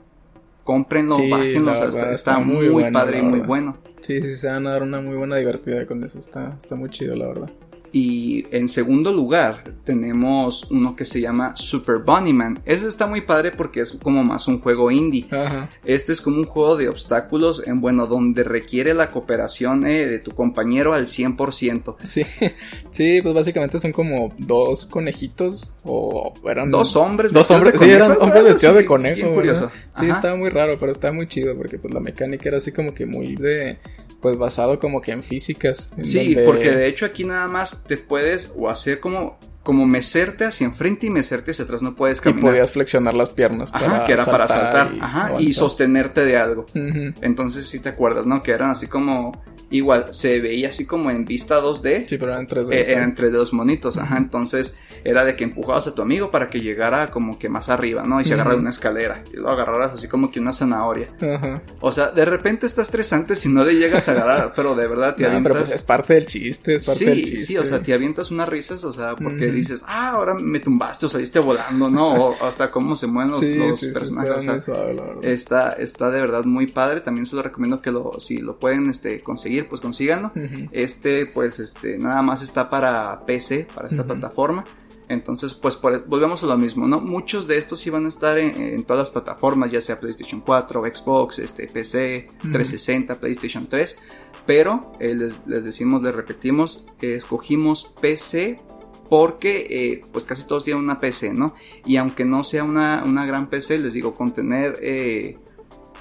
cómprenlo, 0.64 1.16
Sí, 1.16 1.30
bájenlo, 1.30 1.72
la 1.72 1.86
o 1.86 1.92
sea, 1.92 2.12
está, 2.12 2.38
muy, 2.38 2.56
muy 2.56 2.68
bueno, 2.68 2.98
padre 2.98 3.20
y 3.20 3.22
muy 3.22 3.40
bueno. 3.40 3.78
Sí, 4.00 4.20
sí, 4.20 4.36
se 4.36 4.48
van 4.48 4.66
a 4.66 4.70
dar 4.70 4.82
una 4.82 5.00
muy 5.00 5.16
buena 5.16 5.36
divertida 5.36 5.86
con 5.86 6.04
eso. 6.04 6.18
Está, 6.18 6.56
está 6.58 6.74
muy 6.74 6.90
chido, 6.90 7.16
la 7.16 7.26
verdad. 7.26 7.50
Y 7.92 8.46
en 8.50 8.68
segundo 8.68 9.12
lugar 9.12 9.64
tenemos 9.84 10.70
uno 10.70 10.96
que 10.96 11.04
se 11.04 11.20
llama 11.20 11.56
Super 11.56 11.98
Bunnyman. 11.98 12.60
Ese 12.64 12.88
está 12.88 13.06
muy 13.06 13.22
padre 13.22 13.52
porque 13.52 13.80
es 13.80 13.92
como 14.02 14.24
más 14.24 14.48
un 14.48 14.60
juego 14.60 14.90
indie. 14.90 15.26
Ajá. 15.30 15.68
Este 15.84 16.12
es 16.12 16.20
como 16.20 16.38
un 16.38 16.44
juego 16.44 16.76
de 16.76 16.88
obstáculos 16.88 17.66
en 17.66 17.80
bueno 17.80 18.06
donde 18.06 18.44
requiere 18.44 18.94
la 18.94 19.08
cooperación 19.08 19.86
eh, 19.86 20.06
de 20.06 20.18
tu 20.18 20.32
compañero 20.32 20.94
al 20.94 21.06
100%. 21.06 21.96
Sí, 22.04 22.22
sí, 22.90 23.20
pues 23.22 23.34
básicamente 23.34 23.78
son 23.80 23.92
como 23.92 24.32
dos 24.38 24.86
conejitos 24.86 25.72
o 25.84 26.32
eran 26.44 26.70
Dos 26.70 26.96
hombres 26.96 27.32
Dos 27.32 27.48
de 27.48 27.54
hombres, 27.54 27.74
sí, 27.78 27.90
eran 27.90 28.12
hombres 28.20 28.44
vestidos 28.44 28.76
de 28.76 28.84
conejo. 28.84 29.16
Bien 29.16 29.34
curioso. 29.34 29.70
Sí, 29.98 30.08
estaba 30.08 30.36
muy 30.36 30.50
raro, 30.50 30.78
pero 30.78 30.92
está 30.92 31.12
muy 31.12 31.26
chido 31.26 31.56
porque 31.56 31.78
pues 31.78 31.92
la 31.92 32.00
mecánica 32.00 32.48
era 32.48 32.58
así 32.58 32.72
como 32.72 32.94
que 32.94 33.06
muy 33.06 33.34
de, 33.36 33.78
pues 34.20 34.36
basado 34.36 34.78
como 34.78 35.00
que 35.00 35.12
en 35.12 35.22
físicas. 35.22 35.90
en 35.96 36.04
Sí, 36.04 36.34
donde- 36.34 36.44
porque 36.46 36.70
de 36.72 36.86
hecho 36.88 37.06
aquí 37.06 37.24
nada 37.24 37.46
más 37.48 37.84
te 37.84 37.96
puedes 37.96 38.52
o 38.56 38.68
hacer 38.68 39.00
como, 39.00 39.38
como 39.62 39.86
mecerte 39.86 40.44
hacia 40.46 40.64
enfrente 40.66 41.06
y 41.06 41.10
mecerte 41.10 41.50
hacia 41.50 41.64
atrás, 41.64 41.82
no 41.82 41.94
puedes 41.94 42.18
Y 42.18 42.22
caminar. 42.22 42.50
podías 42.50 42.72
flexionar 42.72 43.14
las 43.14 43.30
piernas 43.30 43.70
Ajá, 43.72 44.04
que 44.06 44.12
era 44.12 44.24
para 44.24 44.48
saltar, 44.48 44.92
y 44.94 44.98
ajá, 45.00 45.34
y 45.40 45.52
sostenerte 45.52 46.24
de 46.24 46.36
algo. 46.38 46.62
Ujú. 46.74 47.14
Entonces 47.20 47.66
sí 47.68 47.80
te 47.80 47.90
acuerdas, 47.90 48.26
¿no? 48.26 48.42
Que 48.42 48.52
eran 48.52 48.70
así 48.70 48.86
como, 48.88 49.32
igual, 49.70 50.06
se 50.12 50.40
veía 50.40 50.68
así 50.68 50.86
como 50.86 51.10
en 51.10 51.24
vista 51.24 51.60
2D, 51.60 52.06
Sí, 52.08 52.18
pero 52.18 52.32
eran 52.32 52.46
3D. 52.46 52.72
eh, 52.72 52.92
eran 52.92 53.04
entre 53.10 53.30
dos 53.30 53.52
monitos, 53.52 53.98
ajá, 53.98 54.16
entonces 54.18 54.78
era 55.04 55.24
de 55.24 55.36
que 55.36 55.44
empujabas 55.44 55.86
a 55.86 55.94
tu 55.94 56.02
amigo 56.02 56.30
para 56.30 56.48
que 56.50 56.60
llegara 56.60 57.10
como 57.10 57.38
que 57.38 57.48
más 57.48 57.68
arriba, 57.68 58.04
¿no? 58.04 58.20
Y 58.20 58.24
se 58.24 58.32
Ujú. 58.34 58.40
agarra 58.40 58.54
de 58.56 58.60
una 58.60 58.70
escalera 58.70 59.22
y 59.32 59.36
lo 59.36 59.48
agarraras 59.50 59.92
así 59.92 60.08
como 60.08 60.30
que 60.30 60.40
una 60.40 60.52
zanahoria. 60.52 61.10
Ajá. 61.20 61.62
O 61.80 61.92
sea, 61.92 62.10
de 62.10 62.24
repente 62.24 62.66
está 62.66 62.82
estresante 62.82 63.34
si 63.34 63.48
no 63.48 63.64
le 63.64 63.74
llegas 63.76 64.08
a 64.08 64.12
agarrar, 64.12 64.52
pero 64.56 64.74
de 64.74 64.86
verdad 64.88 65.14
te 65.14 65.22
No, 65.22 65.28
avientas... 65.28 65.52
pero 65.52 65.64
pues 65.64 65.74
es 65.74 65.82
parte 65.82 66.14
del 66.14 66.26
chiste, 66.26 66.74
es 66.76 66.86
parte 66.86 66.98
Sí, 66.98 67.04
del 67.04 67.22
chiste. 67.24 67.38
sí, 67.46 67.58
o 67.58 67.64
sea, 67.64 67.80
te 67.80 67.92
avientas 67.94 68.30
unas 68.30 68.48
risas, 68.48 68.82
o 68.84 68.92
sea, 68.92 69.14
porque 69.16 69.46
dices, 69.52 69.84
ah, 69.86 70.10
ahora 70.10 70.34
me 70.34 70.60
tumbaste 70.60 71.06
o 71.06 71.08
saliste 71.08 71.38
volando, 71.38 71.88
¿no? 71.90 72.14
O 72.28 72.44
hasta 72.46 72.70
cómo 72.70 72.96
se 72.96 73.06
mueven 73.06 73.30
los, 73.32 73.40
Sí, 73.40 73.54
los 73.56 73.78
sí, 73.78 73.86
personajes, 73.92 74.36
está 74.38 74.52
o 74.54 74.60
sea, 74.60 74.60
suave, 74.60 75.18
está, 75.22 75.70
está 75.72 76.10
de 76.10 76.20
verdad 76.20 76.44
muy 76.44 76.66
padre, 76.66 77.00
también 77.00 77.26
se 77.26 77.36
lo 77.36 77.42
recomiendo 77.42 77.80
que 77.80 77.90
lo, 77.92 78.12
si 78.18 78.38
lo 78.40 78.58
pueden 78.58 78.90
este, 78.90 79.20
conseguir, 79.20 79.57
pues 79.64 79.80
consíganlo. 79.80 80.32
Este, 80.72 81.26
pues, 81.26 81.58
este, 81.60 81.98
nada 81.98 82.22
más 82.22 82.42
está 82.42 82.68
para 82.70 83.24
PC, 83.26 83.68
para 83.74 83.88
esta 83.88 84.04
plataforma. 84.04 84.64
Entonces, 85.10 85.54
pues 85.54 85.74
por- 85.76 86.06
volvemos 86.06 86.42
a 86.44 86.46
lo 86.46 86.58
mismo, 86.58 86.86
¿no? 86.86 87.00
Muchos 87.00 87.46
de 87.46 87.56
estos 87.56 87.80
sí 87.80 87.88
van 87.88 88.04
a 88.04 88.08
estar 88.08 88.36
en, 88.36 88.60
en 88.60 88.84
todas 88.84 89.04
las 89.04 89.10
plataformas, 89.10 89.70
ya 89.72 89.80
sea 89.80 89.98
PlayStation 89.98 90.42
4, 90.42 90.82
Xbox, 90.94 91.38
este, 91.38 91.66
PC, 91.66 92.28
Ujú. 92.40 92.52
360, 92.52 93.14
PlayStation 93.14 93.66
3. 93.68 93.98
Pero 94.46 94.92
eh, 95.00 95.14
les, 95.14 95.46
les 95.46 95.64
decimos, 95.64 96.02
les 96.02 96.14
repetimos, 96.14 96.86
eh, 97.00 97.14
escogimos 97.14 97.94
PC 98.00 98.60
porque 99.08 99.66
eh, 99.70 100.02
pues 100.12 100.26
casi 100.26 100.46
todos 100.46 100.64
tienen 100.64 100.84
una 100.84 101.00
PC, 101.00 101.32
¿no? 101.32 101.54
Y 101.86 101.96
aunque 101.96 102.26
no 102.26 102.44
sea 102.44 102.64
una, 102.64 103.02
una 103.06 103.24
gran 103.24 103.48
PC, 103.48 103.78
les 103.78 103.94
digo, 103.94 104.14
con 104.14 104.34
tener 104.34 104.78
eh, 104.82 105.38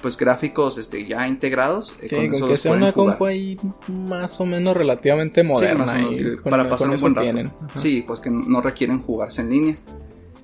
pues 0.00 0.16
gráficos 0.16 0.78
este, 0.78 1.06
ya 1.06 1.26
integrados, 1.26 1.94
eh, 2.00 2.08
Sí, 2.08 2.16
con 2.16 2.26
con, 2.26 2.34
eso 2.36 2.48
que 2.48 2.56
sea 2.56 2.72
una 2.72 2.92
compu 2.92 3.24
ahí 3.26 3.58
más 3.88 4.40
o 4.40 4.46
menos 4.46 4.76
relativamente 4.76 5.42
moderna. 5.42 5.92
Sí, 5.96 6.04
menos, 6.16 6.40
con- 6.40 6.50
para 6.50 6.68
pasar 6.68 6.90
un 6.90 7.00
buen 7.00 7.14
rato. 7.14 7.52
Sí, 7.76 8.04
pues 8.06 8.20
que 8.20 8.30
no 8.30 8.60
requieren 8.60 9.02
jugarse 9.02 9.40
en 9.42 9.50
línea. 9.50 9.76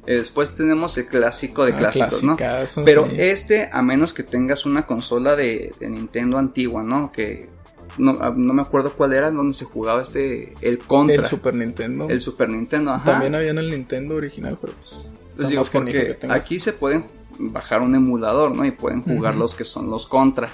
Eh, 0.06 0.16
Después 0.16 0.54
tenemos 0.54 0.98
el 0.98 1.06
clásico 1.06 1.64
de 1.64 1.72
Ah, 1.72 1.76
clásicos, 1.78 2.22
¿no? 2.22 2.36
Pero 2.84 3.06
sí. 3.08 3.16
este, 3.18 3.70
a 3.72 3.80
menos 3.80 4.12
que 4.12 4.22
tengas 4.22 4.66
una 4.66 4.86
consola 4.86 5.34
de, 5.34 5.72
de 5.80 5.88
Nintendo 5.88 6.36
antigua, 6.36 6.82
¿no? 6.82 7.10
Que 7.10 7.48
no, 7.96 8.18
ah, 8.20 8.34
no 8.36 8.52
me 8.52 8.60
acuerdo 8.62 8.92
cuál 8.92 9.12
era, 9.14 9.30
donde 9.30 9.54
se 9.54 9.64
jugaba 9.64 10.02
este, 10.02 10.52
el 10.60 10.78
Contra. 10.78 11.16
El 11.16 11.24
Super 11.24 11.54
Nintendo. 11.54 12.08
El 12.10 12.20
Super 12.20 12.50
Nintendo, 12.50 12.90
ajá. 12.92 13.04
También 13.12 13.34
había 13.34 13.50
en 13.52 13.58
el 13.58 13.70
Nintendo 13.70 14.16
original, 14.16 14.58
pero 14.60 14.74
pues. 14.74 15.10
Está 15.38 15.48
digo, 15.48 15.62
porque 15.72 16.18
aquí 16.28 16.58
se 16.58 16.72
pueden 16.74 17.06
bajar 17.38 17.82
un 17.82 17.94
emulador, 17.94 18.54
¿no? 18.56 18.64
Y 18.64 18.70
pueden 18.70 19.02
jugar 19.02 19.36
los 19.36 19.54
que 19.54 19.64
son 19.64 19.90
los 19.90 20.06
Contra. 20.06 20.48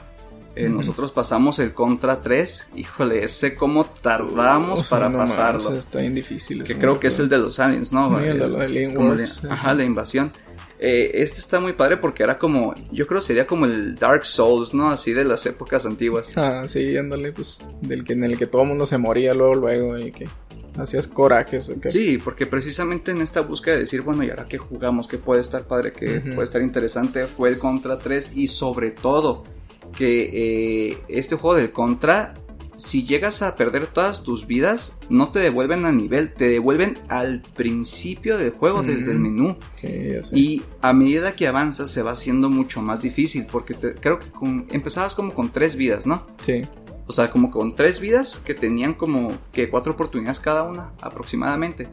Eh. 0.56 0.68
Nosotros 0.68 1.12
pasamos 1.12 1.58
el 1.60 1.72
Contra 1.72 2.20
3. 2.20 2.72
Híjole, 2.76 3.22
ese 3.24 3.54
cómo 3.54 3.84
tardamos 3.86 4.82
para 4.84 5.08
no 5.08 5.18
pasarlo. 5.18 5.62
manches, 5.64 5.78
está 5.86 6.00
bien 6.00 6.14
difícil. 6.14 6.64
que 6.64 6.76
creo 6.76 6.98
que 6.98 7.06
es 7.06 7.18
el 7.20 7.28
de 7.28 7.38
los 7.38 7.60
aliens, 7.60 7.92
¿no? 7.92 8.18
Sí, 8.18 8.24
el 8.26 8.38
de 8.38 8.48
los 8.48 8.60
Alien 8.60 8.94
como 8.94 9.08
Worlds, 9.10 9.42
de- 9.42 9.48
ajá. 9.48 9.54
ajá, 9.60 9.74
la 9.74 9.84
invasión. 9.84 10.32
Eh, 10.82 11.10
este 11.22 11.40
está 11.40 11.60
muy 11.60 11.74
padre 11.74 11.98
porque 11.98 12.22
era 12.22 12.38
como, 12.38 12.74
yo 12.90 13.06
creo 13.06 13.20
sería 13.20 13.46
como 13.46 13.66
el 13.66 13.96
Dark 13.96 14.24
Souls, 14.24 14.72
¿no? 14.72 14.90
Así 14.90 15.12
de 15.12 15.24
las 15.24 15.44
épocas 15.46 15.84
antiguas. 15.84 16.32
Ah, 16.36 16.64
sí, 16.66 16.96
ándale, 16.96 17.32
pues. 17.32 17.60
Del 17.82 18.02
que, 18.02 18.14
en 18.14 18.24
el 18.24 18.38
que 18.38 18.46
todo 18.46 18.62
el 18.62 18.68
mundo 18.68 18.86
se 18.86 18.96
moría 18.96 19.34
luego, 19.34 19.54
luego. 19.56 19.98
Y 19.98 20.10
que 20.10 20.26
hacías 20.80 21.06
corajes. 21.08 21.70
¿ok? 21.70 21.86
Sí, 21.90 22.18
porque 22.22 22.46
precisamente 22.46 23.10
en 23.10 23.20
esta 23.20 23.40
búsqueda 23.42 23.74
de 23.74 23.80
decir, 23.82 24.02
bueno, 24.02 24.22
¿y 24.24 24.30
ahora 24.30 24.46
qué 24.48 24.58
jugamos? 24.58 25.08
¿Qué 25.08 25.18
puede 25.18 25.40
estar 25.40 25.62
padre? 25.64 25.92
¿Qué 25.92 26.20
puede 26.20 26.44
estar 26.44 26.62
interesante? 26.62 27.26
Fue 27.26 27.48
el 27.48 27.58
Contra 27.58 27.98
3 27.98 28.36
y 28.36 28.48
sobre 28.48 28.90
todo 28.90 29.44
que 29.96 30.90
eh, 30.92 30.98
este 31.08 31.36
juego 31.36 31.56
del 31.56 31.72
Contra, 31.72 32.34
si 32.76 33.04
llegas 33.06 33.42
a 33.42 33.56
perder 33.56 33.86
todas 33.88 34.22
tus 34.22 34.46
vidas, 34.46 34.96
no 35.10 35.30
te 35.32 35.38
devuelven 35.40 35.84
a 35.84 35.92
nivel, 35.92 36.32
te 36.32 36.48
devuelven 36.48 36.96
al 37.08 37.42
principio 37.54 38.38
del 38.38 38.52
juego 38.52 38.82
desde 38.82 39.10
el 39.12 39.18
menú. 39.18 39.56
Sí, 39.76 39.88
ya 40.14 40.22
sé. 40.22 40.38
Y 40.38 40.62
a 40.80 40.94
medida 40.94 41.36
que 41.36 41.46
avanzas 41.46 41.90
se 41.90 42.00
va 42.02 42.12
haciendo 42.12 42.48
mucho 42.48 42.80
más 42.80 43.02
difícil 43.02 43.46
porque 43.52 43.74
te- 43.74 43.94
creo 43.96 44.18
que 44.18 44.30
con- 44.30 44.66
empezabas 44.70 45.14
como 45.14 45.34
con 45.34 45.50
tres 45.50 45.76
vidas, 45.76 46.06
¿no? 46.06 46.26
Sí. 46.46 46.62
O 47.10 47.12
sea, 47.12 47.28
como 47.28 47.50
con 47.50 47.74
tres 47.74 47.98
vidas 47.98 48.38
que 48.38 48.54
tenían 48.54 48.94
como 48.94 49.36
que 49.50 49.68
cuatro 49.68 49.94
oportunidades 49.94 50.38
cada 50.38 50.62
una 50.62 50.92
aproximadamente. 51.00 51.88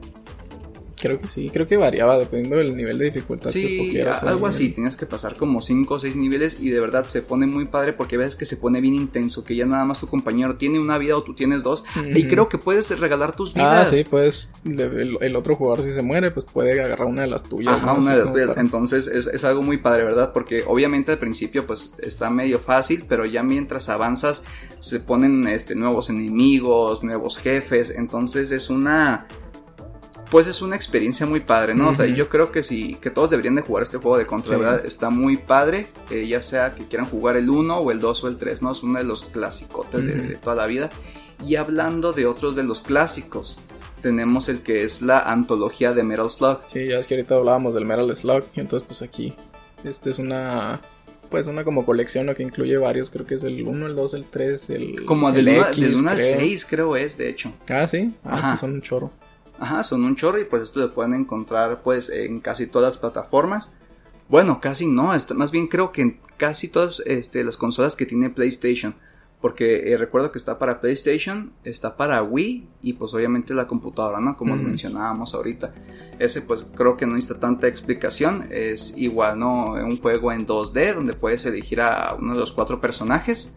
Creo 0.99 1.19
que 1.19 1.27
sí. 1.27 1.49
Creo 1.51 1.67
que 1.67 1.77
variaba 1.77 2.17
dependiendo 2.17 2.57
del 2.57 2.75
nivel 2.75 2.97
de 2.97 3.05
dificultad 3.05 3.51
que 3.51 3.67
Sí, 3.67 3.99
a- 4.01 4.15
algo 4.19 4.47
así, 4.47 4.69
tenías 4.71 4.97
que 4.97 5.05
pasar 5.05 5.35
como 5.35 5.61
5 5.61 5.93
o 5.93 5.99
6 5.99 6.15
niveles 6.15 6.57
y 6.59 6.69
de 6.71 6.79
verdad 6.79 7.05
se 7.05 7.21
pone 7.21 7.45
muy 7.45 7.65
padre 7.65 7.93
porque 7.93 8.17
ves 8.17 8.35
que 8.35 8.45
se 8.45 8.57
pone 8.57 8.81
bien 8.81 8.95
intenso, 8.95 9.43
que 9.43 9.55
ya 9.55 9.65
nada 9.65 9.85
más 9.85 9.99
tu 9.99 10.07
compañero 10.07 10.55
tiene 10.55 10.79
una 10.79 10.97
vida 10.97 11.15
o 11.15 11.23
tú 11.23 11.33
tienes 11.35 11.61
dos 11.63 11.83
y 12.15 12.25
creo 12.25 12.49
que 12.49 12.57
puedes 12.57 12.97
regalar 12.99 13.35
tus 13.35 13.55
Ah, 13.55 13.59
vidas. 13.59 13.89
sí, 13.91 14.05
pues 14.09 14.53
el, 14.65 15.17
el 15.21 15.35
otro 15.35 15.55
jugador 15.55 15.83
si 15.83 15.93
se 15.93 16.01
muere, 16.01 16.31
pues 16.31 16.45
puede 16.45 16.81
agarrar 16.81 17.07
una 17.07 17.21
de 17.21 17.27
las 17.27 17.43
tuyas. 17.43 17.75
Ajá, 17.75 17.93
una 17.93 18.13
de 18.13 18.19
las 18.23 18.31
tuyas. 18.33 18.49
para- 18.49 18.61
Entonces 18.61 19.07
es, 19.07 19.27
es 19.27 19.43
algo 19.43 19.61
muy 19.61 19.77
padre, 19.77 20.03
¿verdad? 20.03 20.33
Porque 20.33 20.63
obviamente 20.65 21.11
al 21.11 21.19
principio 21.19 21.67
pues 21.67 21.93
está 22.01 22.29
medio 22.29 22.59
fácil, 22.59 23.05
pero 23.07 23.25
ya 23.25 23.43
mientras 23.43 23.89
avanzas 23.89 24.43
se 24.79 24.99
ponen 24.99 25.47
este, 25.47 25.75
nuevos 25.75 26.09
enemigos, 26.09 27.03
nuevos 27.03 27.37
jefes, 27.37 27.91
entonces 27.95 28.51
es 28.51 28.69
una... 28.69 29.27
Pues 30.29 30.47
es 30.47 30.61
una 30.61 30.75
experiencia 30.75 31.25
muy 31.25 31.39
padre, 31.39 31.73
¿no? 31.73 31.89
O 31.89 31.93
sea, 31.95 32.05
yo 32.05 32.27
creo 32.27 32.51
que 32.51 32.61
sí, 32.61 32.97
que 33.01 33.09
todos 33.09 33.29
deberían 33.29 33.55
de 33.55 33.61
jugar 33.61 33.83
este 33.83 33.97
juego 33.97 34.17
de 34.17 34.25
contra, 34.25 34.55
Sí. 34.55 34.59
¿verdad? 34.59 34.85
Está 34.85 35.09
muy 35.09 35.37
padre, 35.37 35.87
eh, 36.09 36.27
ya 36.27 36.41
sea 36.41 36.75
que 36.75 36.85
quieran 36.85 37.07
jugar 37.07 37.37
el 37.37 37.49
1 37.49 37.77
o 37.77 37.91
el 37.91 38.01
2 38.01 38.23
o 38.25 38.27
el 38.27 38.37
3, 38.37 38.61
¿no? 38.61 38.71
Es 38.71 38.83
uno 38.83 38.97
de 38.99 39.05
los 39.05 39.23
clasicotes 39.23 40.05
de- 40.05 40.35
toda 40.35 40.55
la 40.57 40.65
vida. 40.65 40.89
Y 41.45 41.55
hablando 41.55 42.11
de 42.11 42.25
otros 42.25 42.55
de 42.57 42.63
los 42.63 42.81
clásicos, 42.81 43.59
tenemos 44.01 44.49
el 44.49 44.59
que 44.61 44.83
es 44.83 45.01
la 45.01 45.19
antología 45.19 45.93
de 45.93 46.03
Metal 46.03 46.29
Slug. 46.29 46.59
Sí, 46.67 46.87
ya 46.87 46.99
es 46.99 47.07
que 47.07 47.15
ahorita 47.15 47.35
hablábamos 47.35 47.73
del 47.73 47.85
Metal 47.85 48.13
Slug. 48.15 48.43
Y 48.53 48.59
entonces, 48.59 48.85
pues 48.85 49.01
aquí, 49.01 49.33
este 49.85 50.09
es 50.09 50.19
una. 50.19 50.81
Pues 51.29 51.45
una 51.47 51.63
como 51.65 51.85
colección, 51.85 52.25
¿no? 52.25 52.35
que 52.35 52.43
incluye 52.43 52.77
varios. 52.77 53.09
Creo 53.09 53.25
que 53.25 53.35
es 53.35 53.43
el 53.43 53.61
1, 53.67 53.85
el 53.87 53.95
2, 53.95 54.13
el 54.13 54.25
3, 54.25 54.69
el. 54.71 55.05
Como 55.05 55.29
el 55.29 55.35
del 55.35 55.47
1 55.57 55.67
X, 55.69 55.97
al 56.07 56.15
creo. 56.15 56.37
6 56.39 56.65
creo 56.65 56.95
es, 56.97 57.17
de 57.17 57.29
hecho. 57.29 57.51
Ah, 57.69 57.85
sí. 57.87 58.13
Ah, 58.23 58.37
Ajá. 58.37 58.47
pues 58.51 58.59
son 58.61 58.71
un 58.73 58.81
chorro. 58.81 59.11
Ajá, 59.59 59.83
son 59.83 60.03
un 60.03 60.15
chorro 60.15 60.39
y 60.39 60.45
pues 60.45 60.63
esto 60.63 60.79
lo 60.79 60.93
pueden 60.93 61.13
encontrar 61.13 61.81
pues 61.83 62.09
en 62.09 62.39
casi 62.39 62.67
todas 62.67 62.93
las 62.93 62.97
plataformas. 62.97 63.73
Bueno, 64.29 64.59
casi 64.59 64.87
no, 64.87 65.13
más 65.35 65.51
bien 65.51 65.67
creo 65.67 65.91
que 65.91 66.01
en 66.01 66.19
casi 66.37 66.67
todas 66.69 67.01
este, 67.05 67.43
las 67.43 67.57
consolas 67.57 67.95
que 67.95 68.05
tiene 68.05 68.29
PlayStation. 68.29 68.95
Porque 69.41 69.91
eh, 69.91 69.97
recuerdo 69.97 70.31
que 70.31 70.39
está 70.39 70.57
para 70.57 70.81
PlayStation, 70.81 71.51
está 71.63 71.95
para 71.95 72.23
Wii 72.23 72.67
y 72.81 72.93
pues 72.93 73.13
obviamente 73.13 73.53
la 73.53 73.67
computadora, 73.67 74.19
¿no? 74.19 74.35
Como 74.35 74.55
mencionábamos 74.55 75.35
ahorita. 75.35 75.73
Ese 76.17 76.41
pues 76.41 76.65
creo 76.75 76.97
que 76.97 77.05
no 77.05 77.13
necesita 77.13 77.39
tanta 77.39 77.67
explicación. 77.67 78.45
Es 78.49 78.97
igual, 78.97 79.37
¿no? 79.37 79.73
Un 79.73 80.01
juego 80.01 80.31
en 80.31 80.47
2D 80.47 80.95
donde 80.95 81.13
puedes 81.13 81.45
elegir 81.45 81.81
a 81.81 82.15
uno 82.17 82.33
de 82.33 82.39
los 82.39 82.51
cuatro 82.51 82.81
personajes. 82.81 83.55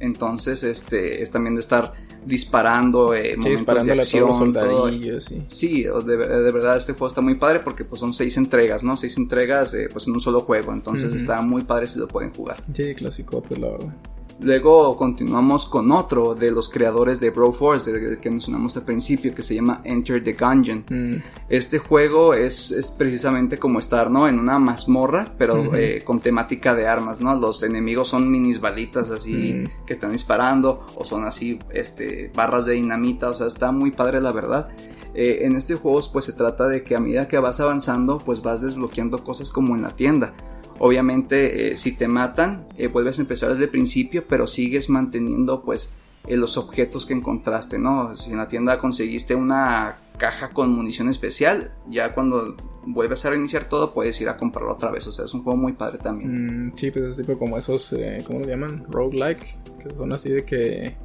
Entonces, 0.00 0.64
este 0.64 1.22
es 1.22 1.30
también 1.30 1.54
de 1.54 1.60
estar 1.60 1.94
disparando, 2.24 3.14
eh, 3.14 3.36
sí, 3.40 3.48
disparando 3.48 3.92
a 3.92 3.96
todos 3.96 4.14
los 4.14 4.38
soldadillos, 4.38 5.24
sí. 5.24 5.42
Sí, 5.48 5.84
de, 5.84 6.16
verdad 6.16 6.76
este 6.76 6.92
juego 6.92 7.08
está 7.08 7.20
muy 7.20 7.36
padre 7.36 7.60
porque 7.60 7.84
pues 7.84 8.00
son 8.00 8.12
seis 8.12 8.36
entregas, 8.36 8.84
¿no? 8.84 8.96
Seis 8.96 9.16
entregas 9.16 9.74
eh, 9.74 9.88
pues 9.90 10.06
en 10.06 10.14
un 10.14 10.20
solo 10.20 10.40
juego. 10.40 10.72
Entonces 10.72 11.12
está 11.14 11.40
muy 11.40 11.62
padre 11.62 11.86
si 11.86 11.98
lo 11.98 12.08
pueden 12.08 12.32
jugar. 12.32 12.62
Sí, 12.74 12.94
clasicote, 12.94 13.56
la 13.56 13.68
verdad. 13.68 13.94
Luego 14.42 14.96
continuamos 14.96 15.66
con 15.66 15.92
otro 15.92 16.34
de 16.34 16.50
los 16.50 16.68
creadores 16.68 17.20
de 17.20 17.30
Broforce, 17.30 17.90
el 17.90 18.18
que 18.18 18.30
mencionamos 18.30 18.76
al 18.76 18.84
principio, 18.84 19.32
que 19.34 19.42
se 19.42 19.54
llama 19.54 19.80
Enter 19.84 20.22
the 20.22 20.32
Gungeon. 20.32 20.84
Mm. 20.90 21.22
Este 21.48 21.78
juego 21.78 22.34
es, 22.34 22.94
precisamente 22.98 23.58
como 23.58 23.78
estar 23.78 24.10
¿no? 24.10 24.26
en 24.26 24.40
una 24.40 24.58
mazmorra, 24.58 25.32
pero 25.38 25.74
eh, 25.74 26.02
con 26.04 26.20
temática 26.20 26.74
de 26.74 26.88
armas. 26.88 27.20
¿no? 27.20 27.34
Los 27.36 27.62
enemigos 27.62 28.08
son 28.08 28.30
minis 28.30 28.60
balitas 28.60 29.10
así 29.10 29.54
mm. 29.54 29.86
que 29.86 29.92
están 29.92 30.10
disparando, 30.10 30.86
o 30.96 31.04
son 31.04 31.24
así 31.24 31.58
este, 31.70 32.32
barras 32.34 32.66
de 32.66 32.74
dinamita, 32.74 33.28
o 33.30 33.34
sea, 33.34 33.46
está 33.46 33.70
muy 33.70 33.92
padre 33.92 34.20
la 34.20 34.32
verdad. 34.32 34.68
Eh, 35.14 35.40
en 35.42 35.56
este 35.56 35.74
juego 35.74 36.00
pues 36.12 36.24
se 36.24 36.32
trata 36.32 36.66
de 36.66 36.82
que 36.82 36.96
a 36.96 37.00
medida 37.00 37.28
que 37.28 37.38
vas 37.38 37.60
avanzando 37.60 38.16
pues 38.18 38.42
vas 38.42 38.62
desbloqueando 38.62 39.22
cosas 39.22 39.52
como 39.52 39.76
en 39.76 39.82
la 39.82 39.94
tienda 39.94 40.34
Obviamente, 40.84 41.70
eh, 41.70 41.76
si 41.76 41.92
te 41.92 42.08
matan, 42.08 42.66
eh, 42.76 42.88
vuelves 42.88 43.20
a 43.20 43.22
empezar 43.22 43.50
desde 43.50 43.64
el 43.64 43.70
principio, 43.70 44.24
pero 44.26 44.48
sigues 44.48 44.90
manteniendo 44.90 45.62
pues 45.62 45.94
eh, 46.26 46.36
los 46.36 46.56
objetos 46.56 47.06
que 47.06 47.14
encontraste, 47.14 47.78
¿no? 47.78 48.16
Si 48.16 48.32
en 48.32 48.38
la 48.38 48.48
tienda 48.48 48.80
conseguiste 48.80 49.36
una 49.36 49.98
caja 50.18 50.50
con 50.50 50.72
munición 50.72 51.08
especial, 51.08 51.72
ya 51.88 52.12
cuando 52.14 52.56
vuelves 52.84 53.24
a 53.24 53.30
reiniciar 53.30 53.66
todo 53.66 53.94
puedes 53.94 54.20
ir 54.20 54.28
a 54.28 54.36
comprarlo 54.36 54.72
otra 54.72 54.90
vez. 54.90 55.06
O 55.06 55.12
sea, 55.12 55.24
es 55.24 55.32
un 55.34 55.44
juego 55.44 55.56
muy 55.56 55.74
padre 55.74 55.98
también. 55.98 56.70
Mm, 56.70 56.72
sí, 56.74 56.90
pues 56.90 57.04
es 57.04 57.16
tipo 57.16 57.38
como 57.38 57.56
esos, 57.56 57.94
¿cómo 58.26 58.42
se 58.42 58.50
llaman? 58.50 58.84
Roguelike, 58.90 59.58
que 59.78 59.94
son 59.94 60.12
así 60.12 60.30
de 60.30 60.44
que 60.44 60.96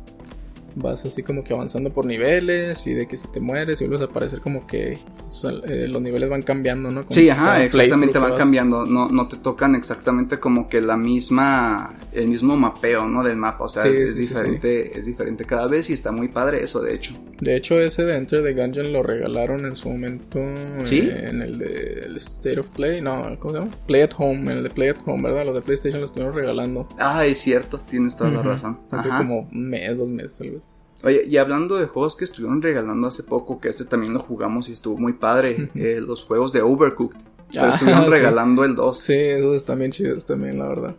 vas 0.77 1.05
así 1.05 1.23
como 1.23 1.43
que 1.43 1.53
avanzando 1.53 1.91
por 1.91 2.05
niveles 2.05 2.85
y 2.87 2.93
de 2.93 3.07
que 3.07 3.17
si 3.17 3.27
te 3.27 3.39
mueres 3.39 3.81
y 3.81 3.85
vuelves 3.85 4.01
a 4.01 4.05
aparecer 4.05 4.41
como 4.41 4.67
que 4.67 4.93
eh, 4.93 5.87
los 5.87 6.01
niveles 6.01 6.29
van 6.29 6.41
cambiando, 6.41 6.89
¿no? 6.89 7.01
sí, 7.09 7.29
ajá, 7.29 7.63
exactamente 7.63 8.19
van 8.19 8.35
cambiando, 8.35 8.85
no, 8.85 9.09
no 9.09 9.27
te 9.27 9.37
tocan 9.37 9.75
exactamente 9.75 10.39
como 10.39 10.69
que 10.69 10.81
la 10.81 10.97
misma, 10.97 11.95
el 12.11 12.27
mismo 12.27 12.55
mapeo, 12.55 13.07
¿no? 13.07 13.23
Del 13.23 13.37
mapa, 13.37 13.65
o 13.65 13.69
sea, 13.69 13.83
es 13.85 14.15
diferente, 14.15 14.97
es 14.97 15.05
diferente 15.05 15.45
cada 15.45 15.67
vez 15.67 15.89
y 15.89 15.93
está 15.93 16.11
muy 16.11 16.27
padre 16.27 16.63
eso, 16.63 16.81
de 16.81 16.93
hecho. 16.93 17.13
De 17.39 17.55
hecho, 17.55 17.79
ese 17.79 18.03
de 18.03 18.15
Enter 18.15 18.43
the 18.43 18.53
Gungeon 18.53 18.91
lo 18.93 19.03
regalaron 19.03 19.65
en 19.65 19.75
su 19.75 19.89
momento 19.89 20.39
eh, 20.39 21.27
en 21.29 21.41
el 21.41 21.57
de 21.57 22.07
State 22.17 22.59
of 22.59 22.69
Play, 22.69 23.01
no, 23.01 23.37
¿cómo 23.39 23.53
se 23.53 23.59
llama? 23.59 23.71
Play 23.85 24.01
at 24.01 24.11
Home, 24.17 24.51
en 24.51 24.57
el 24.57 24.63
de 24.63 24.69
Play 24.69 24.89
at 24.89 24.97
Home, 25.05 25.23
¿verdad? 25.23 25.45
Los 25.45 25.55
de 25.55 25.61
PlayStation 25.61 26.01
los 26.01 26.11
estuvieron 26.11 26.35
regalando. 26.35 26.87
Ah, 26.97 27.25
es 27.25 27.37
cierto, 27.39 27.79
tienes 27.79 28.15
toda 28.15 28.31
la 28.31 28.43
razón. 28.43 28.79
Hace 28.91 29.09
como 29.09 29.47
un 29.51 29.69
mes, 29.69 29.97
dos 29.97 30.09
meses, 30.09 30.41
algo 30.41 30.57
así. 30.57 30.66
Oye, 31.03 31.25
y 31.27 31.37
hablando 31.37 31.77
de 31.77 31.85
juegos 31.85 32.15
que 32.15 32.25
estuvieron 32.25 32.61
regalando 32.61 33.07
hace 33.07 33.23
poco, 33.23 33.59
que 33.59 33.69
este 33.69 33.85
también 33.85 34.13
lo 34.13 34.19
jugamos 34.19 34.69
y 34.69 34.73
estuvo 34.73 34.97
muy 34.97 35.13
padre, 35.13 35.69
eh, 35.75 36.01
los 36.01 36.23
juegos 36.23 36.53
de 36.53 36.61
Overcooked. 36.61 37.19
Pero 37.53 37.69
estuvieron 37.69 38.07
regalando 38.11 38.65
el 38.65 38.75
2. 38.75 38.97
Sí, 38.97 39.13
esos 39.13 39.55
están 39.55 39.79
bien 39.79 39.91
chidos 39.91 40.25
también, 40.25 40.59
la 40.59 40.67
verdad. 40.67 40.95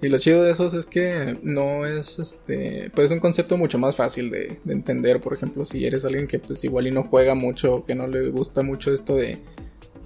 Y 0.00 0.08
lo 0.08 0.18
chido 0.18 0.42
de 0.42 0.50
esos 0.50 0.74
es 0.74 0.86
que 0.86 1.38
no 1.42 1.86
es 1.86 2.18
este. 2.18 2.90
Pues 2.94 3.06
es 3.06 3.12
un 3.12 3.20
concepto 3.20 3.56
mucho 3.56 3.78
más 3.78 3.96
fácil 3.96 4.30
de, 4.30 4.58
de 4.62 4.72
entender. 4.72 5.20
Por 5.20 5.34
ejemplo, 5.34 5.64
si 5.64 5.84
eres 5.86 6.04
alguien 6.04 6.26
que 6.26 6.38
pues 6.38 6.62
igual 6.64 6.86
y 6.86 6.90
no 6.90 7.04
juega 7.04 7.34
mucho, 7.34 7.84
que 7.86 7.94
no 7.94 8.06
le 8.06 8.30
gusta 8.30 8.62
mucho 8.62 8.92
esto 8.92 9.16
de 9.16 9.38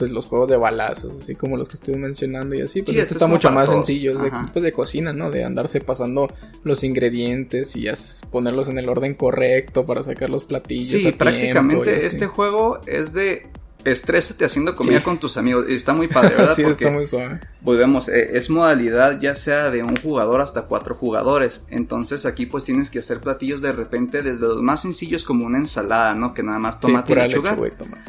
pues 0.01 0.13
los 0.13 0.25
juegos 0.25 0.49
de 0.49 0.57
balazos, 0.57 1.15
así 1.21 1.35
como 1.35 1.59
los 1.59 1.69
que 1.69 1.75
estoy 1.75 1.95
mencionando 1.97 2.55
y 2.55 2.63
así, 2.63 2.81
pues 2.81 2.97
este 2.97 3.13
está 3.13 3.27
mucho 3.27 3.51
más 3.51 3.69
sencillo, 3.69 4.19
de, 4.19 4.33
pues 4.51 4.63
de 4.65 4.73
cocina, 4.73 5.13
¿no? 5.13 5.31
De 5.31 5.45
andarse 5.45 5.79
pasando 5.83 6.27
los 6.65 6.83
ingredientes 6.85 7.77
y 7.77 7.87
ponerlos 8.31 8.71
en 8.71 8.79
el 8.79 8.89
orden 8.89 9.13
correcto 9.13 9.85
para 9.85 10.03
sacar 10.03 10.31
los 10.31 10.47
platillos. 10.47 11.03
Sí, 11.03 11.13
prácticamente 11.13 12.07
este 12.07 12.27
juego 12.27 12.81
es 12.87 13.13
de 13.13 13.51
estrésate 13.85 14.45
haciendo 14.45 14.75
comida 14.75 15.03
con 15.03 15.19
tus 15.19 15.37
amigos. 15.37 15.67
Está 15.69 15.93
muy 15.93 16.09
padre, 16.09 16.35
¿verdad? 16.37 16.55
sí, 16.57 16.63
está 16.63 16.91
muy 16.91 17.07
suave. 17.07 17.41
Volvemos, 17.61 18.09
eh, 18.09 18.31
es 18.35 18.51
modalidad 18.51 19.21
ya 19.21 19.35
sea 19.35 19.71
de 19.71 19.83
un 19.83 19.97
jugador 19.97 20.41
hasta 20.41 20.63
cuatro 20.63 20.95
jugadores. 20.95 21.67
Entonces 21.71 22.27
aquí 22.27 22.47
pues 22.47 22.65
tienes 22.65 22.91
que 22.91 23.01
hacer 23.01 23.21
platillos 23.21 23.61
de 23.63 23.73
repente 23.73 24.23
desde 24.23 24.47
los 24.49 24.63
más 24.63 24.83
sencillos 24.83 25.25
como 25.25 25.47
una 25.47 25.59
ensalada, 25.59 26.15
¿no? 26.15 26.35
Que 26.35 26.43
nada 26.43 26.59
más 26.59 26.81
tomate 26.81 27.13
y 27.13 27.17
lechuga. 27.17 27.57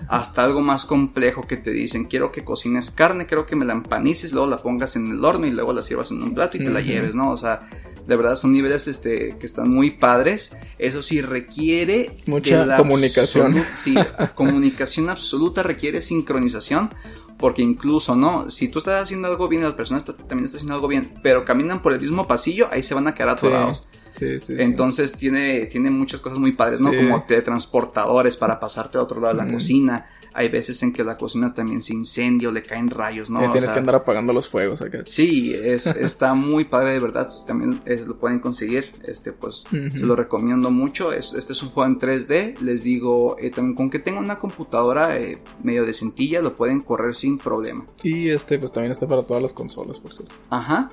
hasta 0.08 0.44
algo 0.44 0.62
más 0.62 0.86
complejo 0.86 1.46
que 1.48 1.58
te 1.58 1.72
dicen, 1.72 2.06
quiero 2.06 2.32
que 2.32 2.44
cocines 2.44 2.92
carne, 2.92 3.26
quiero 3.26 3.46
que 3.46 3.56
me 3.56 3.66
la 3.66 3.74
empanices, 3.74 4.32
luego 4.32 4.48
la 4.48 4.58
pongas 4.58 4.96
en 4.96 5.08
el 5.12 5.24
horno 5.24 5.46
y 5.48 5.52
luego 5.52 5.74
la 5.74 5.82
sirvas 5.84 6.12
en 6.12 6.22
un 6.22 6.34
plato 6.34 6.58
y 6.58 6.64
te 6.64 6.72
la 6.72 6.82
lleves, 6.82 7.16
¿no? 7.16 7.32
O 7.32 7.38
sea, 7.38 7.68
de 8.08 8.16
verdad 8.16 8.36
son 8.36 8.54
niveles 8.54 8.88
este, 8.88 9.36
que 9.40 9.46
están 9.46 9.70
muy 9.70 9.92
padres. 9.92 10.56
Eso 10.78 11.02
sí 11.02 11.22
requiere 11.22 12.12
mucha 12.26 12.78
comunicación. 12.78 13.64
Sí, 13.76 13.96
comunicación 14.36 15.10
absoluta 15.10 15.64
requiere 15.64 16.02
sincronización. 16.02 16.94
Porque 17.38 17.64
incluso, 17.64 18.16
¿no? 18.16 18.52
Si 18.52 18.68
tú 18.68 18.78
estás 18.78 19.02
haciendo 19.02 19.28
algo 19.28 19.48
bien 19.48 19.64
y 19.64 19.66
la 19.66 19.76
persona 19.76 20.00
también 20.00 20.46
está 20.46 20.58
haciendo 20.58 20.76
algo 20.76 20.88
bien, 20.88 21.12
pero 21.24 21.44
caminan 21.44 21.82
por 21.82 21.92
el 21.92 22.00
mismo 22.00 22.28
pasillo, 22.28 22.70
ahí 22.72 22.84
se 22.84 22.94
van 22.94 23.08
a 23.08 23.16
quedar 23.16 23.30
atorados. 23.30 23.88
Sí, 24.14 24.40
sí, 24.40 24.54
Entonces 24.60 25.14
Tiene, 25.14 25.66
tiene 25.66 25.90
muchas 25.90 26.22
cosas 26.22 26.38
muy 26.38 26.52
padres, 26.52 26.82
¿no? 26.82 26.92
Como 26.94 27.24
teletransportadores 27.24 28.38
para 28.38 28.60
pasarte 28.60 29.00
a 29.00 29.02
otro 29.02 29.20
lado 29.20 29.36
de 29.36 29.44
la 29.44 29.52
cocina 29.52 30.08
hay 30.34 30.50
veces 30.50 30.82
en 30.84 30.94
que 30.94 31.04
la 31.04 31.18
cocina 31.18 31.54
también 31.54 31.82
se 31.82 31.94
incendia 31.94 32.50
o 32.50 32.52
le 32.52 32.62
caen 32.62 32.90
rayos, 32.90 33.30
¿no? 33.30 33.40
tienes 33.52 33.72
que 33.72 33.80
andar 33.80 33.96
apagando 33.96 34.34
los 34.34 34.48
fuegos 34.48 34.82
acá. 34.82 35.02
Sí, 35.06 35.54
es, 35.54 35.88
está 35.88 36.34
muy 36.34 36.66
padre 36.66 36.94
de 36.94 37.00
verdad. 37.00 37.30
También 37.46 37.80
lo 38.08 38.18
pueden 38.18 38.40
conseguir. 38.40 38.92
Este, 39.04 39.32
pues, 39.32 39.64
se 39.94 40.06
lo 40.06 40.16
recomiendo 40.16 40.72
mucho. 40.72 41.12
este 41.12 41.38
es 41.38 41.64
un 41.64 41.70
juego 41.70 41.90
en 41.92 42.00
3D. 42.00 42.60
Les 42.60 42.84
digo, 42.84 43.36
eh, 43.40 43.52
también 43.52 43.76
con 43.76 43.90
que 43.90 44.00
tengan 44.00 44.24
una 44.24 44.38
computadora 44.38 45.18
eh, 45.18 45.40
medio 45.64 45.86
de 45.86 45.94
cintilla, 45.94 46.42
lo 46.42 46.56
pueden 46.56 46.82
correr 46.82 47.16
sin 47.16 47.38
problema. 47.38 47.86
Y 48.04 48.30
este, 48.30 48.58
pues 48.60 48.72
también 48.72 48.92
está 48.92 49.08
para 49.08 49.24
todas 49.24 49.44
las 49.44 49.54
consolas, 49.54 50.00
por 50.00 50.14
cierto. 50.14 50.34
Ajá. 50.50 50.92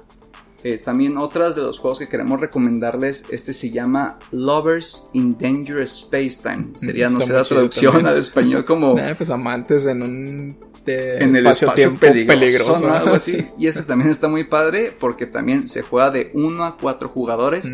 Eh, 0.64 0.79
también 0.79 1.16
otras 1.18 1.55
de 1.55 1.62
los 1.62 1.79
juegos 1.79 2.01
que 2.01 2.09
queremos 2.09 2.40
recomendarles, 2.40 3.25
este 3.31 3.53
se 3.53 3.71
llama 3.71 4.18
Lovers 4.33 5.09
in 5.12 5.38
Dangerous 5.38 6.03
Space 6.03 6.40
Time. 6.42 6.73
Sería, 6.77 7.09
no 7.09 7.21
sé, 7.21 7.33
la 7.33 7.44
traducción 7.44 8.07
al 8.07 8.18
español 8.18 8.64
como... 8.64 8.99
Eh, 9.09 9.14
pues 9.16 9.31
amantes 9.31 9.87
en 9.87 10.03
un... 10.03 10.59
en 10.85 11.37
el 11.37 11.47
espacio 11.47 11.97
peligroso, 11.99 12.77
algo 12.90 13.14
así. 13.14 13.47
Y 13.59 13.68
este 13.68 13.83
también 13.83 14.11
está 14.11 14.29
muy 14.29 14.44
padre 14.44 14.92
porque 14.99 15.27
también 15.27 15.68
se 15.68 15.83
juega 15.83 16.11
de 16.11 16.31
1 16.35 16.64
a 16.64 16.77
4 16.77 17.09
jugadores. 17.09 17.71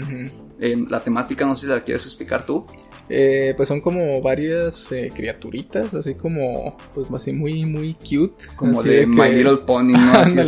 La 0.58 1.02
temática, 1.02 1.46
no 1.46 1.56
sé 1.56 1.66
si 1.66 1.72
la 1.72 1.82
quieres 1.82 2.04
explicar 2.06 2.46
tú. 2.46 2.66
Eh, 3.08 3.52
pues 3.54 3.68
son 3.68 3.82
como 3.82 4.22
varias 4.22 4.90
eh, 4.92 5.12
criaturitas, 5.14 5.92
así 5.92 6.14
como, 6.14 6.74
pues 6.94 7.06
así 7.12 7.32
muy, 7.32 7.66
muy 7.66 7.94
cute. 7.94 8.46
Como 8.56 8.82
de, 8.82 9.06
My 9.06 9.28
Little 9.28 9.58
Pony, 9.66 9.92
¿no? 9.92 10.12
Así 10.18 10.38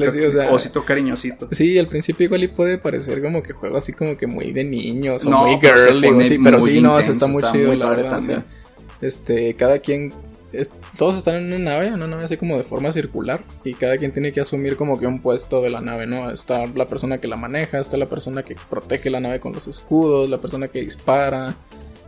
osito 0.51 0.83
cariñosito. 0.83 1.49
Sí, 1.53 1.79
al 1.79 1.87
principio 1.87 2.25
igual 2.25 2.45
y 2.45 2.49
puede 2.49 2.79
parecer 2.79 3.21
como 3.21 3.43
que 3.43 3.53
juego 3.53 3.77
así 3.77 3.93
como 3.93 4.17
que 4.17 4.27
muy 4.27 4.53
de 4.53 4.65
niños 4.65 5.27
o 5.27 5.31
muy 5.31 5.61
girly, 5.61 6.25
sí, 6.25 6.39
pero 6.43 6.61
sí, 6.63 6.81
no, 6.81 6.99
está 6.99 7.27
muy 7.27 7.43
chido, 7.53 7.75
la 7.75 7.91
verdad. 7.91 8.45
este, 9.03 9.53
cada 9.55 9.79
quien 9.79 10.15
todos 10.97 11.19
están 11.19 11.37
en 11.37 11.47
una 11.47 11.59
nave, 11.59 11.93
una 11.93 12.07
nave 12.07 12.25
así 12.25 12.37
como 12.37 12.57
de 12.57 12.65
forma 12.65 12.91
circular 12.93 13.43
y 13.65 13.75
cada 13.75 13.97
quien 13.97 14.13
tiene 14.13 14.33
que 14.33 14.41
asumir 14.41 14.77
como 14.77 14.99
que 14.99 15.07
un 15.07 15.21
puesto 15.21 15.61
de 15.61 15.71
la 15.71 15.81
nave, 15.81 16.07
¿no? 16.07 16.31
Está 16.31 16.67
la 16.67 16.87
persona 16.87 17.19
que 17.19 17.29
la 17.29 17.37
maneja, 17.37 17.79
está 17.79 17.97
la 17.97 18.09
persona 18.09 18.43
que 18.43 18.57
protege 18.69 19.11
la 19.11 19.21
nave 19.21 19.41
con 19.41 19.53
los 19.53 19.69
escudos, 19.69 20.29
la 20.29 20.39
persona 20.39 20.69
que 20.69 20.81
dispara, 20.81 21.55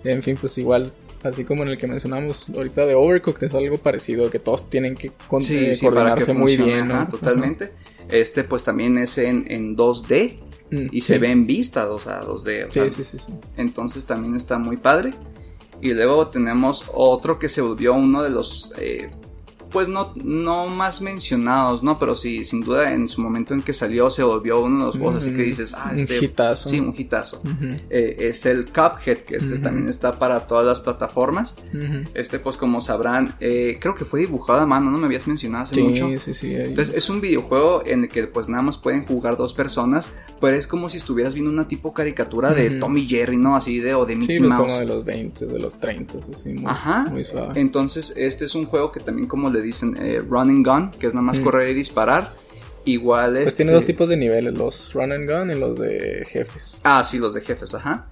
en 0.05 0.23
fin, 0.23 0.37
pues 0.41 0.57
igual, 0.59 0.93
así 1.23 1.45
como 1.45 1.63
en 1.63 1.71
el 1.71 1.79
que 1.79 1.87
mencionamos 1.87 2.51
ahorita 2.51 2.87
de 2.87 2.95
Overcooked, 2.95 3.45
es 3.45 3.55
algo 3.55 3.79
parecido, 3.79 4.31
que 4.31 4.39
todos 4.39 4.69
tienen 4.71 4.95
que 4.97 5.13
coordinarse 5.29 6.33
muy 6.33 6.57
bien. 6.57 6.91
Totalmente. 7.11 7.73
Este 8.09 8.43
pues 8.45 8.65
también 8.65 8.97
es 8.97 9.19
en, 9.19 9.45
en 9.49 9.77
2D 9.77 10.39
mm, 10.71 10.87
y 10.93 11.01
se 11.03 11.19
ve 11.19 11.31
en 11.31 11.47
vista, 11.47 11.91
o 11.91 11.99
sea, 11.99 12.23
2D. 12.23 12.71
sí, 12.71 13.05
sí, 13.05 13.19
sí, 13.19 13.33
Entonces 13.57 14.07
también 14.07 14.35
está 14.35 14.59
muy 14.59 14.79
padre. 14.79 15.13
Y 15.81 15.95
luego 15.95 16.27
tenemos 16.27 16.91
otro 16.93 17.39
que 17.39 17.49
se 17.49 17.61
volvió 17.61 17.95
uno 17.95 18.23
de 18.23 18.31
los... 18.31 18.73
Eh, 18.79 19.11
pues 19.71 19.89
no, 19.89 20.13
no 20.17 20.67
más 20.67 21.01
mencionados, 21.01 21.83
¿no? 21.83 21.99
Pero 21.99 22.15
sí, 22.15 22.45
sin 22.45 22.63
duda 22.63 22.93
en 22.93 23.09
su 23.09 23.21
momento 23.21 23.55
en 23.55 23.63
que 23.63 23.73
salió 23.73 24.11
se 24.11 24.23
volvió 24.23 24.61
uno 24.61 24.79
de 24.79 24.85
los 24.87 24.97
juegos 24.97 25.17
así 25.17 25.35
que 25.35 25.43
dices, 25.43 25.75
ah, 25.75 25.93
este... 25.95 26.19
Un 26.19 26.25
hitazo. 26.25 26.69
Sí, 26.69 26.81
un 26.81 26.95
hitazo. 26.97 27.43
Eh, 27.91 28.17
es 28.19 28.47
el 28.47 28.67
Cuphead, 28.67 29.19
que 29.19 29.37
este 29.37 29.59
también 29.59 29.89
está 29.89 30.19
para 30.19 30.47
todas 30.47 30.67
las 30.67 30.81
plataformas. 30.81 31.57
Este, 32.15 32.39
pues 32.39 32.57
como 32.57 32.81
sabrán, 32.81 33.35
eh, 33.41 33.79
creo 33.81 33.95
que 33.95 34.05
fue 34.05 34.21
dibujado 34.21 34.61
a 34.61 34.67
mano, 34.67 34.91
¿no? 34.91 34.99
Me 34.99 35.07
habías 35.07 35.27
mencionado 35.27 35.65
hace 35.65 35.81
mucho. 35.83 36.09
Sí, 36.09 36.19
sí, 36.19 36.35
sí. 36.35 36.55
Entonces 36.55 36.97
es 36.97 37.11
un 37.11 37.21
videojuego 37.21 37.83
en 37.87 38.05
el 38.05 38.09
que 38.09 38.27
pues 38.27 38.49
nada 38.49 38.63
más 38.63 38.79
pueden 38.79 39.07
jugar 39.07 39.37
dos 39.37 39.55
personas, 39.55 40.13
pero 40.41 40.57
es 40.57 40.67
como 40.67 40.89
si 40.89 40.99
estuvieras 40.99 41.35
viendo 41.35 41.51
una 41.51 41.69
tipo 41.69 41.93
caricatura 41.93 42.53
de 42.53 42.71
Tommy 42.71 43.07
Jerry, 43.07 43.37
¿no? 43.37 43.57
Así 43.57 43.79
de, 43.79 43.95
o 43.95 44.07
de 44.07 44.17
Mickey 44.17 44.37
sí, 44.37 44.43
Mouse. 44.43 44.73
como 44.73 44.79
de 44.79 44.87
los 44.87 45.05
20, 45.05 45.47
de 45.47 45.59
los 45.59 45.79
30, 45.79 46.19
así 46.33 46.51
muy, 46.55 46.67
Ajá. 46.67 47.07
muy 47.11 47.25
suave. 47.25 47.61
Entonces, 47.61 48.15
este 48.17 48.45
es 48.45 48.55
un 48.55 48.67
juego 48.67 48.93
que 48.93 49.01
también, 49.01 49.27
como 49.27 49.51
le 49.59 49.65
dicen, 49.65 49.97
eh, 50.01 50.23
run 50.27 50.51
and 50.51 50.67
gun, 50.67 50.91
que 50.93 51.07
es 51.07 51.15
nada 51.15 51.25
más 51.25 51.39
correr 51.41 51.71
y 51.71 51.75
disparar. 51.75 52.31
Igual 52.85 53.33
Pues 53.33 53.49
este... 53.49 53.57
tiene 53.59 53.73
dos 53.73 53.85
tipos 53.85 54.09
de 54.09 54.17
niveles, 54.17 54.55
los 54.57 54.93
run 54.95 55.13
and 55.13 55.31
gun 55.31 55.51
y 55.51 55.55
los 55.59 55.79
de 55.79 56.27
jefes. 56.27 56.79
Ah, 56.85 57.05
sí, 57.05 57.19
los 57.19 57.35
de 57.35 57.43
jefes, 57.43 57.75
ajá. 57.75 58.07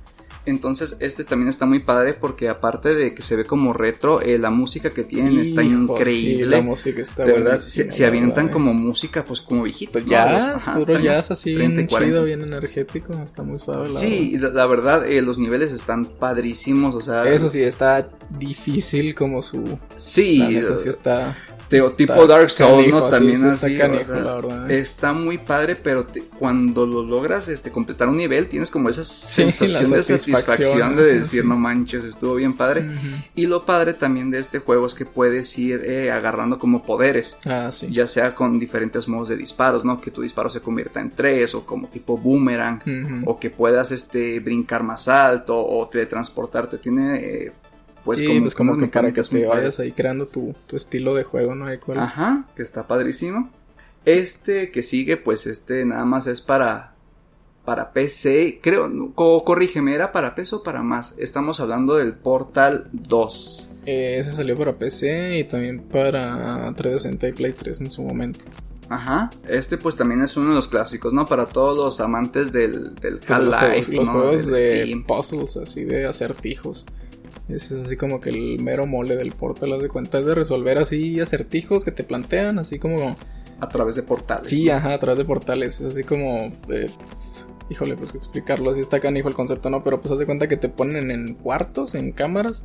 Entonces, 0.47 0.97
este 1.01 1.24
también 1.24 1.49
está 1.49 1.66
muy 1.66 1.80
padre 1.80 2.14
porque 2.14 2.49
aparte 2.49 2.94
de 2.94 3.14
que 3.14 3.22
se 3.22 3.36
ve 3.36 3.44
como 3.44 3.72
retro, 3.72 4.20
eh, 4.22 4.38
la 4.38 4.51
música 4.51 4.90
que 4.90 5.03
tienen 5.03 5.38
está 5.38 5.62
increíble. 5.62 6.44
Sí, 6.44 6.51
la 6.51 6.61
música 6.62 7.01
está 7.03 7.24
de 7.24 7.32
verdad, 7.32 7.59
se, 7.59 7.90
se 7.90 8.07
avientan 8.07 8.47
verdad, 8.47 8.53
como 8.53 8.72
música, 8.72 9.24
pues 9.24 9.40
como 9.40 9.64
viejito. 9.64 9.92
Pues 9.92 10.05
¿no? 10.05 10.11
jazz, 10.11 10.49
Los- 10.49 10.68
ajá, 10.68 10.78
puro 10.78 10.99
jazz 11.01 11.30
así 11.32 11.53
30 11.55 11.72
y 11.72 11.76
bien 11.76 11.86
40. 11.88 12.12
chido, 12.14 12.24
bien 12.24 12.42
energético, 12.42 13.12
está 13.24 13.42
muy 13.42 13.59
suave 13.59 13.88
la 13.88 13.99
Sí, 13.99 14.30
y 14.34 14.38
la, 14.38 14.51
la 14.51 14.66
verdad, 14.66 15.07
eh, 15.07 15.20
los 15.20 15.38
niveles 15.38 15.72
están 15.72 16.05
padrísimos, 16.07 16.94
o 16.94 17.01
sea... 17.01 17.16
verdad. 17.22 17.32
Eso 17.34 17.49
sí, 17.49 17.61
está 17.62 18.09
difícil 18.38 19.14
como 19.14 19.42
su... 19.42 19.78
Sí, 19.97 20.38
neta, 20.40 20.76
sí 20.76 20.86
eh, 20.86 20.90
está... 20.90 21.36
teo- 21.69 21.93
tipo 21.93 22.14
está 22.14 22.27
Dark 22.27 22.51
Souls, 22.51 22.79
canijo, 22.87 23.01
¿no? 23.01 23.09
También 23.09 23.37
sí, 23.41 23.47
así, 23.47 23.73
Está 23.75 23.85
o 23.87 23.89
canijo, 23.89 24.05
sea, 24.12 24.23
la 24.23 24.35
verdad. 24.37 24.71
Está 24.71 25.12
muy 25.12 25.39
padre, 25.39 25.77
pero 25.77 26.05
te- 26.07 26.23
cuando 26.23 26.87
lo 26.87 27.03
logras 27.03 27.49
este, 27.49 27.71
completar 27.71 28.09
un 28.09 28.17
nivel, 28.17 28.47
tienes 28.49 28.71
como 28.71 28.89
esa 28.89 29.05
sensación 29.05 29.91
de 29.91 30.03
satisfacción 30.03 30.97
de 30.97 31.05
decir, 31.19 31.43
sí. 31.43 31.49
no 31.49 31.57
manches, 31.57 32.05
estuvo 32.05 32.35
bien 32.37 32.53
padre. 32.55 32.87
Y 33.35 33.47
lo 33.47 33.64
padre 33.64 33.95
también 33.95 34.31
de 34.31 34.39
este 34.39 34.59
juego 34.59 34.87
es 34.87 34.95
que 34.95 35.05
puedes 35.07 35.57
ir 35.59 35.83
eh, 35.85 36.11
agarrando 36.11 36.59
como 36.59 36.83
poderes. 36.85 37.39
Ah, 37.47 37.71
sí. 37.71 37.89
Ya 37.91 38.07
sea 38.07 38.35
con 38.35 38.59
diferentes 38.59 39.09
modos 39.09 39.29
de 39.29 39.37
disparos, 39.37 39.85
¿no? 39.85 40.01
Que 40.01 40.11
tu 40.11 40.23
disparo 40.23 40.49
se 40.51 40.61
convierta 40.61 41.01
en 41.01 41.11
tres, 41.11 41.55
o 41.55 41.64
como 41.67 41.89
tipo 41.89 42.17
boomerang, 42.17 43.23
o 43.27 43.39
que 43.39 43.51
puedas 43.51 43.93
este, 43.93 44.41
brincar 44.41 44.83
más 44.83 45.09
alto, 45.09 45.57
o 45.59 45.89
teletransportarte. 45.89 46.79
Tiene, 46.79 47.17
eh, 47.17 47.53
pues, 48.07 48.19
sí, 48.21 48.27
como, 48.27 48.41
pues 48.41 48.55
como 48.55 48.79
que 48.79 48.87
para 48.89 49.13
que 49.13 49.23
te 49.23 49.47
vayas 49.47 49.79
ahí 49.81 49.93
creando 49.93 50.27
tu, 50.27 50.55
tu 50.67 50.77
estilo 50.77 51.15
de 51.15 51.25
juego, 51.25 51.55
¿no? 51.55 51.67
Hay 51.67 51.77
cual- 51.79 51.99
Ajá, 51.99 52.47
que 52.57 52.63
está 52.63 52.87
padrísimo. 52.87 53.51
Este 54.07 54.71
que 54.71 54.83
sigue, 54.83 55.17
pues 55.19 55.47
este 55.47 55.85
nada 55.85 56.05
más 56.07 56.27
es 56.27 56.41
para 56.41 56.93
para 57.65 57.93
PC. 57.93 58.61
Creo, 58.63 58.89
co- 59.17 59.43
corrígeme, 59.43 59.93
¿era 59.93 60.13
para 60.13 60.37
PC 60.37 60.55
o 60.57 60.63
para 60.63 60.83
más? 60.85 61.17
Estamos 61.19 61.59
hablando 61.59 61.97
del 61.97 62.15
Portal 62.15 62.89
2. 62.93 63.73
Eh, 63.87 64.19
ese 64.21 64.31
salió 64.33 64.57
para 64.57 64.79
PC 64.79 65.39
y 65.41 65.45
también 65.45 65.81
para 65.81 66.73
360 66.77 67.29
y 67.29 67.33
Play 67.33 67.53
3 67.55 67.81
en 67.81 67.91
su 67.91 68.03
momento. 68.03 68.45
Ajá, 68.89 69.31
este 69.49 69.79
pues 69.79 69.97
también 69.97 70.23
es 70.23 70.37
uno 70.37 70.51
de 70.51 70.55
los 70.55 70.69
clásicos, 70.69 71.13
¿no? 71.13 71.27
Para 71.27 71.47
todos 71.47 71.77
los 71.77 71.99
amantes 72.01 72.53
del, 72.53 72.95
del 72.95 73.15
los 73.15 73.25
juegos, 73.27 73.55
Half-Life, 73.55 73.93
los 73.97 74.07
¿no? 74.07 74.13
juegos 74.13 74.47
Del 74.47 74.55
de 74.55 74.83
Steam. 74.85 75.05
puzzles, 75.05 75.57
así 75.57 75.83
de 75.83 76.07
acertijos. 76.07 76.87
Ese 77.49 77.80
es 77.80 77.86
así 77.86 77.97
como 77.97 78.20
que 78.20 78.30
el 78.30 78.61
mero 78.61 78.86
mole 78.86 79.16
del 79.16 79.32
Portal, 79.32 79.80
de 79.80 79.88
cuenta, 79.88 80.18
es 80.18 80.26
de 80.26 80.34
resolver 80.34 80.78
así 80.78 81.20
acertijos 81.20 81.84
que 81.84 81.92
te 81.92 82.05
plantean, 82.05 82.59
así 82.59 82.78
como... 82.78 83.16
A 83.59 83.68
través 83.68 83.94
de 83.94 84.03
portales. 84.03 84.51
Sí, 84.51 84.66
¿no? 84.66 84.74
ajá, 84.74 84.94
a 84.94 84.99
través 84.99 85.18
de 85.18 85.24
portales, 85.24 85.80
es 85.80 85.86
así 85.86 86.05
como... 86.05 86.53
eh, 86.68 86.90
híjole, 87.70 87.97
pues 87.97 88.14
explicarlo 88.14 88.70
así 88.70 88.80
está 88.80 89.01
canijo 89.01 89.28
el 89.28 89.34
concepto, 89.34 89.70
¿no? 89.70 89.82
Pero 89.82 90.01
pues 90.01 90.12
haz 90.12 90.18
de 90.18 90.26
cuenta 90.26 90.49
que 90.49 90.57
te 90.57 90.68
ponen 90.68 91.11
en 91.11 91.34
cuartos, 91.34 91.94
en 91.94 92.12
cámaras, 92.12 92.64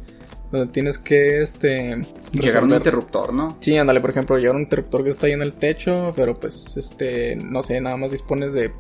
donde 0.52 0.72
tienes 0.72 0.98
que, 0.98 1.42
este... 1.42 2.02
Llegar 2.34 2.64
a 2.64 2.66
un 2.66 2.74
interruptor, 2.74 3.34
¿no? 3.34 3.58
Sí, 3.60 3.78
ándale, 3.78 4.02
por 4.02 4.10
ejemplo, 4.10 4.38
llevar 4.38 4.56
un 4.56 4.64
interruptor 4.64 5.04
que 5.04 5.10
está 5.10 5.28
ahí 5.28 5.34
en 5.34 5.42
el 5.42 5.54
techo, 5.54 6.12
pero 6.16 6.40
pues, 6.40 6.76
este, 6.76 7.36
no 7.36 7.62
sé, 7.62 7.80
nada 7.80 7.98
más 7.98 8.12
dispones 8.12 8.52
de 8.54 8.72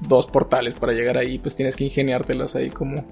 dos 0.00 0.26
portales 0.26 0.74
para 0.74 0.92
llegar 0.92 1.18
ahí, 1.18 1.38
pues 1.38 1.54
tienes 1.54 1.76
que 1.76 1.84
ingeniártelas 1.84 2.56
ahí 2.56 2.70
como, 2.70 3.04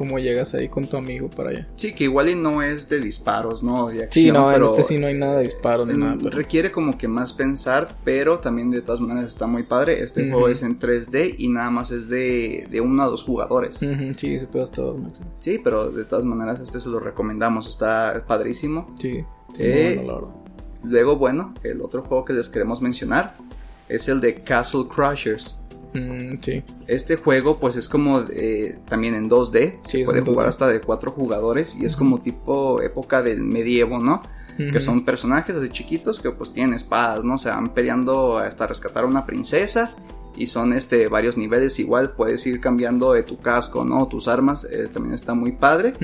como 0.00 0.18
llegas 0.18 0.54
ahí 0.54 0.70
con 0.70 0.88
tu 0.88 0.96
amigo 0.96 1.28
para 1.28 1.50
allá. 1.50 1.68
Sí, 1.76 1.94
que 1.94 2.04
igual 2.04 2.30
y 2.30 2.34
no 2.34 2.62
es 2.62 2.88
de 2.88 2.98
disparos, 3.00 3.62
¿no? 3.62 3.88
De 3.90 4.04
acción, 4.04 4.24
Sí, 4.24 4.32
no, 4.32 4.50
en 4.50 4.64
este 4.64 4.82
sí 4.82 4.96
no 4.98 5.06
hay 5.08 5.12
nada 5.12 5.36
de 5.36 5.42
disparo 5.44 5.84
ni 5.84 5.92
nada. 5.94 6.16
pero- 6.18 6.34
Requiere 6.38 6.72
como 6.72 6.96
que 6.96 7.06
más 7.06 7.34
pensar, 7.34 7.96
pero 8.02 8.38
también 8.38 8.70
de 8.70 8.80
todas 8.80 8.98
maneras 9.02 9.26
está 9.28 9.46
muy 9.46 9.64
padre. 9.64 10.02
Este 10.02 10.30
juego 10.30 10.48
es 10.48 10.62
en 10.62 10.78
3D 10.78 11.34
y 11.36 11.48
nada 11.50 11.68
más 11.68 11.90
es 11.90 12.08
de, 12.08 12.66
de 12.70 12.80
uno 12.80 13.02
a 13.02 13.06
dos 13.08 13.24
jugadores. 13.24 13.76
Sí, 14.16 14.38
se 14.38 14.46
puede 14.46 14.62
hasta 14.62 14.80
dos 14.80 14.98
máximo. 14.98 15.28
Sí, 15.38 15.60
pero 15.62 15.90
de 15.90 16.06
todas 16.06 16.24
maneras 16.24 16.60
este 16.60 16.80
se 16.80 16.88
lo 16.88 16.98
recomendamos, 16.98 17.68
está 17.68 18.24
padrísimo. 18.26 18.94
Sí, 18.98 19.22
sí, 19.54 19.62
Eh, 19.62 19.92
bueno, 19.96 20.08
la 20.12 20.18
verdad. 20.18 20.34
Luego, 20.82 21.16
bueno, 21.16 21.52
el 21.62 21.82
otro 21.82 22.02
juego 22.04 22.24
que 22.24 22.32
les 22.32 22.48
queremos 22.48 22.80
mencionar 22.80 23.34
es 23.86 24.08
el 24.08 24.22
de 24.22 24.36
Castle 24.36 24.84
Crushers. 24.88 25.59
Mm, 25.92 26.36
sí, 26.40 26.62
Este 26.86 27.16
juego 27.16 27.58
pues 27.58 27.76
es 27.76 27.88
como 27.88 28.20
eh, 28.32 28.78
también 28.88 29.14
en 29.14 29.28
2D, 29.28 29.78
Sí, 29.82 29.90
se 29.90 30.00
es 30.00 30.04
puede 30.06 30.20
jugar 30.20 30.46
2D. 30.46 30.48
hasta 30.48 30.68
de 30.68 30.80
cuatro 30.80 31.10
jugadores 31.10 31.76
y 31.80 31.84
es 31.86 31.96
como 31.96 32.20
tipo 32.20 32.80
época 32.82 33.22
del 33.22 33.42
medievo, 33.42 33.98
¿no? 33.98 34.22
que 34.72 34.78
son 34.78 35.06
personajes 35.06 35.56
así 35.56 35.70
chiquitos 35.70 36.20
que 36.20 36.32
pues 36.32 36.52
tienen 36.52 36.74
espadas, 36.74 37.24
¿no? 37.24 37.38
Se 37.38 37.48
van 37.48 37.72
peleando 37.72 38.36
hasta 38.36 38.66
rescatar 38.66 39.04
a 39.04 39.06
una 39.06 39.24
princesa 39.24 39.94
y 40.36 40.48
son 40.48 40.74
este 40.74 41.08
varios 41.08 41.38
niveles 41.38 41.78
igual, 41.78 42.12
puedes 42.12 42.46
ir 42.46 42.60
cambiando 42.60 43.14
de 43.14 43.22
tu 43.22 43.38
casco, 43.38 43.86
¿no? 43.86 44.06
Tus 44.08 44.28
armas, 44.28 44.64
eh, 44.70 44.86
también 44.92 45.14
está 45.14 45.32
muy 45.32 45.52
padre, 45.52 45.94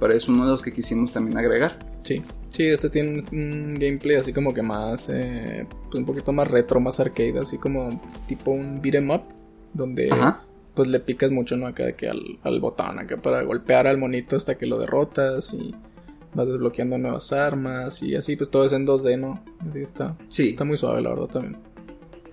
pero 0.00 0.12
es 0.14 0.28
uno 0.28 0.44
de 0.46 0.50
los 0.50 0.62
que 0.62 0.72
quisimos 0.72 1.12
también 1.12 1.38
agregar. 1.38 1.78
Sí, 2.02 2.22
sí, 2.52 2.66
este 2.66 2.90
tiene 2.90 3.22
un 3.32 3.74
gameplay 3.74 4.16
así 4.16 4.32
como 4.32 4.52
que 4.54 4.62
más, 4.62 5.08
eh, 5.10 5.66
pues 5.90 5.94
un 5.98 6.04
poquito 6.06 6.32
más 6.32 6.48
retro, 6.48 6.80
más 6.80 7.00
arcade, 7.00 7.38
así 7.40 7.58
como 7.58 8.00
tipo 8.28 8.50
un 8.52 8.80
beat 8.80 8.94
'em 8.96 9.10
up, 9.10 9.22
donde 9.72 10.10
Ajá. 10.10 10.44
pues 10.74 10.88
le 10.88 11.00
picas 11.00 11.30
mucho, 11.30 11.56
¿no? 11.56 11.66
Acá 11.66 11.92
que 11.92 12.08
al, 12.08 12.20
al 12.42 12.60
botón, 12.60 12.98
acá 12.98 13.16
para 13.16 13.42
golpear 13.42 13.86
al 13.86 13.98
monito 13.98 14.36
hasta 14.36 14.56
que 14.56 14.66
lo 14.66 14.78
derrotas 14.78 15.52
y 15.54 15.74
vas 16.34 16.46
desbloqueando 16.46 16.96
nuevas 16.98 17.32
armas 17.32 18.02
y 18.02 18.14
así, 18.16 18.36
pues 18.36 18.48
todo 18.50 18.64
es 18.64 18.72
en 18.72 18.86
2D, 18.86 19.18
¿no? 19.18 19.42
Así 19.68 19.80
está, 19.80 20.16
Sí. 20.28 20.50
está 20.50 20.64
muy 20.64 20.76
suave, 20.78 21.02
la 21.02 21.10
verdad, 21.10 21.26
también. 21.26 21.56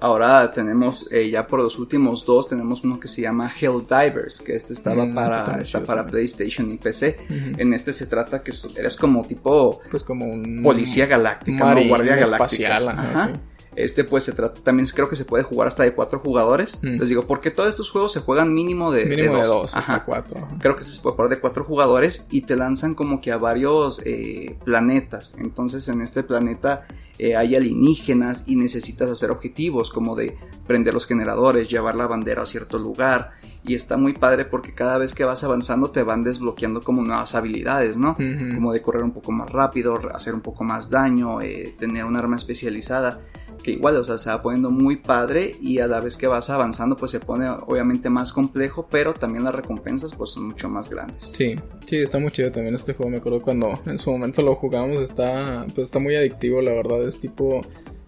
Ahora 0.02 0.52
tenemos, 0.54 1.08
eh, 1.12 1.30
ya 1.30 1.46
por 1.46 1.60
los 1.60 1.78
últimos 1.78 2.26
dos, 2.26 2.48
tenemos 2.48 2.84
uno 2.86 3.00
que 3.00 3.08
se 3.10 3.22
llama 3.24 3.52
Helldivers, 3.60 4.40
que 4.42 4.56
este 4.56 4.74
estaba 4.74 5.04
Mm, 5.06 5.10
este 5.10 5.16
para, 5.16 5.38
está 5.40 5.52
muy 5.54 5.62
está 5.62 5.80
para 5.84 6.02
también. 6.04 6.12
PlayStation 6.12 6.70
y 6.72 6.78
PC. 6.78 7.20
En 7.58 7.74
este 7.74 7.92
se 7.92 8.06
trata 8.06 8.42
que 8.42 8.52
eres 8.78 8.96
como 8.96 9.26
tipo 9.26 9.82
Pues 9.92 10.04
como 10.04 10.26
un... 10.26 10.62
policía 10.64 11.06
galáctica, 11.06 11.74
Guardia 11.74 12.16
galáctica. 12.16 12.36
espacial, 12.46 12.88
ajá, 12.90 13.10
Ajá. 13.10 13.28
sí. 13.28 13.40
Este 13.80 14.04
pues 14.04 14.26
se 14.26 14.34
trata 14.34 14.62
también, 14.62 14.88
creo 14.94 15.10
que 15.10 15.16
se 15.16 15.26
puede 15.26 15.44
jugar 15.44 15.68
hasta 15.70 15.84
de 15.84 15.94
cuatro 15.94 16.20
jugadores. 16.20 16.84
Mm. 16.84 16.98
Les 17.00 17.10
digo, 17.10 17.26
porque 17.26 17.50
todos 17.52 17.70
estos 17.70 17.90
juegos 17.90 18.12
se 18.12 18.20
juegan 18.20 18.54
mínimo 18.54 18.92
de, 18.92 19.06
Mínimo 19.06 19.36
de 19.36 19.40
dos. 19.44 19.48
dos, 19.48 19.76
Ajá. 19.76 19.94
hasta 19.94 20.06
cuatro. 20.06 20.38
ajá. 20.38 20.58
Creo 20.60 20.76
que 20.76 20.84
se 20.84 21.02
puede 21.02 21.16
jugar 21.16 21.30
de 21.30 21.40
cuatro 21.40 21.64
jugadores 21.64 22.28
y 22.30 22.42
te 22.42 22.56
lanzan 22.56 22.94
como 22.96 23.22
que 23.22 23.32
a 23.32 23.38
varios 23.38 24.02
eh, 24.06 24.58
planetas. 24.66 25.36
Entonces 25.38 25.88
en 25.88 26.02
este 26.02 26.24
planeta 26.24 26.86
eh, 27.18 27.36
hay 27.36 27.56
alienígenas 27.56 28.44
y 28.48 28.56
necesitas 28.56 29.10
hacer 29.12 29.32
objetivos 29.32 29.92
como 29.92 30.16
de 30.16 30.38
prender 30.68 30.94
los 30.94 31.06
generadores, 31.06 31.70
llevar 31.70 31.96
la 31.96 32.08
bandera 32.08 32.44
a 32.44 32.46
cierto 32.46 32.78
lugar. 32.80 33.32
Y 33.64 33.76
está 33.76 33.98
muy 33.98 34.14
padre 34.14 34.46
porque 34.46 34.74
cada 34.74 34.98
vez 34.98 35.14
que 35.14 35.26
vas 35.26 35.44
avanzando 35.44 35.92
te 35.92 36.02
van 36.04 36.24
desbloqueando 36.24 36.82
como 36.82 37.04
nuevas 37.04 37.36
habilidades, 37.36 37.98
¿no? 37.98 38.16
Como 38.16 38.72
de 38.72 38.82
correr 38.82 39.04
un 39.04 39.12
poco 39.12 39.32
más 39.32 39.50
rápido, 39.52 40.00
hacer 40.14 40.34
un 40.34 40.42
poco 40.42 40.64
más 40.64 40.90
daño, 40.90 41.42
eh, 41.42 41.76
tener 41.78 42.06
un 42.06 42.16
arma 42.16 42.38
especializada. 42.38 43.20
Que 43.64 43.72
igual, 43.72 43.98
o 43.98 44.04
sea, 44.04 44.18
se 44.18 44.30
va 44.30 44.42
poniendo 44.42 44.72
muy 44.72 44.96
padre 44.98 45.52
y 45.62 45.80
a 45.80 45.88
la 45.88 46.00
vez 46.00 46.16
que 46.18 46.28
vas 46.28 46.50
avanzando 46.50 46.96
pues 46.96 47.12
se 47.12 47.20
pone 47.20 47.50
obviamente 47.50 48.10
más 48.10 48.32
complejo, 48.34 48.88
pero 48.90 49.14
también 49.14 49.44
las 49.44 49.54
recompensas 49.56 50.14
pues 50.14 50.32
son 50.32 50.48
mucho 50.48 50.70
más 50.70 50.90
grandes. 50.90 51.24
Sí, 51.36 51.56
sí, 51.86 51.98
está 51.98 52.20
muy 52.20 52.32
chido 52.32 52.52
también 52.52 52.76
este 52.76 52.94
juego. 52.94 53.10
Me 53.12 53.18
acuerdo 53.18 53.42
cuando 53.42 53.74
en 53.86 54.00
su 54.00 54.12
momento 54.12 54.42
lo 54.42 54.56
jugamos, 54.56 55.00
está, 55.00 55.66
pues 55.76 55.88
está 55.88 56.00
muy 56.00 56.16
adictivo, 56.16 56.62
la 56.62 56.72
verdad. 56.72 57.06
Es 57.06 57.20
tipo. 57.20 57.62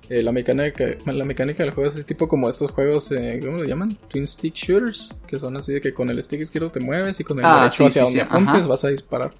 eh, 0.10 0.22
la, 0.22 0.32
mecánica, 0.32 0.86
la 1.06 1.24
mecánica 1.26 1.64
del 1.64 1.74
juego 1.74 1.90
es 1.90 2.06
tipo 2.06 2.28
como 2.28 2.50
estos 2.50 2.72
juegos, 2.72 3.12
eh, 3.12 3.40
¿cómo 3.44 3.58
le 3.58 3.68
llaman? 3.68 3.96
Twin 4.10 4.28
Stick 4.28 4.54
Shooters, 4.56 5.14
que 5.28 5.38
son 5.38 5.56
así 5.58 5.72
de 5.74 5.80
que 5.82 5.94
con 5.94 6.10
el 6.10 6.22
stick 6.24 6.42
izquierdo 6.42 6.70
te 6.72 6.80
mueves 6.82 7.20
y 7.20 7.24
con 7.24 7.40
el 7.40 7.46
Ah, 7.46 7.58
derecho 7.60 7.78
sí, 7.78 8.00
hacia 8.00 8.06
sí, 8.06 8.18
donde 8.18 8.20
sí, 8.20 8.28
apuntes 8.30 8.56
ajá. 8.56 8.68
vas 8.68 8.84
a 8.84 8.88
disparar. 8.90 9.34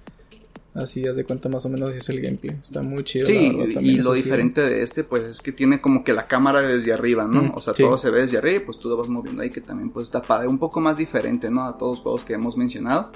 Así, 0.74 1.06
haz 1.06 1.14
de 1.14 1.24
cuenta 1.24 1.50
más 1.50 1.64
o 1.66 1.68
menos 1.68 1.90
así 1.90 1.98
es 1.98 2.08
el 2.08 2.20
gameplay. 2.20 2.56
Está 2.58 2.80
muy 2.80 3.04
chido. 3.04 3.26
Sí, 3.26 3.52
la 3.52 3.64
verdad, 3.64 3.80
y 3.82 3.96
lo 3.96 4.12
así. 4.12 4.22
diferente 4.22 4.62
de 4.62 4.82
este 4.82 5.04
pues 5.04 5.22
es 5.22 5.40
que 5.42 5.52
tiene 5.52 5.80
como 5.80 6.02
que 6.02 6.14
la 6.14 6.26
cámara 6.26 6.62
desde 6.62 6.92
arriba, 6.92 7.26
¿no? 7.26 7.42
Mm, 7.42 7.52
o 7.54 7.60
sea, 7.60 7.74
sí. 7.74 7.82
todo 7.82 7.98
se 7.98 8.10
ve 8.10 8.22
desde 8.22 8.38
arriba 8.38 8.56
y 8.56 8.60
pues 8.60 8.78
tú 8.78 8.88
lo 8.88 8.96
vas 8.96 9.08
moviendo 9.08 9.42
ahí 9.42 9.50
que 9.50 9.60
también 9.60 9.90
pues 9.90 10.08
está 10.08 10.22
padre, 10.22 10.48
un 10.48 10.58
poco 10.58 10.80
más 10.80 10.96
diferente, 10.96 11.50
¿no? 11.50 11.64
A 11.64 11.76
todos 11.76 11.98
los 11.98 12.02
juegos 12.02 12.24
que 12.24 12.32
hemos 12.32 12.56
mencionado. 12.56 13.12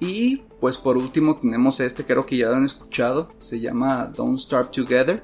Y 0.00 0.42
pues 0.60 0.76
por 0.76 0.96
último 0.96 1.36
tenemos 1.36 1.80
este, 1.80 2.04
creo 2.04 2.26
que 2.26 2.36
ya 2.36 2.48
lo 2.48 2.56
han 2.56 2.64
escuchado, 2.64 3.32
se 3.38 3.60
llama 3.60 4.10
Don't 4.14 4.38
Starve 4.38 4.70
Together. 4.70 5.22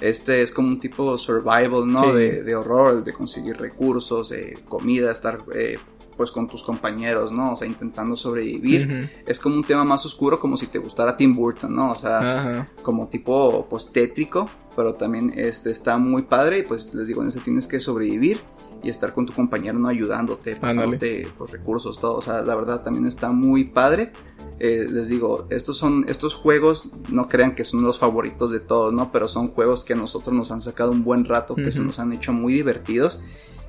Este 0.00 0.42
es 0.42 0.52
como 0.52 0.68
un 0.68 0.78
tipo 0.78 1.16
survival, 1.18 1.86
¿no? 1.86 2.12
De, 2.12 2.42
de, 2.42 2.54
horror, 2.54 3.02
de 3.02 3.12
conseguir 3.12 3.56
recursos, 3.56 4.28
de 4.28 4.58
comida, 4.68 5.10
estar 5.10 5.38
eh, 5.54 5.78
pues 6.16 6.30
con 6.30 6.48
tus 6.48 6.62
compañeros, 6.62 7.32
¿no? 7.32 7.52
O 7.52 7.56
sea, 7.56 7.68
intentando 7.68 8.16
sobrevivir. 8.16 9.10
Es 9.26 9.38
como 9.38 9.56
un 9.56 9.64
tema 9.64 9.84
más 9.84 10.04
oscuro, 10.06 10.40
como 10.40 10.56
si 10.56 10.66
te 10.66 10.78
gustara 10.78 11.16
Tim 11.16 11.34
Burton, 11.34 11.74
¿no? 11.74 11.90
O 11.90 11.94
sea, 11.94 12.66
como 12.82 13.08
tipo, 13.08 13.66
pues 13.68 13.92
tétrico, 13.92 14.48
pero 14.74 14.94
también 14.94 15.32
este, 15.36 15.70
está 15.70 15.98
muy 15.98 16.22
padre 16.22 16.60
y 16.60 16.62
pues 16.62 16.94
les 16.94 17.06
digo, 17.06 17.22
en 17.22 17.28
ese 17.28 17.40
tienes 17.40 17.66
que 17.66 17.80
sobrevivir 17.80 18.40
y 18.82 18.88
estar 18.90 19.12
con 19.12 19.26
tu 19.26 19.32
compañero, 19.32 19.78
¿no? 19.78 19.88
Ayudándote, 19.88 20.56
pasándote 20.56 21.28
pues, 21.36 21.50
recursos, 21.50 21.98
todo. 21.98 22.16
O 22.16 22.22
sea, 22.22 22.42
la 22.42 22.54
verdad 22.54 22.82
también 22.82 23.06
está 23.06 23.30
muy 23.30 23.64
padre. 23.64 24.12
Eh, 24.58 24.86
les 24.90 25.08
digo, 25.08 25.46
estos 25.50 25.76
son, 25.76 26.06
estos 26.08 26.34
juegos, 26.34 26.92
no 27.10 27.28
crean 27.28 27.54
que 27.54 27.64
son 27.64 27.82
los 27.82 27.98
favoritos 27.98 28.50
de 28.50 28.60
todos, 28.60 28.92
¿no? 28.92 29.12
Pero 29.12 29.28
son 29.28 29.48
juegos 29.48 29.84
que 29.84 29.92
a 29.92 29.96
nosotros 29.96 30.34
nos 30.34 30.50
han 30.50 30.62
sacado 30.62 30.92
un 30.92 31.04
buen 31.04 31.26
rato, 31.26 31.54
que 31.54 31.70
se 31.70 31.82
nos 31.82 31.98
han 31.98 32.12
hecho 32.14 32.32
muy 32.32 32.54
divertidos 32.54 33.22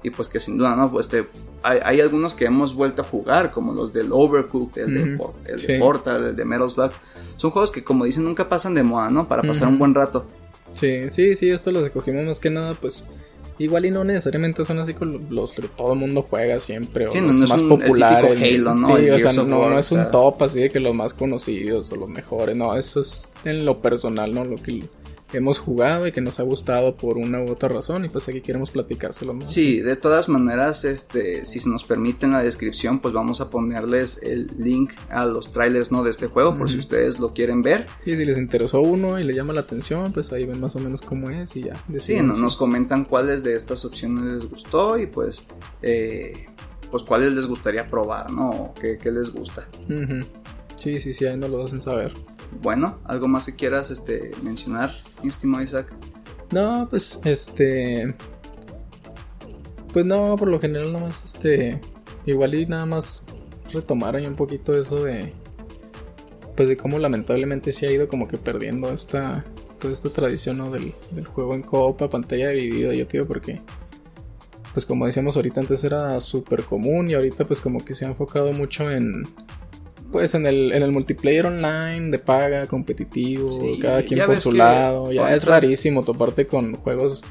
y 0.08 0.10
pues 0.10 0.30
que 0.30 0.40
sin 0.40 0.58
duda, 0.58 0.76
¿no? 0.76 0.92
Pues 0.92 1.08
te, 1.08 1.26
hay, 1.64 2.02
algunos 2.02 2.34
que 2.34 2.46
hemos 2.46 2.76
vuelto 2.76 3.02
a 3.02 3.06
jugar, 3.06 3.52
como 3.52 3.74
los 3.74 3.94
del 3.94 4.12
Overcooked, 4.12 4.82
el, 4.82 5.18
de, 5.58 5.80
Portal, 5.80 6.28
el 6.28 6.36
de 6.36 6.46
Metal 6.46 6.70
Slug. 6.70 6.92
Son 7.36 7.52
juegos 7.52 7.72
que, 7.72 7.84
como 7.84 8.06
dicen, 8.06 8.24
nunca 8.24 8.50
pasan 8.50 8.74
de 8.74 8.84
moda, 8.84 9.10
¿no? 9.10 9.28
Para 9.28 9.44
pasar 9.44 9.68
un 9.68 9.78
buen 9.78 9.94
rato. 9.94 10.26
Sí, 10.72 11.10
sí, 11.10 11.36
sí, 11.36 11.50
esto 11.50 11.72
los 11.72 11.86
escogimos 11.86 12.26
más 12.26 12.40
que 12.40 12.50
nada, 12.50 12.74
pues 12.74 13.06
Igual 13.60 13.88
y 13.88 13.92
no 13.92 14.04
necesariamente 14.04 14.64
son 14.64 14.78
así 14.80 14.94
con 14.94 15.28
los 15.32 15.54
que 15.54 15.64
todo 15.64 15.94
el 15.94 16.00
mundo 16.00 16.22
juega 16.22 16.60
siempre. 16.60 17.08
o 17.08 17.14
los 17.14 17.50
más 17.50 17.62
populares. 17.64 18.40
Halo, 18.40 18.76
¿no? 18.76 18.98
Sí, 18.98 19.10
o 19.10 19.20
sea, 19.20 19.34
no, 19.34 19.70
no, 19.70 19.80
es 19.80 19.92
un 19.92 20.12
top 20.12 20.44
así 20.44 20.60
de 20.60 20.70
que 20.70 20.80
los 20.80 20.94
más 20.94 21.16
conocidos 21.16 21.92
o 21.92 21.96
los 21.96 22.08
mejores. 22.08 22.56
No, 22.56 22.76
eso 22.78 23.02
es 23.02 23.32
en 23.46 23.66
lo 23.66 23.82
personal, 23.82 24.32
¿no? 24.34 24.46
Lo 24.46 24.62
que 24.62 24.84
hemos 25.34 25.60
jugado 25.60 26.08
y 26.08 26.12
que 26.12 26.22
nos 26.22 26.40
ha 26.40 26.44
gustado 26.44 26.96
por 26.96 27.18
una 27.18 27.42
u 27.42 27.50
otra 27.50 27.70
razón 27.70 28.06
y 28.06 28.10
pues 28.10 28.28
aquí 28.30 28.42
queremos 28.42 28.72
platicárselo 28.72 29.34
más. 29.34 29.52
Sí, 29.52 29.82
de 29.82 29.96
todas 29.96 30.30
maneras, 30.30 30.86
este, 30.86 31.46
si 31.46 31.60
se 31.60 31.70
nos 31.70 31.84
permite 31.84 32.26
en 32.26 32.32
la 32.32 32.44
descripción, 32.44 33.00
pues 33.00 33.14
vamos 33.14 33.42
a 33.42 33.50
ponerles 33.50 34.22
el 34.24 34.50
link 34.58 34.94
a 35.10 35.26
los 35.26 35.52
trailers, 35.52 35.92
¿no? 35.92 36.04
De 36.04 36.12
este 36.12 36.28
juego, 36.28 36.58
por 36.58 36.70
si 36.70 36.78
ustedes 36.78 37.20
lo 37.20 37.34
quieren 37.34 37.62
ver. 37.62 37.88
Sí, 38.04 38.16
si 38.16 38.26
les 38.26 38.38
interesó 38.38 38.82
uno 38.82 39.20
y 39.20 39.24
le 39.24 39.34
llama 39.34 39.54
la 39.54 39.62
atención, 39.62 40.14
pues 40.14 40.32
ahí 40.32 40.46
ven 40.46 40.62
más 40.62 40.76
o 40.76 40.80
menos 40.80 41.02
cómo 41.02 41.30
es 41.30 41.56
y 41.56 41.64
ya. 41.64 41.74
Sí, 41.98 42.16
nos 42.22 42.56
comentan 42.56 43.06
cuáles 43.06 43.44
de 43.44 43.56
estas 43.56 43.84
opciones 43.86 44.24
les 44.24 44.50
gustó 44.50 44.98
y 44.98 45.08
pues, 45.08 45.48
eh, 45.82 46.48
pues 46.90 47.04
cuáles 47.04 47.34
les 47.34 47.46
gustaría 47.46 47.90
probar, 47.90 48.32
¿no? 48.32 48.74
¿Qué, 48.80 48.98
qué 48.98 49.12
les 49.12 49.32
gusta? 49.32 49.68
Sí, 50.78 51.00
sí, 51.00 51.14
sí, 51.14 51.26
ahí 51.26 51.36
nos 51.38 51.50
lo 51.50 51.64
hacen 51.64 51.82
saber. 51.82 52.14
Bueno, 52.62 53.00
¿algo 53.06 53.28
más 53.28 53.46
que 53.46 53.56
quieras 53.56 53.92
este, 53.92 54.32
mencionar, 54.44 54.92
mi 55.22 55.30
estimado 55.30 55.64
Isaac? 55.64 55.88
No, 56.52 56.88
pues 56.90 57.20
este. 57.24 58.16
Pues 59.94 60.06
no, 60.06 60.36
por 60.36 60.48
lo 60.48 60.60
general, 60.60 60.94
nada 60.94 61.06
más 61.06 61.24
este. 61.24 61.82
Igual 62.26 62.56
y 62.56 62.66
nada 62.66 62.86
más 62.86 63.26
retomar 63.72 64.16
ahí 64.16 64.26
un 64.26 64.36
poquito 64.36 64.80
eso 64.80 65.04
de. 65.04 65.34
Pues 66.56 66.70
de 66.70 66.78
cómo 66.78 66.98
lamentablemente 66.98 67.72
se 67.72 67.88
ha 67.88 67.92
ido 67.92 68.08
como 68.08 68.28
que 68.28 68.38
perdiendo 68.38 68.92
esta. 68.92 69.46
Toda 69.80 69.94
esta 69.94 70.10
tradición 70.10 70.72
del, 70.72 70.96
del 71.12 71.26
juego 71.28 71.54
en 71.54 71.62
copa, 71.62 72.10
pantalla 72.10 72.50
dividida, 72.50 72.94
yo 72.94 73.08
tío, 73.08 73.28
porque. 73.28 73.62
Pues 74.74 74.86
como 74.86 75.06
decíamos 75.06 75.36
ahorita, 75.36 75.62
antes 75.62 75.84
era 75.84 76.20
súper 76.20 76.64
común 76.64 77.10
y 77.10 77.16
ahorita 77.16 77.46
pues 77.46 77.62
como 77.62 77.84
que 77.84 77.96
se 77.96 78.06
ha 78.06 78.10
enfocado 78.10 78.52
mucho 78.54 78.92
en 78.92 79.24
pues 80.12 80.34
en 80.36 80.46
el, 80.46 80.72
en 80.72 80.84
el 80.84 80.92
multiplayer 80.92 81.46
online 81.46 82.12
de 82.12 82.20
paga, 82.20 82.68
competitivo, 82.68 83.48
cada 83.82 84.04
quien 84.04 84.26
por 84.26 84.42
su 84.42 84.52
lado. 84.52 85.12
Ya 85.12 85.34
es 85.36 85.46
rarísimo 85.46 86.04
toparte 86.04 86.48
con 86.48 86.76
juegos 86.76 87.24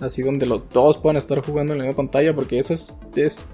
así 0.00 0.22
donde 0.22 0.46
los 0.46 0.68
dos 0.70 0.98
puedan 0.98 1.16
estar 1.16 1.40
jugando 1.40 1.72
en 1.72 1.78
la 1.78 1.84
misma 1.84 1.96
pantalla, 1.96 2.34
porque 2.34 2.58
eso 2.58 2.74
es, 2.74 2.96
es 3.14 3.48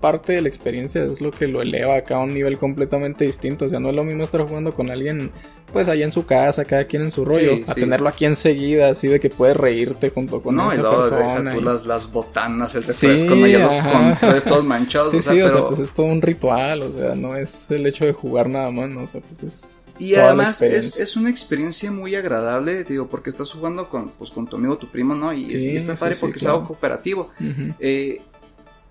parte 0.00 0.34
de 0.34 0.42
la 0.42 0.48
experiencia, 0.48 1.04
es 1.04 1.20
lo 1.20 1.30
que 1.30 1.46
lo 1.46 1.62
eleva 1.62 1.96
acá 1.96 2.16
a 2.16 2.22
un 2.22 2.34
nivel 2.34 2.58
completamente 2.58 3.24
distinto. 3.24 3.64
O 3.64 3.68
sea, 3.68 3.80
no 3.80 3.90
es 3.90 3.94
lo 3.94 4.04
mismo 4.04 4.24
estar 4.24 4.42
jugando 4.42 4.74
con 4.74 4.90
alguien 4.90 5.30
pues 5.72 5.88
allá 5.88 6.04
en 6.04 6.12
su 6.12 6.24
casa, 6.24 6.64
cada 6.64 6.84
quien 6.84 7.02
en 7.02 7.10
su 7.10 7.24
rollo, 7.24 7.58
a 7.66 7.74
tenerlo 7.74 8.08
aquí 8.08 8.24
enseguida, 8.24 8.90
así 8.90 9.08
de 9.08 9.20
que 9.20 9.30
puedes 9.30 9.56
reírte 9.56 10.10
junto 10.10 10.42
con 10.42 10.56
no, 10.56 10.68
esa 10.68 10.78
y 10.78 10.82
luego 10.82 11.00
persona. 11.10 11.54
Tú 11.54 11.60
las, 11.60 11.86
las 11.86 12.10
botanas, 12.10 12.74
el 12.74 12.84
refresco, 12.84 13.34
sí, 13.34 13.50
ya 13.50 13.58
los 13.58 13.74
controles 13.74 14.44
todos 14.44 14.64
manchados. 14.64 15.10
Sí, 15.10 15.18
o 15.18 15.22
sea, 15.22 15.32
sí, 15.32 15.42
o 15.42 15.50
sea, 15.50 15.66
pues 15.66 15.78
es 15.80 15.90
todo 15.90 16.06
un 16.06 16.22
ritual, 16.22 16.82
o 16.82 16.90
sea, 16.90 17.14
no 17.14 17.36
es 17.36 17.70
el 17.70 17.86
hecho 17.86 18.04
de 18.04 18.12
jugar 18.12 18.48
nada 18.48 18.70
más, 18.70 18.88
¿no? 18.88 19.02
O 19.02 19.06
sea, 19.06 19.20
pues 19.20 19.42
es... 19.42 19.70
Y 19.98 20.14
además 20.14 20.60
es, 20.60 21.00
es, 21.00 21.16
una 21.16 21.30
experiencia 21.30 21.90
muy 21.90 22.14
agradable, 22.14 22.84
digo, 22.84 23.08
porque 23.08 23.30
estás 23.30 23.50
jugando 23.50 23.88
con, 23.88 24.10
pues, 24.10 24.30
con 24.30 24.46
tu 24.46 24.56
amigo, 24.56 24.76
tu 24.76 24.88
primo, 24.88 25.14
¿no? 25.14 25.32
Y, 25.32 25.74
está 25.74 25.94
padre 25.94 26.16
porque 26.20 26.38
es 26.38 26.46
algo 26.46 26.66
cooperativo. 26.66 27.30
eh, 27.80 28.20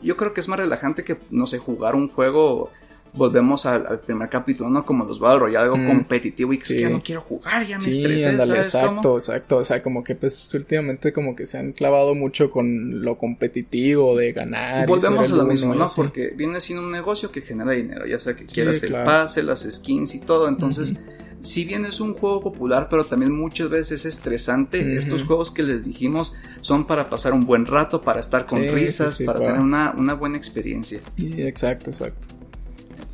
yo 0.01 0.17
creo 0.17 0.33
que 0.33 0.41
es 0.41 0.47
más 0.47 0.59
relajante 0.59 1.03
que, 1.03 1.17
no 1.29 1.45
sé, 1.45 1.57
jugar 1.57 1.95
un 1.95 2.09
juego 2.09 2.71
volvemos 3.15 3.65
al, 3.65 3.99
primer 3.99 4.29
capítulo, 4.29 4.69
¿no? 4.69 4.85
Como 4.85 5.05
los 5.05 5.19
Battle 5.19 5.39
Royale, 5.39 5.65
algo 5.65 5.77
mm, 5.77 5.87
competitivo 5.87 6.53
y 6.53 6.57
que 6.57 6.63
es 6.63 6.73
que 6.73 6.81
ya 6.81 6.89
no 6.89 7.01
quiero 7.01 7.21
jugar, 7.21 7.65
ya 7.65 7.77
me 7.77 7.91
sí, 7.91 8.23
Ándale, 8.23 8.57
exacto, 8.57 9.17
exacto. 9.17 9.57
O 9.57 9.63
sea, 9.63 9.81
como 9.81 10.03
que 10.03 10.15
pues 10.15 10.53
últimamente 10.53 11.13
como 11.13 11.35
que 11.35 11.45
se 11.45 11.57
han 11.57 11.71
clavado 11.71 12.15
mucho 12.15 12.49
con 12.49 13.03
lo 13.03 13.17
competitivo 13.17 14.15
de 14.17 14.33
ganar. 14.33 14.87
Volvemos 14.87 15.31
a 15.31 15.35
lo 15.35 15.45
mismo, 15.45 15.73
¿no? 15.73 15.87
Porque 15.95 16.33
viene 16.35 16.61
siendo 16.61 16.85
un 16.85 16.91
negocio 16.91 17.31
que 17.31 17.41
genera 17.41 17.71
dinero, 17.71 18.05
ya 18.05 18.19
sea 18.19 18.35
que 18.35 18.45
quieras 18.45 18.83
el 18.83 18.93
pase, 18.93 19.43
las 19.43 19.67
skins 19.69 20.15
y 20.15 20.19
todo. 20.19 20.47
Entonces, 20.47 20.97
si 21.41 21.63
bien 21.63 21.85
es 21.85 21.99
un 21.99 22.13
juego 22.13 22.41
popular, 22.41 22.87
pero 22.89 23.05
también 23.05 23.31
muchas 23.31 23.69
veces 23.69 24.05
es 24.05 24.17
estresante, 24.17 24.97
estos 24.97 25.23
juegos 25.23 25.51
que 25.51 25.63
les 25.63 25.85
dijimos 25.85 26.35
son 26.61 26.87
para 26.87 27.09
pasar 27.09 27.33
un 27.33 27.45
buen 27.45 27.65
rato, 27.65 28.01
para 28.01 28.19
estar 28.19 28.45
con 28.45 28.63
risas, 28.63 29.19
para 29.25 29.39
tener 29.39 29.59
una, 29.59 29.93
una 29.95 30.15
buena 30.15 30.37
experiencia. 30.37 30.99
Sí, 31.15 31.33
exacto, 31.37 31.91
exacto. 31.91 32.34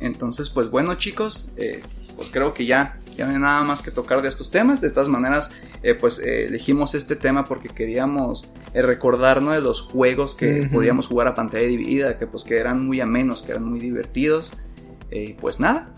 Entonces, 0.02 0.50
pues 0.50 0.70
bueno 0.70 0.94
chicos, 0.94 1.52
eh, 1.56 1.82
pues 2.16 2.30
creo 2.30 2.52
que 2.54 2.66
ya, 2.66 2.98
ya 3.16 3.26
no 3.26 3.32
hay 3.32 3.38
nada 3.38 3.62
más 3.62 3.82
que 3.82 3.90
tocar 3.90 4.22
de 4.22 4.28
estos 4.28 4.50
temas. 4.50 4.80
De 4.80 4.90
todas 4.90 5.08
maneras, 5.08 5.52
eh, 5.82 5.94
pues 5.94 6.18
eh, 6.18 6.46
elegimos 6.46 6.94
este 6.94 7.16
tema 7.16 7.44
porque 7.44 7.68
queríamos 7.68 8.50
recordarnos 8.74 9.54
de 9.54 9.60
los 9.60 9.80
juegos 9.80 10.34
que 10.34 10.68
podíamos 10.72 11.06
jugar 11.06 11.28
a 11.28 11.34
pantalla 11.34 11.66
dividida, 11.66 12.18
que 12.18 12.26
pues 12.26 12.44
que 12.44 12.58
eran 12.58 12.84
muy 12.84 13.00
amenos, 13.00 13.42
que 13.42 13.52
eran 13.52 13.64
muy 13.64 13.80
divertidos. 13.80 14.52
pues 15.40 15.60
nada. 15.60 15.90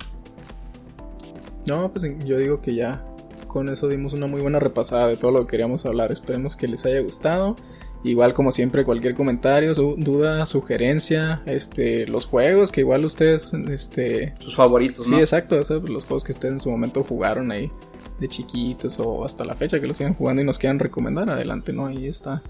No, 1.67 1.91
pues 1.91 2.05
yo 2.25 2.37
digo 2.37 2.61
que 2.61 2.75
ya 2.75 3.05
con 3.47 3.69
eso 3.69 3.89
dimos 3.89 4.13
una 4.13 4.27
muy 4.27 4.41
buena 4.41 4.59
repasada 4.59 5.07
de 5.07 5.17
todo 5.17 5.31
lo 5.31 5.41
que 5.43 5.53
queríamos 5.53 5.87
hablar. 5.87 6.11
Esperemos 6.13 6.57
que 6.57 6.69
les 6.69 6.85
haya 6.85 7.01
gustado. 7.01 7.57
Igual 8.05 8.35
como 8.35 8.53
siempre, 8.53 8.85
cualquier 8.85 9.15
comentario, 9.15 9.73
duda, 9.75 10.45
sugerencia, 10.45 11.43
este, 11.47 12.07
los 12.07 12.27
juegos 12.27 12.71
que 12.71 12.83
igual 12.83 13.05
ustedes, 13.05 13.53
este... 13.71 14.35
Sus 14.39 14.55
favoritos, 14.55 15.09
¿no? 15.09 15.17
Sí, 15.17 15.23
exacto, 15.23 15.57
los 15.57 16.05
juegos 16.05 16.23
que 16.23 16.33
ustedes 16.33 16.53
en 16.53 16.61
su 16.61 16.71
momento 16.71 17.03
jugaron 17.03 17.51
ahí 17.51 17.73
de 18.21 18.29
chiquitos 18.29 19.01
o 19.01 19.25
hasta 19.25 19.45
la 19.45 19.55
fecha 19.55 19.81
que 19.81 19.87
los 19.87 19.97
sigan 19.97 20.15
jugando 20.15 20.43
y 20.43 20.45
nos 20.45 20.59
quieran 20.59 20.79
recomendar, 20.79 21.31
adelante, 21.31 21.73
¿no? 21.73 21.87
Ahí 21.87 22.07
está, 22.07 22.43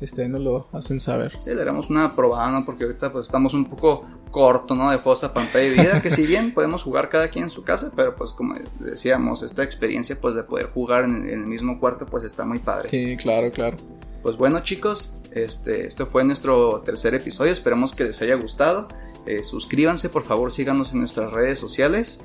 este, 0.00 0.28
nos 0.28 0.40
lo 0.40 0.68
hacen 0.72 1.00
saber. 1.00 1.32
Sí, 1.40 1.50
le 1.50 1.56
daremos 1.56 1.90
una 1.90 2.14
probada, 2.14 2.50
¿no? 2.50 2.64
Porque 2.64 2.84
ahorita 2.84 3.12
pues 3.12 3.26
estamos 3.26 3.54
un 3.54 3.66
poco 3.66 4.04
corto, 4.30 4.74
¿no? 4.74 4.90
De 4.90 4.98
juegos 4.98 5.24
a 5.24 5.32
pantalla 5.32 5.64
de 5.64 5.70
vida, 5.70 6.02
que 6.02 6.10
si 6.10 6.26
bien 6.26 6.52
podemos 6.52 6.82
jugar 6.82 7.08
cada 7.08 7.28
quien 7.28 7.44
en 7.44 7.50
su 7.50 7.64
casa, 7.64 7.92
pero 7.96 8.14
pues 8.14 8.32
como 8.32 8.54
decíamos, 8.78 9.42
esta 9.42 9.62
experiencia 9.62 10.16
pues 10.20 10.34
de 10.34 10.42
poder 10.42 10.66
jugar 10.66 11.04
en 11.04 11.28
el 11.28 11.46
mismo 11.46 11.80
cuarto 11.80 12.06
pues 12.06 12.24
está 12.24 12.44
muy 12.44 12.58
padre. 12.58 12.88
Sí, 12.88 13.16
claro, 13.16 13.50
claro. 13.50 13.76
Pues 14.22 14.36
bueno 14.36 14.60
chicos, 14.60 15.14
este, 15.30 15.86
este 15.86 16.04
fue 16.04 16.24
nuestro 16.24 16.80
tercer 16.84 17.14
episodio, 17.14 17.52
esperemos 17.52 17.94
que 17.94 18.04
les 18.04 18.20
haya 18.22 18.34
gustado. 18.34 18.88
Eh, 19.26 19.42
suscríbanse, 19.42 20.08
por 20.08 20.22
favor, 20.22 20.50
síganos 20.50 20.92
en 20.92 21.00
nuestras 21.00 21.32
redes 21.32 21.58
sociales. 21.58 22.24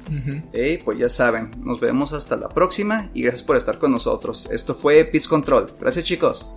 Y 0.53 0.78
pues 0.78 0.97
ya 0.97 1.09
saben, 1.09 1.51
nos 1.61 1.80
vemos 1.82 2.13
hasta 2.13 2.38
la 2.38 2.47
próxima 2.47 3.09
y 3.13 3.24
gracias 3.24 3.43
por 3.43 3.57
estar 3.57 3.78
con 3.78 3.91
nosotros. 3.91 4.49
Esto 4.51 4.74
fue 4.74 5.03
Pitch 5.03 5.28
Control. 5.28 5.74
Gracias 5.80 6.05
chicos. 6.05 6.53